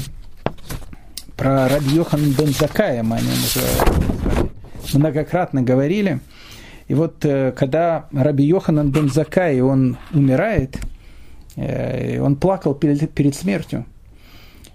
про 1.35 1.67
Раби 1.67 1.95
Йохан 1.95 2.21
бен 2.37 2.53
Закая. 2.53 3.01
Мы 3.01 3.15
о 3.15 3.21
нем 3.21 3.29
уже 3.31 4.97
многократно 4.97 5.63
говорили– 5.63 6.19
и 6.87 6.93
вот 6.93 7.23
э, 7.25 7.51
когда 7.53 8.07
Раби 8.11 8.45
Йоханан 8.45 8.91
бен 8.91 9.09
Закай, 9.09 9.61
он 9.61 9.97
умирает, 10.13 10.77
он 11.55 12.35
плакал 12.35 12.73
перед, 12.73 13.09
перед 13.11 13.35
смертью. 13.35 13.85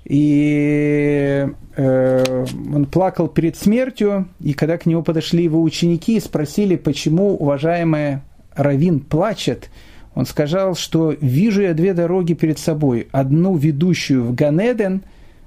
И 0.04 1.46
э, 1.76 2.44
он 2.74 2.86
плакал 2.86 3.28
перед 3.28 3.56
смертью, 3.56 4.28
и 4.40 4.54
когда 4.54 4.78
к 4.78 4.86
нему 4.86 5.02
подошли 5.02 5.44
его 5.44 5.62
ученики 5.62 6.16
и 6.16 6.20
спросили, 6.20 6.76
почему 6.76 7.36
уважаемый 7.36 8.20
Равин 8.54 9.00
плачет, 9.00 9.70
он 10.14 10.24
сказал, 10.24 10.74
что 10.74 11.14
вижу 11.20 11.60
я 11.62 11.74
две 11.74 11.92
дороги 11.92 12.32
перед 12.32 12.58
собой, 12.58 13.08
одну 13.12 13.56
ведущую 13.56 14.24
в 14.24 14.34
Ганеден, 14.34 15.02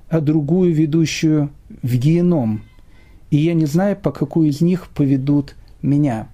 а 0.10 0.22
другую 0.22 0.74
ведущую 0.74 1.50
в 1.82 1.96
Геном. 1.96 2.62
И 3.32 3.38
я 3.38 3.54
не 3.56 3.66
знаю, 3.66 3.96
по 3.96 4.12
какую 4.12 4.50
из 4.50 4.62
них 4.62 4.90
поведут 4.90 5.56
меня. 5.82 6.28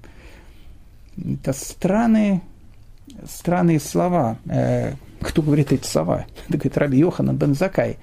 Это 1.18 1.54
странные, 1.54 2.42
странные 3.30 3.80
слова. 3.80 4.38
Э, 4.50 4.94
кто 5.22 5.42
говорит 5.42 5.72
эти 5.72 5.86
слова? 5.86 6.26
Это 6.48 6.58
говорит 6.58 6.78
Раби 6.78 6.98
Йоханан 6.98 7.38
бен 7.38 7.56
Закай. 7.56 7.98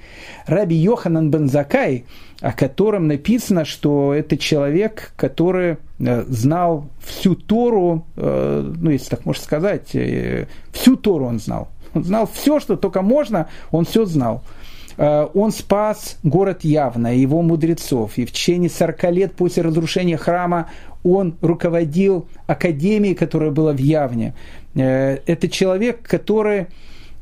Раби 0.47 0.77
Йоханан 0.77 1.31
бен 1.31 1.49
Закай, 1.49 2.05
о 2.41 2.53
котором 2.53 3.09
написано, 3.09 3.65
что 3.65 4.13
это 4.15 4.37
человек, 4.37 5.13
который 5.17 5.79
э, 5.99 6.25
знал 6.29 6.89
всю 7.01 7.35
Тору, 7.35 8.07
э, 8.17 8.73
ну, 8.77 8.91
если 8.91 9.11
так 9.11 9.25
можно 9.25 9.43
сказать, 9.43 9.97
всю 10.73 10.97
Тору 10.97 11.27
он 11.27 11.39
знал. 11.39 11.69
Он 11.95 12.05
знал 12.05 12.29
все, 12.33 12.61
что 12.61 12.77
только 12.77 13.03
можно, 13.03 13.49
он 13.71 13.85
все 13.85 14.05
знал. 14.05 14.43
Он 14.97 15.51
спас 15.51 16.19
город 16.23 16.63
Явно, 16.63 17.17
его 17.17 17.43
мудрецов, 17.43 18.17
и 18.17 18.25
в 18.25 18.31
течение 18.31 18.71
40 18.71 19.11
лет 19.11 19.35
после 19.35 19.65
разрушения 19.65 20.17
храма 20.17 20.69
он 21.05 21.37
руководил 21.43 22.27
академией, 22.47 23.15
которая 23.15 23.51
была 23.51 23.73
в 23.73 23.79
Явне. 23.79 24.35
Э, 24.75 25.19
это 25.27 25.49
человек, 25.49 26.03
который 26.03 26.67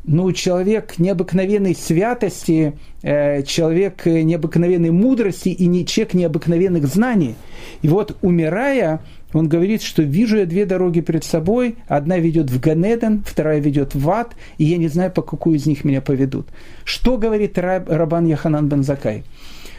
ну, 0.04 0.32
человек 0.32 0.98
необыкновенной 0.98 1.74
святости, 1.74 2.72
э, 3.02 3.42
человек 3.44 4.04
необыкновенной 4.04 4.90
мудрости 4.90 5.50
и 5.50 5.66
не, 5.66 5.86
человек 5.86 6.14
необыкновенных 6.14 6.86
знаний. 6.86 7.36
И 7.82 7.88
вот, 7.88 8.16
умирая, 8.20 9.00
он 9.32 9.48
говорит, 9.48 9.82
что 9.82 10.02
вижу 10.02 10.38
я 10.38 10.46
две 10.46 10.66
дороги 10.66 11.00
перед 11.00 11.24
собой, 11.24 11.76
одна 11.86 12.18
ведет 12.18 12.50
в 12.50 12.60
Ганеден, 12.60 13.22
вторая 13.24 13.60
ведет 13.60 13.94
в 13.94 14.10
ад, 14.10 14.34
и 14.58 14.64
я 14.64 14.76
не 14.76 14.88
знаю, 14.88 15.12
по 15.12 15.22
какую 15.22 15.56
из 15.56 15.66
них 15.66 15.84
меня 15.84 16.00
поведут. 16.00 16.48
Что 16.84 17.16
говорит 17.16 17.56
Раб, 17.58 17.88
Рабан 17.88 18.26
Яханан 18.26 18.68
Бензакай? 18.68 19.24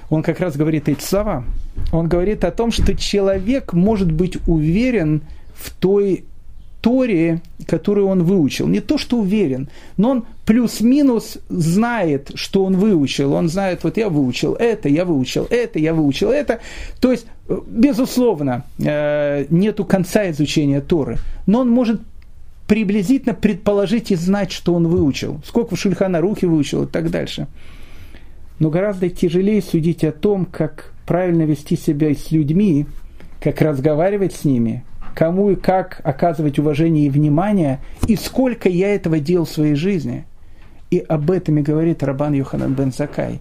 он 0.09 0.21
как 0.21 0.39
раз 0.39 0.55
говорит 0.55 0.89
эти 0.89 1.01
слова. 1.01 1.43
Он 1.91 2.07
говорит 2.07 2.43
о 2.43 2.51
том, 2.51 2.71
что 2.71 2.95
человек 2.95 3.74
может 3.74 4.11
быть 4.11 4.38
уверен 4.47 5.24
в 5.55 5.71
той 5.71 6.26
Торе, 6.84 7.41
которую 7.65 8.07
он 8.07 8.23
выучил. 8.23 8.67
Не 8.67 8.79
то, 8.79 8.99
что 8.99 9.17
уверен, 9.17 9.69
но 9.97 10.11
он 10.11 10.25
плюс-минус 10.45 11.39
знает, 11.49 12.31
что 12.36 12.63
он 12.65 12.77
выучил. 12.77 13.34
Он 13.34 13.49
знает, 13.49 13.84
вот 13.84 13.97
я 13.97 14.09
выучил 14.09 14.53
это, 14.53 14.89
я 14.89 15.05
выучил 15.05 15.47
это, 15.49 15.79
я 15.79 15.93
выучил 15.93 16.29
это. 16.29 16.59
То 16.99 17.11
есть, 17.11 17.25
безусловно, 17.67 18.65
э, 18.79 19.45
нету 19.49 19.86
конца 19.86 20.29
изучения 20.29 20.81
Торы. 20.81 21.17
Но 21.47 21.61
он 21.61 21.69
может 21.69 22.01
приблизительно 22.67 23.34
предположить 23.34 24.11
и 24.11 24.15
знать, 24.15 24.51
что 24.51 24.75
он 24.75 24.88
выучил. 24.88 25.41
Сколько 25.45 25.75
в 25.75 25.79
Шульхана 25.79 26.21
Рухи 26.21 26.45
выучил 26.45 26.84
и 26.84 26.88
так 26.88 27.09
дальше 27.09 27.47
но 28.59 28.69
гораздо 28.69 29.09
тяжелее 29.09 29.61
судить 29.61 30.03
о 30.03 30.11
том, 30.11 30.45
как 30.45 30.93
правильно 31.05 31.43
вести 31.43 31.75
себя 31.75 32.13
с 32.13 32.31
людьми, 32.31 32.86
как 33.41 33.61
разговаривать 33.61 34.34
с 34.34 34.45
ними, 34.45 34.86
кому 35.16 35.51
и 35.51 35.55
как 35.55 36.01
оказывать 36.03 36.59
уважение 36.59 37.05
и 37.05 37.09
внимание, 37.09 37.80
и 38.07 38.16
сколько 38.16 38.70
я 38.70 38.93
этого 38.93 39.20
делал 39.20 39.45
в 39.45 39.51
своей 39.51 39.76
жизни. 39.76 40.26
И 40.91 40.99
об 40.99 41.32
этом 41.32 41.57
и 41.57 41.61
говорит 41.61 42.03
Рабан 42.03 42.34
Йоханан 42.34 42.74
бен 42.74 42.91
Закай. 42.91 43.39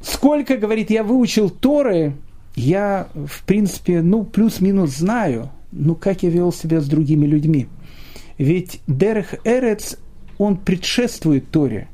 Сколько, 0.00 0.56
говорит, 0.56 0.90
я 0.90 1.02
выучил 1.02 1.50
Торы, 1.50 2.14
я, 2.54 3.08
в 3.14 3.44
принципе, 3.44 4.02
ну, 4.02 4.24
плюс-минус 4.24 4.90
знаю, 4.96 5.50
ну, 5.72 5.94
как 5.94 6.22
я 6.22 6.30
вел 6.30 6.52
себя 6.52 6.80
с 6.80 6.86
другими 6.86 7.26
людьми. 7.26 7.68
Ведь 8.38 8.80
Дерех 8.86 9.34
Эрец, 9.44 9.96
он 10.38 10.56
предшествует 10.56 11.50
Торе, 11.50 11.88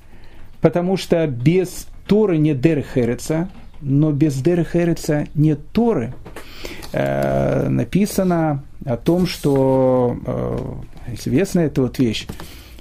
потому 0.61 0.97
что 0.97 1.26
без 1.26 1.86
Торы 2.07 2.38
нет 2.38 2.61
Дерехереца, 2.61 3.49
но 3.81 4.12
без 4.12 4.35
Дерехереца 4.37 5.26
нет 5.35 5.61
Торы. 5.72 6.14
Э, 6.93 7.68
написано 7.68 8.64
о 8.85 8.97
том, 8.97 9.26
что 9.26 10.16
э, 10.26 11.14
известна 11.14 11.61
эта 11.61 11.83
вот 11.83 11.99
вещь, 11.99 12.26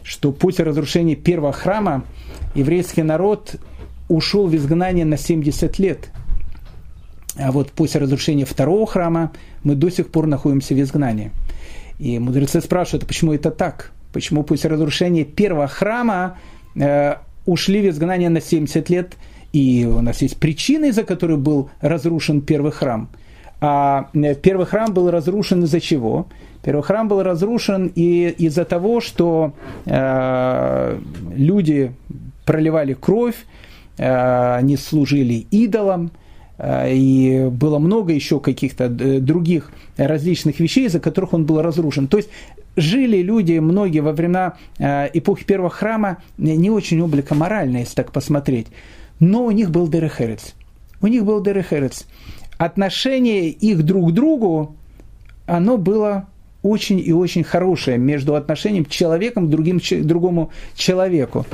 что 0.04 0.32
после 0.32 0.66
разрушения 0.66 1.16
первого 1.16 1.52
храма 1.52 2.04
еврейский 2.56 3.04
народ 3.04 3.56
ушел 4.08 4.48
в 4.48 4.56
изгнание 4.56 5.06
на 5.06 5.18
70 5.18 5.78
лет. 5.80 6.10
А 7.38 7.52
вот 7.52 7.72
после 7.72 8.02
разрушения 8.02 8.46
второго 8.46 8.86
храма 8.88 9.32
мы 9.64 9.76
до 9.76 9.90
сих 9.90 10.10
пор 10.10 10.26
находимся 10.26 10.74
в 10.74 10.82
изгнании. 10.82 11.32
И 12.00 12.18
мудрецы 12.18 12.62
спрашивают, 12.62 13.06
почему 13.06 13.34
это 13.34 13.52
так? 13.52 13.92
Почему 14.12 14.44
после 14.44 14.70
разрушения 14.70 15.24
первого 15.24 15.68
храма 15.68 16.38
э, 16.76 17.16
ушли 17.46 17.82
в 17.82 17.90
изгнание 17.90 18.30
на 18.30 18.42
70 18.42 18.90
лет, 18.90 19.16
и 19.54 19.86
у 19.86 20.02
нас 20.02 20.22
есть 20.22 20.38
причины, 20.38 20.90
из-за 20.90 21.04
которой 21.04 21.38
был 21.38 21.70
разрушен 21.82 22.42
первый 22.42 22.72
храм. 22.72 23.10
А 23.62 24.10
э, 24.14 24.36
первый 24.36 24.66
храм 24.66 24.94
был 24.94 25.12
разрушен 25.12 25.64
из-за 25.64 25.80
чего? 25.82 26.28
Первый 26.64 26.84
храм 26.84 27.08
был 27.08 27.24
разрушен 27.24 27.92
и 27.96 28.30
из-за 28.38 28.66
того, 28.66 29.02
что 29.02 29.54
э, 29.86 31.00
люди 31.36 31.92
проливали 32.46 32.94
кровь, 32.94 33.46
э, 33.98 34.56
они 34.56 34.78
служили 34.78 35.46
идолам, 35.52 36.12
э, 36.58 36.94
и 36.94 37.50
было 37.50 37.80
много 37.80 38.14
еще 38.14 38.40
каких-то 38.40 38.86
э, 38.86 39.20
других 39.20 39.72
различных 39.98 40.60
вещей, 40.60 40.86
из-за 40.86 41.00
которых 41.00 41.34
он 41.34 41.46
был 41.46 41.62
разрушен. 41.62 42.08
То 42.08 42.18
есть 42.18 42.30
жили 42.76 43.22
люди, 43.22 43.60
многие 43.60 44.00
во 44.00 44.14
времена 44.14 44.54
э, 44.78 45.10
эпохи 45.14 45.46
первого 45.46 45.70
храма, 45.70 46.18
не 46.38 46.70
очень 46.70 47.02
облика 47.02 47.36
морально, 47.36 47.78
если 47.78 47.96
так 47.96 48.12
посмотреть. 48.12 48.68
Но 49.20 49.46
у 49.46 49.52
них 49.52 49.70
был 49.70 49.88
Дерехерец. 49.88 50.54
У 51.02 51.08
них 51.08 51.26
был 51.26 51.42
Дерехерец. 51.42 52.08
Отношение 52.58 53.50
их 53.50 53.84
друг 53.84 54.12
к 54.12 54.14
другу, 54.14 54.76
оно 55.46 55.78
было 55.78 56.28
очень 56.62 57.00
и 57.00 57.14
очень 57.14 57.44
хорошее 57.44 57.98
между 57.98 58.36
отношением 58.36 58.86
человеком 58.86 59.48
к 59.48 59.50
другим, 59.50 59.80
другому 60.06 60.52
человеку. 60.76 61.46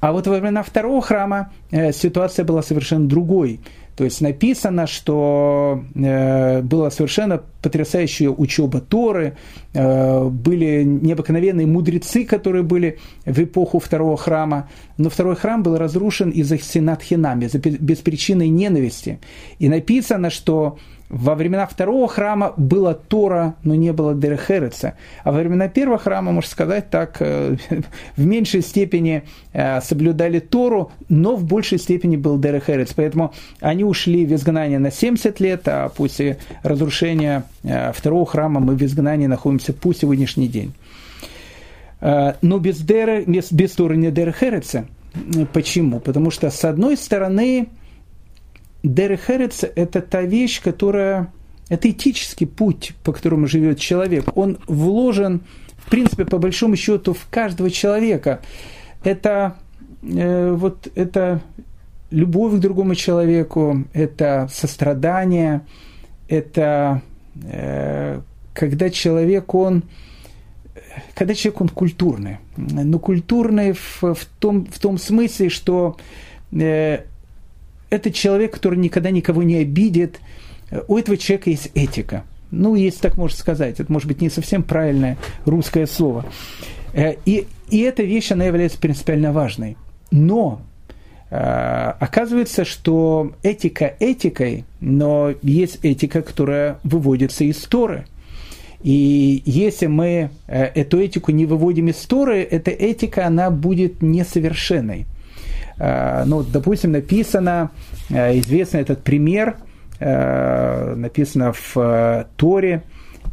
А 0.00 0.12
вот 0.12 0.26
во 0.26 0.34
времена 0.38 0.62
второго 0.62 1.02
храма 1.02 1.52
э, 1.70 1.92
ситуация 1.92 2.44
была 2.44 2.62
совершенно 2.62 3.08
другой. 3.08 3.60
То 3.96 4.04
есть 4.04 4.20
написано, 4.20 4.86
что 4.86 5.82
э, 5.94 6.60
была 6.60 6.90
совершенно 6.90 7.42
потрясающая 7.62 8.28
учеба 8.28 8.80
Торы, 8.80 9.36
э, 9.72 10.24
были 10.24 10.84
необыкновенные 10.84 11.66
мудрецы, 11.66 12.26
которые 12.26 12.62
были 12.62 12.98
в 13.24 13.42
эпоху 13.42 13.78
второго 13.78 14.18
храма, 14.18 14.68
но 14.98 15.08
второй 15.08 15.34
храм 15.34 15.62
был 15.62 15.78
разрушен 15.78 16.28
из-за 16.28 16.58
сенат 16.58 17.02
хинами, 17.02 17.46
из-за 17.46 17.58
беспричинной 17.58 18.50
ненависти. 18.50 19.18
И 19.58 19.68
написано, 19.70 20.28
что 20.28 20.76
во 21.08 21.36
времена 21.36 21.66
второго 21.66 22.08
храма 22.08 22.52
была 22.56 22.94
Тора, 22.94 23.54
но 23.62 23.74
не 23.74 23.92
было 23.92 24.14
Дерехереца. 24.14 24.94
А 25.22 25.30
во 25.30 25.38
времена 25.38 25.68
первого 25.68 25.98
храма, 25.98 26.32
можно 26.32 26.50
сказать 26.50 26.90
так, 26.90 27.16
э, 27.20 27.56
в 28.16 28.26
меньшей 28.26 28.62
степени 28.62 29.22
э, 29.52 29.80
соблюдали 29.82 30.40
Тору, 30.40 30.90
но 31.08 31.36
в 31.36 31.44
большей 31.44 31.78
степени 31.78 32.16
был 32.16 32.38
Дерехерец. 32.38 32.92
Поэтому 32.92 33.32
они 33.60 33.84
ушли 33.84 34.26
в 34.26 34.34
изгнание 34.34 34.80
на 34.80 34.90
70 34.90 35.38
лет, 35.40 35.62
а 35.66 35.88
после 35.90 36.38
разрушения 36.62 37.44
э, 37.62 37.92
второго 37.92 38.26
храма 38.26 38.60
мы 38.60 38.74
в 38.74 38.82
изгнании 38.82 39.26
находимся 39.26 39.72
по 39.72 39.92
сегодняшний 39.92 40.48
день. 40.48 40.74
Но 41.98 42.58
без, 42.58 42.78
Дере, 42.80 43.24
без, 43.26 43.50
без 43.50 43.72
Торы 43.72 43.96
не 43.96 44.10
Дерехереца. 44.10 44.84
Почему? 45.54 45.98
Потому 45.98 46.30
что, 46.30 46.50
с 46.50 46.62
одной 46.64 46.98
стороны, 46.98 47.68
Дерехерец– 48.94 49.64
это 49.76 50.00
та 50.00 50.22
вещь, 50.22 50.62
которая… 50.62 51.32
Это 51.68 51.90
этический 51.90 52.46
путь, 52.46 52.92
по 53.02 53.12
которому 53.12 53.48
живет 53.48 53.80
человек. 53.80 54.36
Он 54.36 54.58
вложен, 54.68 55.40
в 55.78 55.90
принципе, 55.90 56.24
по 56.24 56.38
большому 56.38 56.76
счету, 56.76 57.12
в 57.12 57.26
каждого 57.28 57.72
человека. 57.72 58.40
Это, 59.02 59.56
э, 60.02 60.52
вот, 60.52 60.88
это 60.94 61.42
любовь 62.10 62.54
к 62.54 62.58
другому 62.58 62.94
человеку, 62.94 63.84
это 63.92 64.48
сострадание, 64.52 65.62
это 66.28 67.02
э, 67.42 68.20
когда 68.54 68.90
человек, 68.90 69.52
он 69.54 69.82
когда 71.14 71.34
человек, 71.34 71.60
он 71.60 71.68
культурный. 71.68 72.38
Но 72.56 72.98
культурный 72.98 73.72
в, 73.72 74.02
в, 74.02 74.24
том, 74.38 74.66
в 74.66 74.78
том 74.78 74.98
смысле, 74.98 75.48
что 75.48 75.96
э, 76.52 77.00
это 77.96 78.12
человек, 78.12 78.52
который 78.52 78.78
никогда 78.78 79.10
никого 79.10 79.42
не 79.42 79.56
обидит. 79.56 80.20
У 80.88 80.96
этого 80.96 81.16
человека 81.16 81.50
есть 81.50 81.70
этика. 81.74 82.24
Ну, 82.50 82.74
если 82.74 83.00
так 83.00 83.16
можно 83.16 83.36
сказать, 83.36 83.80
это 83.80 83.92
может 83.92 84.08
быть 84.08 84.20
не 84.20 84.30
совсем 84.30 84.62
правильное 84.62 85.18
русское 85.44 85.86
слово. 85.86 86.24
Э, 86.92 87.14
и, 87.24 87.46
и 87.70 87.80
эта 87.80 88.02
вещь, 88.02 88.30
она 88.30 88.44
является 88.44 88.78
принципиально 88.78 89.32
важной. 89.32 89.76
Но 90.10 90.62
э, 91.30 91.36
оказывается, 91.36 92.64
что 92.64 93.32
этика 93.42 93.94
этикой, 93.98 94.64
но 94.80 95.34
есть 95.42 95.80
этика, 95.82 96.22
которая 96.22 96.78
выводится 96.84 97.44
из 97.44 97.56
Торы. 97.58 98.06
И 98.82 99.42
если 99.44 99.86
мы 99.86 100.30
э, 100.46 100.64
эту 100.74 101.00
этику 101.00 101.32
не 101.32 101.46
выводим 101.46 101.88
из 101.88 101.96
Торы, 101.96 102.42
эта 102.42 102.70
этика, 102.70 103.26
она 103.26 103.50
будет 103.50 104.02
несовершенной. 104.02 105.06
Э, 105.78 106.24
ну, 106.24 106.42
допустим, 106.42 106.92
написано, 106.92 107.70
э, 108.10 108.38
известный 108.38 108.80
этот 108.80 109.02
пример, 109.02 109.56
э, 109.98 110.94
написано 110.94 111.52
в 111.52 112.26
Торе, 112.36 112.82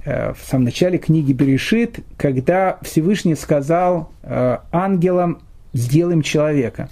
в 0.05 0.37
самом 0.45 0.65
начале 0.65 0.97
книги 0.97 1.31
Берешит, 1.31 1.99
когда 2.17 2.77
Всевышний 2.81 3.35
сказал 3.35 4.09
ангелам, 4.21 5.39
сделаем 5.71 6.21
человека. 6.21 6.89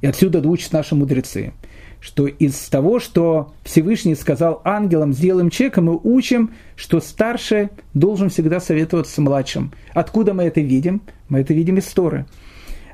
И 0.00 0.06
отсюда 0.08 0.40
учат 0.40 0.72
наши 0.72 0.96
мудрецы, 0.96 1.52
что 2.00 2.26
из 2.26 2.56
того, 2.70 2.98
что 2.98 3.52
Всевышний 3.62 4.16
сказал 4.16 4.60
ангелам, 4.64 5.12
сделаем 5.12 5.48
человека, 5.48 5.80
мы 5.80 5.96
учим, 6.02 6.54
что 6.74 7.00
старший 7.00 7.68
должен 7.94 8.30
всегда 8.30 8.58
советоваться 8.58 9.14
с 9.14 9.18
младшим. 9.18 9.72
Откуда 9.94 10.34
мы 10.34 10.42
это 10.42 10.60
видим? 10.60 11.02
Мы 11.28 11.40
это 11.40 11.54
видим 11.54 11.78
из 11.78 11.84
Торы. 11.84 12.26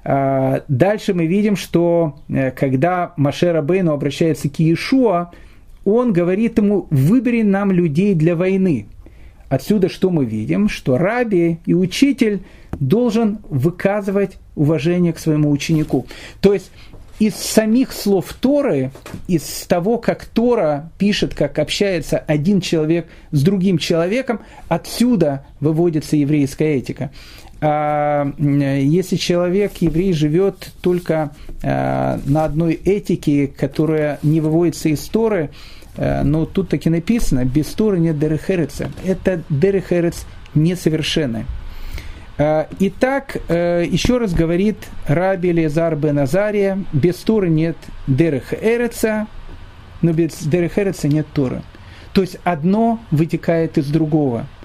А, 0.04 0.62
дальше 0.68 1.14
мы 1.14 1.26
видим, 1.26 1.56
что 1.56 2.16
э, 2.28 2.50
когда 2.50 3.12
Машера 3.16 3.62
Бейну 3.62 3.92
обращается 3.92 4.48
к 4.48 4.58
Иешуа, 4.58 5.30
он 5.84 6.12
говорит 6.12 6.58
ему, 6.58 6.86
выбери 6.90 7.42
нам 7.42 7.70
людей 7.70 8.14
для 8.14 8.36
войны. 8.36 8.86
Отсюда 9.48 9.88
что 9.88 10.10
мы 10.10 10.24
видим? 10.24 10.68
Что 10.68 10.96
раби 10.96 11.58
и 11.66 11.74
учитель 11.74 12.42
должен 12.72 13.38
выказывать 13.48 14.38
уважение 14.56 15.12
к 15.12 15.18
своему 15.18 15.50
ученику. 15.50 16.06
То 16.40 16.54
есть 16.54 16.70
из 17.18 17.36
самих 17.36 17.92
слов 17.92 18.32
Торы, 18.40 18.90
из 19.28 19.42
того, 19.68 19.98
как 19.98 20.24
Тора 20.24 20.90
пишет, 20.98 21.34
как 21.34 21.58
общается 21.58 22.18
один 22.18 22.60
человек 22.60 23.06
с 23.30 23.42
другим 23.42 23.78
человеком, 23.78 24.40
отсюда 24.68 25.44
выводится 25.60 26.16
еврейская 26.16 26.76
этика. 26.76 27.12
А, 27.64 28.26
если 28.38 29.14
человек, 29.14 29.76
еврей, 29.78 30.12
живет 30.12 30.72
только 30.80 31.30
а, 31.62 32.18
на 32.26 32.44
одной 32.44 32.74
этике, 32.74 33.46
которая 33.46 34.18
не 34.24 34.40
выводится 34.40 34.88
из 34.88 35.00
Торы, 35.02 35.50
а, 35.96 36.24
но 36.24 36.44
тут 36.44 36.70
таки 36.70 36.90
написано, 36.90 37.44
без 37.44 37.66
Торы 37.66 38.00
нет 38.00 38.18
Дерехереца. 38.18 38.90
Это 39.06 39.44
Дерехерец 39.48 40.26
несовершенный. 40.54 41.44
Итак, 42.38 43.36
еще 43.48 44.18
раз 44.18 44.32
говорит 44.32 44.76
Раби 45.06 45.52
Лезар 45.52 45.94
бен 45.94 46.18
Азария, 46.18 46.82
без 46.92 47.16
Торы 47.16 47.48
нет 47.48 47.76
Дерехереца, 48.08 49.28
но 50.00 50.12
без 50.12 50.38
Дерехереца 50.42 51.06
нет 51.08 51.26
Торы. 51.32 51.62
То 52.14 52.22
есть 52.22 52.38
одно 52.42 52.98
вытекает 53.12 53.78
из 53.78 53.86
другого– 53.88 54.46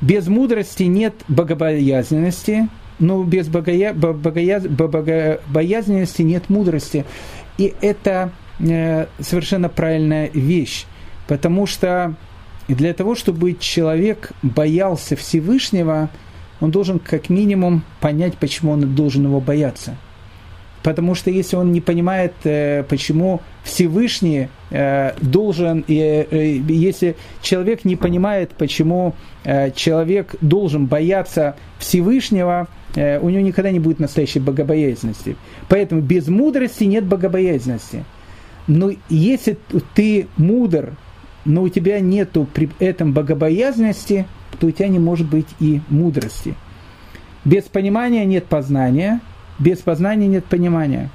без 0.00 0.26
мудрости 0.28 0.84
нет 0.84 1.14
богобоязненности, 1.28 2.68
но 2.98 3.22
без 3.24 3.48
богоя... 3.48 3.92
богоя... 3.92 4.60
богобоязненности 4.60 6.22
нет 6.22 6.48
мудрости. 6.48 7.04
И 7.58 7.74
это 7.80 8.32
э, 8.58 9.06
совершенно 9.20 9.68
правильная 9.68 10.30
вещь, 10.32 10.84
потому 11.26 11.66
что 11.66 12.14
для 12.68 12.92
того, 12.94 13.14
чтобы 13.14 13.54
человек 13.54 14.32
боялся 14.42 15.16
Всевышнего, 15.16 16.10
он 16.60 16.70
должен 16.70 16.98
как 16.98 17.28
минимум 17.28 17.82
понять, 18.00 18.36
почему 18.36 18.72
он 18.72 18.94
должен 18.94 19.24
его 19.24 19.40
бояться– 19.40 19.96
Потому 20.86 21.16
что 21.16 21.32
если 21.32 21.56
он 21.56 21.72
не 21.72 21.80
понимает, 21.80 22.32
э, 22.44 22.84
почему 22.84 23.40
Всевышний 23.64 24.46
э, 24.70 25.14
должен, 25.20 25.84
э, 25.88 26.60
если 26.68 27.16
человек 27.42 27.84
не 27.84 27.96
понимает, 27.96 28.52
почему 28.52 29.16
человек 29.74 30.36
должен 30.40 30.86
бояться 30.86 31.56
Всевышнего, 31.80 32.68
у 32.94 33.28
него 33.28 33.40
никогда 33.40 33.72
не 33.72 33.80
будет 33.80 33.98
настоящей 33.98 34.38
богобоязненности. 34.38 35.36
Поэтому 35.68 36.02
без 36.02 36.28
мудрости 36.28 36.84
нет 36.84 37.04
богобоязненности. 37.04 38.04
Но 38.68 38.92
если 39.08 39.58
ты 39.94 40.28
мудр, 40.36 40.92
но 41.44 41.62
у 41.62 41.68
тебя 41.68 41.98
нет 41.98 42.30
при 42.54 42.70
этом 42.78 43.12
богобоязненности, 43.12 44.26
то 44.60 44.68
у 44.68 44.70
тебя 44.70 44.86
не 44.86 45.00
может 45.00 45.28
быть 45.28 45.48
и 45.58 45.80
мудрости. 45.88 46.54
Без 47.44 47.64
понимания 47.64 48.24
нет 48.24 48.46
познания– 48.46 49.20
без 49.58 49.78
познания 49.78 50.26
нет 50.26 50.44
понимания. 50.44 51.10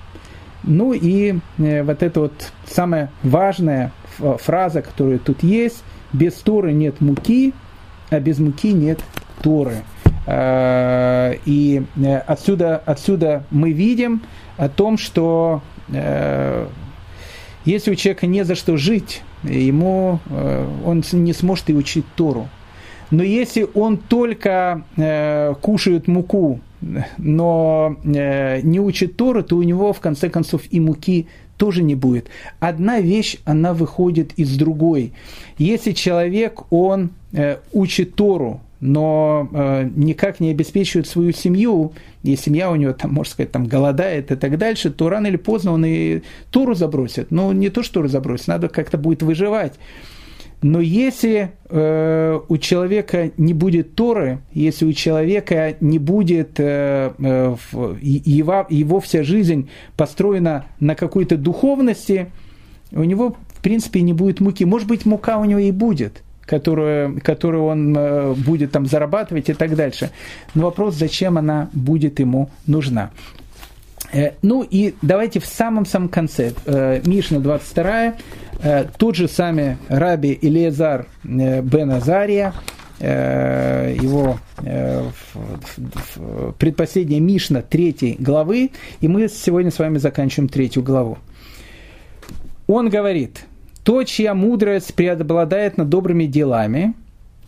Ну 0.63 0.93
и 0.93 1.39
э, 1.57 1.83
вот 1.83 2.03
это 2.03 2.19
вот 2.19 2.51
самое 2.65 3.09
важное 3.23 3.91
фраза, 4.17 4.81
которая 4.81 5.17
тут 5.17 5.43
есть, 5.43 5.83
без 6.13 6.33
Торы 6.33 6.73
нет 6.73 7.01
муки, 7.01 7.53
а 8.09 8.19
без 8.19 8.39
муки 8.39 8.73
нет 8.73 8.99
Торы. 9.41 9.83
Э, 10.27 11.35
и 11.45 11.83
э, 11.97 12.17
отсюда, 12.17 12.77
отсюда 12.85 13.43
мы 13.49 13.71
видим 13.71 14.21
о 14.57 14.69
том, 14.69 14.97
что 14.97 15.61
э, 15.89 16.67
если 17.65 17.91
у 17.91 17.95
человека 17.95 18.27
не 18.27 18.43
за 18.45 18.55
что 18.55 18.77
жить, 18.77 19.23
ему 19.43 20.19
он 20.85 21.03
не 21.11 21.33
сможет 21.33 21.69
и 21.69 21.75
учить 21.75 22.05
Тору. 22.15 22.49
Но 23.11 23.23
если 23.23 23.67
он 23.75 23.97
только 23.97 24.83
кушает 25.61 26.07
муку, 26.07 26.59
но 27.17 27.97
не 28.03 28.79
учит 28.79 29.15
Тору, 29.15 29.43
то 29.43 29.57
у 29.57 29.63
него 29.63 29.93
в 29.93 29.99
конце 29.99 30.29
концов 30.29 30.63
и 30.69 30.79
муки 30.79 31.27
тоже 31.57 31.83
не 31.83 31.95
будет. 31.95 32.27
Одна 32.59 32.99
вещь, 32.99 33.37
она 33.45 33.73
выходит 33.73 34.33
из 34.37 34.57
другой. 34.57 35.13
Если 35.57 35.91
человек, 35.91 36.61
он 36.71 37.11
учит 37.71 38.15
Тору, 38.15 38.61
но 38.81 39.47
э, 39.53 39.89
никак 39.95 40.39
не 40.39 40.49
обеспечивает 40.49 41.07
свою 41.07 41.31
семью, 41.33 41.93
и 42.23 42.35
семья 42.35 42.71
у 42.71 42.75
него, 42.75 42.93
там, 42.93 43.13
можно 43.13 43.31
сказать, 43.31 43.51
там, 43.51 43.67
голодает 43.67 44.31
и 44.31 44.35
так 44.35 44.57
дальше, 44.57 44.89
то 44.89 45.07
рано 45.07 45.27
или 45.27 45.37
поздно 45.37 45.73
он 45.73 45.85
и 45.85 46.21
Туру 46.49 46.73
забросит. 46.73 47.29
Ну, 47.29 47.51
не 47.51 47.69
то, 47.69 47.83
что 47.83 47.95
Туру 47.95 48.07
забросит, 48.07 48.47
надо 48.47 48.69
как-то 48.69 48.97
будет 48.97 49.21
выживать. 49.21 49.73
Но 50.61 50.79
если 50.79 51.51
э, 51.69 52.39
у 52.47 52.57
человека 52.57 53.31
не 53.37 53.53
будет 53.53 53.95
Торы, 53.95 54.39
если 54.53 54.85
у 54.85 54.93
человека 54.93 55.75
не 55.81 55.97
будет, 55.97 56.59
э, 56.59 57.13
э, 57.17 57.55
его, 58.01 58.67
его 58.69 58.99
вся 58.99 59.23
жизнь 59.23 59.69
построена 59.97 60.65
на 60.79 60.95
какой-то 60.95 61.37
духовности, 61.37 62.27
у 62.91 63.03
него, 63.03 63.35
в 63.55 63.61
принципе, 63.61 64.01
не 64.01 64.13
будет 64.13 64.39
муки. 64.39 64.65
Может 64.65 64.87
быть, 64.87 65.05
мука 65.05 65.37
у 65.37 65.45
него 65.45 65.59
и 65.59 65.71
будет– 65.71 66.23
которую, 66.51 67.21
которую 67.21 67.63
он 67.63 67.95
э, 67.95 68.33
будет 68.33 68.71
там 68.71 68.85
зарабатывать 68.85 69.49
и 69.49 69.53
так 69.53 69.75
дальше. 69.75 70.11
Но 70.53 70.63
вопрос, 70.63 70.95
зачем 70.95 71.37
она 71.37 71.69
будет 71.71 72.19
ему 72.19 72.49
нужна. 72.67 73.11
Э, 74.11 74.31
ну 74.41 74.63
и 74.63 74.93
давайте 75.01 75.39
в 75.39 75.45
самом-самом 75.45 76.09
конце, 76.09 76.53
э, 76.65 77.01
Мишна 77.05 77.39
22, 77.39 78.15
тот 78.97 79.15
же 79.15 79.27
самый 79.27 79.77
Раби 79.89 80.37
Илиезар 80.39 81.07
бен 81.23 81.89
Азария, 81.89 82.53
его 82.99 84.37
предпоследняя 86.59 87.19
Мишна 87.19 87.63
третьей 87.63 88.17
главы, 88.19 88.69
и 88.99 89.07
мы 89.07 89.29
сегодня 89.29 89.71
с 89.71 89.79
вами 89.79 89.97
заканчиваем 89.97 90.47
третью 90.47 90.83
главу. 90.83 91.17
Он 92.67 92.89
говорит– 92.89 93.45
то, 93.83 94.03
чья 94.03 94.33
мудрость 94.33 94.93
преобладает 94.93 95.77
над 95.77 95.89
добрыми 95.89 96.25
делами, 96.25 96.93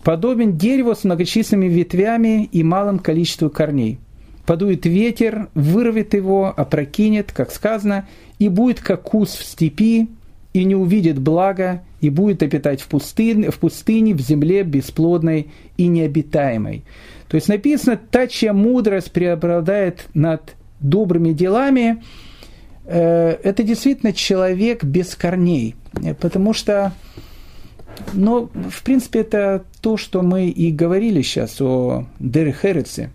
подобен 0.03 0.57
дереву 0.57 0.95
с 0.95 1.03
многочисленными 1.03 1.70
ветвями 1.70 2.45
и 2.45 2.64
малым 2.64 2.99
количеством 2.99 3.49
корней. 3.49 3.99
Подует 4.46 4.86
ветер, 4.86 5.50
вырвет 5.54 6.14
его, 6.14 6.54
опрокинет, 6.56 7.32
как 7.32 7.52
сказано, 7.52 8.08
и 8.39 8.50
будет 8.50 8.80
как 8.82 9.04
кус 9.04 9.36
в 9.36 9.46
степи, 9.46 10.10
и 10.54 10.64
не 10.66 10.76
увидит 10.76 11.20
блага, 11.20 11.82
и 12.02 12.10
будет 12.10 12.44
обитать 12.44 12.82
в 12.82 12.88
пустыне, 12.88 13.50
в 13.50 13.58
пустыне, 13.58 14.14
в 14.14 14.20
земле 14.20 14.64
бесплодной 14.64 15.48
и 15.78 15.88
необитаемой. 15.88 16.84
То 17.28 17.36
есть 17.36 17.48
написано, 17.48 18.00
та, 18.12 18.28
чья 18.28 18.54
мудрость 18.54 19.12
преобладает 19.12 20.06
над 20.14 20.56
добрыми 20.80 21.32
делами, 21.32 22.02
Э, 22.86 23.38
это 23.44 23.64
действительно 23.64 24.14
человек 24.14 24.84
без 24.84 25.16
корней, 25.16 25.76
потому 26.20 26.54
что, 26.54 26.94
ну, 28.14 28.50
в 28.70 28.84
принципе, 28.84 29.22
это 29.22 29.64
то, 29.82 29.98
что 29.98 30.22
мы 30.22 30.48
и 30.50 30.72
говорили 30.72 31.22
сейчас 31.22 31.62
о 31.62 32.06
Дерехерице. 32.20 33.12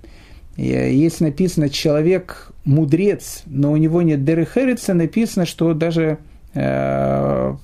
Если 0.59 1.24
написано 1.24 1.68
«человек 1.68 2.50
мудрец», 2.64 3.42
но 3.46 3.70
у 3.70 3.76
него 3.76 4.02
нет 4.02 4.24
Дерехерица, 4.24 4.92
написано, 4.92 5.46
что 5.46 5.72
даже 5.72 6.18
э, 6.54 7.54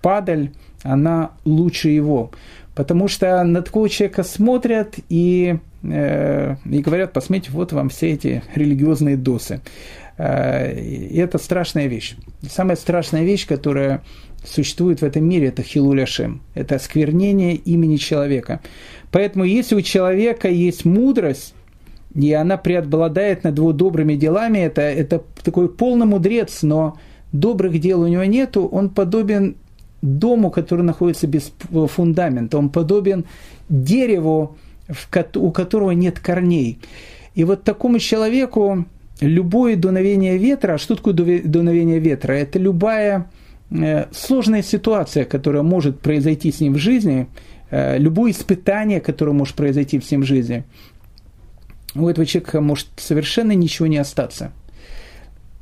падаль, 0.00 0.50
она 0.82 1.32
лучше 1.44 1.90
его. 1.90 2.30
Потому 2.74 3.06
что 3.06 3.44
на 3.44 3.60
такого 3.60 3.90
человека 3.90 4.22
смотрят 4.22 4.94
и, 5.10 5.58
э, 5.82 6.56
и 6.64 6.78
говорят, 6.78 7.12
посмотрите, 7.12 7.50
вот 7.52 7.72
вам 7.72 7.90
все 7.90 8.12
эти 8.12 8.42
религиозные 8.54 9.18
досы. 9.18 9.60
Э, 10.16 10.74
и 10.74 11.18
это 11.18 11.36
страшная 11.36 11.86
вещь. 11.86 12.16
Самая 12.48 12.76
страшная 12.76 13.24
вещь, 13.24 13.46
которая 13.46 14.02
существует 14.42 15.02
в 15.02 15.04
этом 15.04 15.22
мире, 15.28 15.48
это 15.48 15.62
хилуляшем. 15.62 16.40
Это 16.54 16.76
осквернение 16.76 17.56
имени 17.56 17.96
человека. 17.96 18.60
Поэтому 19.10 19.44
если 19.44 19.74
у 19.74 19.82
человека 19.82 20.48
есть 20.48 20.86
мудрость, 20.86 21.52
и 22.26 22.32
она 22.32 22.56
преобладает 22.56 23.44
над 23.44 23.58
его 23.58 23.72
добрыми 23.72 24.14
делами, 24.14 24.58
это, 24.58 24.82
это 24.82 25.22
такой 25.44 25.68
полный 25.68 26.06
мудрец, 26.06 26.62
но 26.62 26.98
добрых 27.30 27.78
дел 27.78 28.00
у 28.00 28.08
него 28.08 28.24
нету, 28.24 28.66
он 28.66 28.88
подобен 28.88 29.56
дому, 30.02 30.50
который 30.50 30.82
находится 30.82 31.28
без 31.28 31.52
фундамента, 31.70 32.58
он 32.58 32.70
подобен 32.70 33.24
дереву, 33.68 34.56
у 35.36 35.50
которого 35.52 35.92
нет 35.92 36.18
корней. 36.18 36.80
И 37.34 37.44
вот 37.44 37.62
такому 37.62 38.00
человеку 38.00 38.84
любое 39.20 39.76
дуновение 39.76 40.38
ветра, 40.38 40.74
а 40.74 40.78
что 40.78 40.96
такое 40.96 41.14
дуновение 41.14 42.00
ветра? 42.00 42.32
Это 42.32 42.58
любая 42.58 43.30
э, 43.70 44.06
сложная 44.10 44.62
ситуация, 44.62 45.24
которая 45.24 45.62
может 45.62 46.00
произойти 46.00 46.50
с 46.50 46.58
ним 46.58 46.74
в 46.74 46.78
жизни, 46.78 47.28
э, 47.70 47.96
любое 47.98 48.32
испытание, 48.32 49.00
которое 49.00 49.32
может 49.32 49.54
произойти 49.54 50.00
с 50.00 50.10
ним 50.10 50.22
в 50.22 50.26
жизни, 50.26 50.64
у 51.94 52.08
этого 52.08 52.26
человека 52.26 52.60
может 52.60 52.88
совершенно 52.96 53.52
ничего 53.52 53.86
не 53.86 53.98
остаться. 53.98 54.52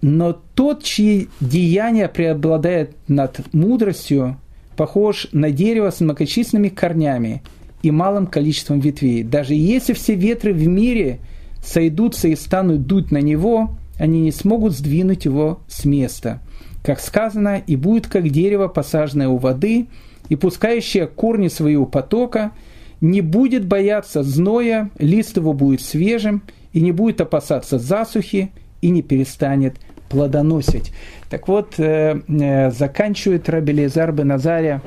Но 0.02 0.40
тот, 0.54 0.82
чьи 0.82 1.28
деяния 1.40 2.08
преобладает 2.08 2.96
над 3.08 3.52
мудростью, 3.54 4.38
похож 4.76 5.28
на 5.32 5.50
дерево 5.50 5.90
с 5.90 6.00
многочисленными 6.00 6.68
корнями 6.68 7.42
и 7.82 7.90
малым 7.90 8.26
количеством 8.26 8.80
ветвей. 8.80 9.22
Даже 9.22 9.54
если 9.54 9.92
все 9.94 10.14
ветры 10.14 10.52
в 10.52 10.66
мире– 10.66 11.20
сойдутся 11.66 12.28
и 12.28 12.36
станут 12.36 12.86
дуть 12.86 13.10
на 13.10 13.18
него, 13.18 13.70
они 13.98 14.20
не 14.20 14.32
смогут 14.32 14.72
сдвинуть 14.72 15.24
его 15.24 15.60
с 15.68 15.84
места. 15.84 16.40
Как 16.82 17.00
сказано, 17.00 17.62
и 17.66 17.76
будет 17.76 18.06
как 18.06 18.28
дерево, 18.28 18.68
посаженное 18.68 19.28
у 19.28 19.36
воды, 19.36 19.88
и 20.28 20.36
пускающее 20.36 21.06
корни 21.06 21.48
своего 21.48 21.86
потока, 21.86 22.52
не 23.00 23.20
будет 23.20 23.66
бояться 23.66 24.22
зноя, 24.22 24.90
лист 24.98 25.36
его 25.36 25.52
будет 25.52 25.80
свежим, 25.80 26.42
и 26.72 26.80
не 26.80 26.92
будет 26.92 27.20
опасаться 27.20 27.78
засухи, 27.78 28.50
и 28.80 28.90
не 28.90 29.02
перестанет 29.02 29.76
плодоносить. 30.08 30.92
Так 31.30 31.48
вот, 31.48 31.74
э, 31.78 32.20
э, 32.28 32.70
заканчивает 32.70 33.48
Раби 33.48 33.72
Назаря 33.72 34.82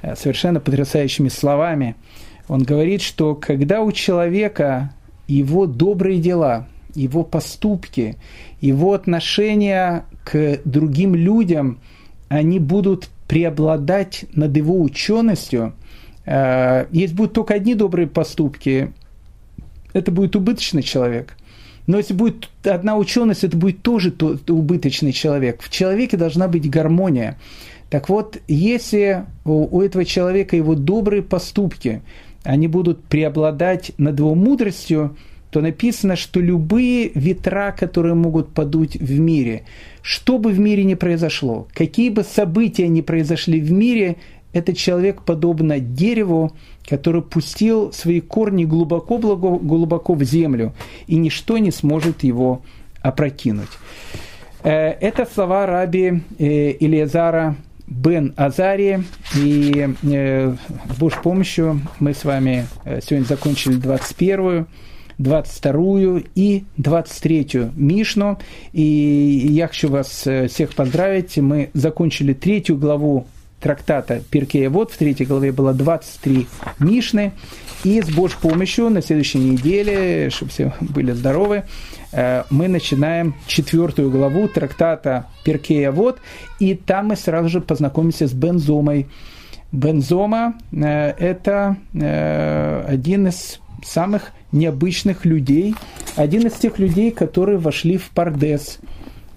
э, 0.00 0.14
совершенно 0.16 0.60
потрясающими 0.60 1.28
словами. 1.28 1.96
Он 2.48 2.62
говорит, 2.62 3.02
что 3.02 3.34
когда 3.34 3.82
у 3.82 3.92
человека 3.92 4.94
его 5.28 5.66
добрые 5.66 6.20
дела, 6.20 6.66
его 6.94 7.22
поступки, 7.22 8.16
его 8.60 8.92
отношения 8.92 10.04
к 10.24 10.60
другим 10.64 11.14
людям, 11.14 11.78
они 12.28 12.58
будут 12.58 13.08
преобладать 13.28 14.24
над 14.34 14.56
его 14.56 14.80
ученостью. 14.80 15.74
Э, 16.24 16.86
если 16.90 17.14
будут 17.14 17.32
только 17.32 17.54
одни 17.54 17.74
добрые 17.74 18.06
поступки, 18.06 18.92
это 19.92 20.10
будет 20.10 20.36
убыточный 20.36 20.82
человек. 20.82 21.36
Но 21.86 21.98
если 21.98 22.14
будет 22.14 22.48
одна 22.62 22.96
ученость, 22.96 23.44
это 23.44 23.56
будет 23.56 23.82
тоже 23.82 24.14
убыточный 24.48 25.12
человек. 25.12 25.62
В 25.62 25.70
человеке 25.70 26.16
должна 26.16 26.48
быть 26.48 26.70
гармония. 26.70 27.38
Так 27.90 28.08
вот, 28.08 28.38
если 28.48 29.26
у 29.44 29.80
этого 29.80 30.04
человека 30.04 30.56
его 30.56 30.74
добрые 30.74 31.22
поступки, 31.22 32.02
они 32.44 32.68
будут 32.68 33.04
преобладать 33.04 33.92
над 33.98 34.18
его 34.18 34.34
мудростью, 34.34 35.16
то 35.50 35.60
написано, 35.60 36.16
что 36.16 36.40
любые 36.40 37.10
ветра, 37.14 37.76
которые 37.78 38.14
могут 38.14 38.54
подуть 38.54 38.96
в 38.96 39.20
мире, 39.20 39.64
что 40.00 40.38
бы 40.38 40.50
в 40.50 40.58
мире 40.58 40.84
ни 40.84 40.94
произошло, 40.94 41.68
какие 41.74 42.08
бы 42.08 42.22
события 42.22 42.88
ни 42.88 43.02
произошли 43.02 43.60
в 43.60 43.70
мире, 43.70 44.16
этот 44.52 44.76
человек 44.76 45.22
подобно 45.22 45.80
дереву, 45.80 46.52
который 46.88 47.22
пустил 47.22 47.92
свои 47.92 48.20
корни 48.20 48.64
глубоко, 48.64 49.18
глубоко 49.18 50.14
в 50.14 50.22
землю, 50.22 50.74
и 51.06 51.16
ничто 51.16 51.58
не 51.58 51.70
сможет 51.70 52.22
его 52.22 52.62
опрокинуть. 53.00 53.70
Э, 54.62 54.90
это 54.90 55.26
слова 55.26 55.66
раби 55.66 56.22
э, 56.38 56.70
Илиазара 56.72 57.56
Бен 57.86 58.32
Азари. 58.36 59.04
И 59.36 59.88
э, 60.02 60.54
с 60.90 60.98
Божьей 60.98 61.20
помощью 61.22 61.80
мы 61.98 62.14
с 62.14 62.24
вами 62.24 62.66
э, 62.84 63.00
сегодня 63.02 63.26
закончили 63.26 63.74
21 63.74 64.66
22 65.18 66.22
и 66.34 66.64
23 66.78 67.70
Мишну. 67.76 68.38
И 68.72 69.48
я 69.50 69.68
хочу 69.68 69.88
вас 69.88 70.26
э, 70.26 70.48
всех 70.48 70.74
поздравить. 70.74 71.36
Мы 71.36 71.70
закончили 71.74 72.32
третью 72.32 72.76
главу 72.76 73.26
трактата 73.62 74.20
Перкея 74.30 74.68
Вот 74.68 74.90
в 74.90 74.96
третьей 74.98 75.26
главе 75.26 75.52
было 75.52 75.72
23 75.72 76.46
Мишны. 76.80 77.32
И 77.84 78.00
с 78.00 78.10
Божьей 78.10 78.38
помощью 78.40 78.90
на 78.90 79.02
следующей 79.02 79.38
неделе, 79.38 80.30
чтобы 80.30 80.50
все 80.52 80.72
были 80.80 81.12
здоровы, 81.12 81.64
э, 82.12 82.44
мы 82.50 82.68
начинаем 82.68 83.34
четвертую 83.48 84.10
главу 84.10 84.46
трактата 84.46 85.26
Перкея 85.44 85.90
Вот, 85.90 86.20
и 86.60 86.74
там 86.74 87.08
мы 87.08 87.16
сразу 87.16 87.48
же 87.48 87.60
познакомимся 87.60 88.28
с 88.28 88.32
Бензомой. 88.32 89.08
Бензома 89.72 90.54
э,– 90.70 90.86
это 91.18 91.76
э, 91.92 92.84
один 92.86 93.26
из 93.26 93.58
самых 93.84 94.30
необычных 94.52 95.24
людей, 95.24 95.74
один 96.14 96.46
из 96.46 96.52
тех 96.52 96.78
людей, 96.78 97.10
которые 97.10 97.58
вошли 97.58 97.96
в 97.96 98.10
Пардес. 98.10 98.78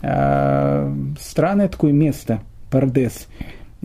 Странное 0.01 1.67
такое 1.67 1.93
место, 1.93 2.41
Пардес. 2.69 3.27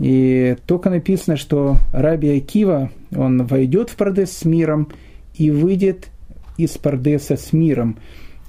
И 0.00 0.56
только 0.66 0.88
написано, 0.88 1.36
что 1.36 1.76
Раби 1.92 2.36
Акива, 2.36 2.90
он 3.14 3.44
войдет 3.46 3.90
в 3.90 3.96
Пардес 3.96 4.32
с 4.32 4.44
миром 4.44 4.88
и 5.34 5.50
выйдет 5.50 6.08
из 6.56 6.70
Пардеса 6.78 7.36
с 7.36 7.52
миром 7.52 7.96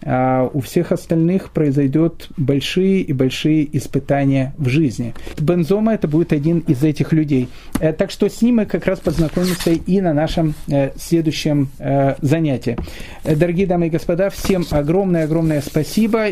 а 0.03 0.49
у 0.53 0.61
всех 0.61 0.91
остальных 0.91 1.51
произойдет 1.51 2.29
большие 2.37 3.01
и 3.01 3.13
большие 3.13 3.77
испытания 3.77 4.53
в 4.57 4.67
жизни. 4.67 5.13
Бензома 5.39 5.93
это 5.93 6.07
будет 6.07 6.33
один 6.33 6.59
из 6.59 6.83
этих 6.83 7.13
людей. 7.13 7.49
Э, 7.79 7.93
так 7.93 8.11
что 8.11 8.29
с 8.29 8.41
ним 8.41 8.57
мы 8.57 8.65
как 8.65 8.85
раз 8.85 8.99
познакомимся 8.99 9.71
и 9.71 10.01
на 10.01 10.13
нашем 10.13 10.53
э, 10.67 10.91
следующем 10.97 11.69
э, 11.79 12.15
занятии. 12.21 12.77
Дорогие 13.23 13.67
дамы 13.67 13.87
и 13.87 13.89
господа, 13.89 14.29
всем 14.29 14.65
огромное-огромное 14.71 15.61
спасибо. 15.61 16.31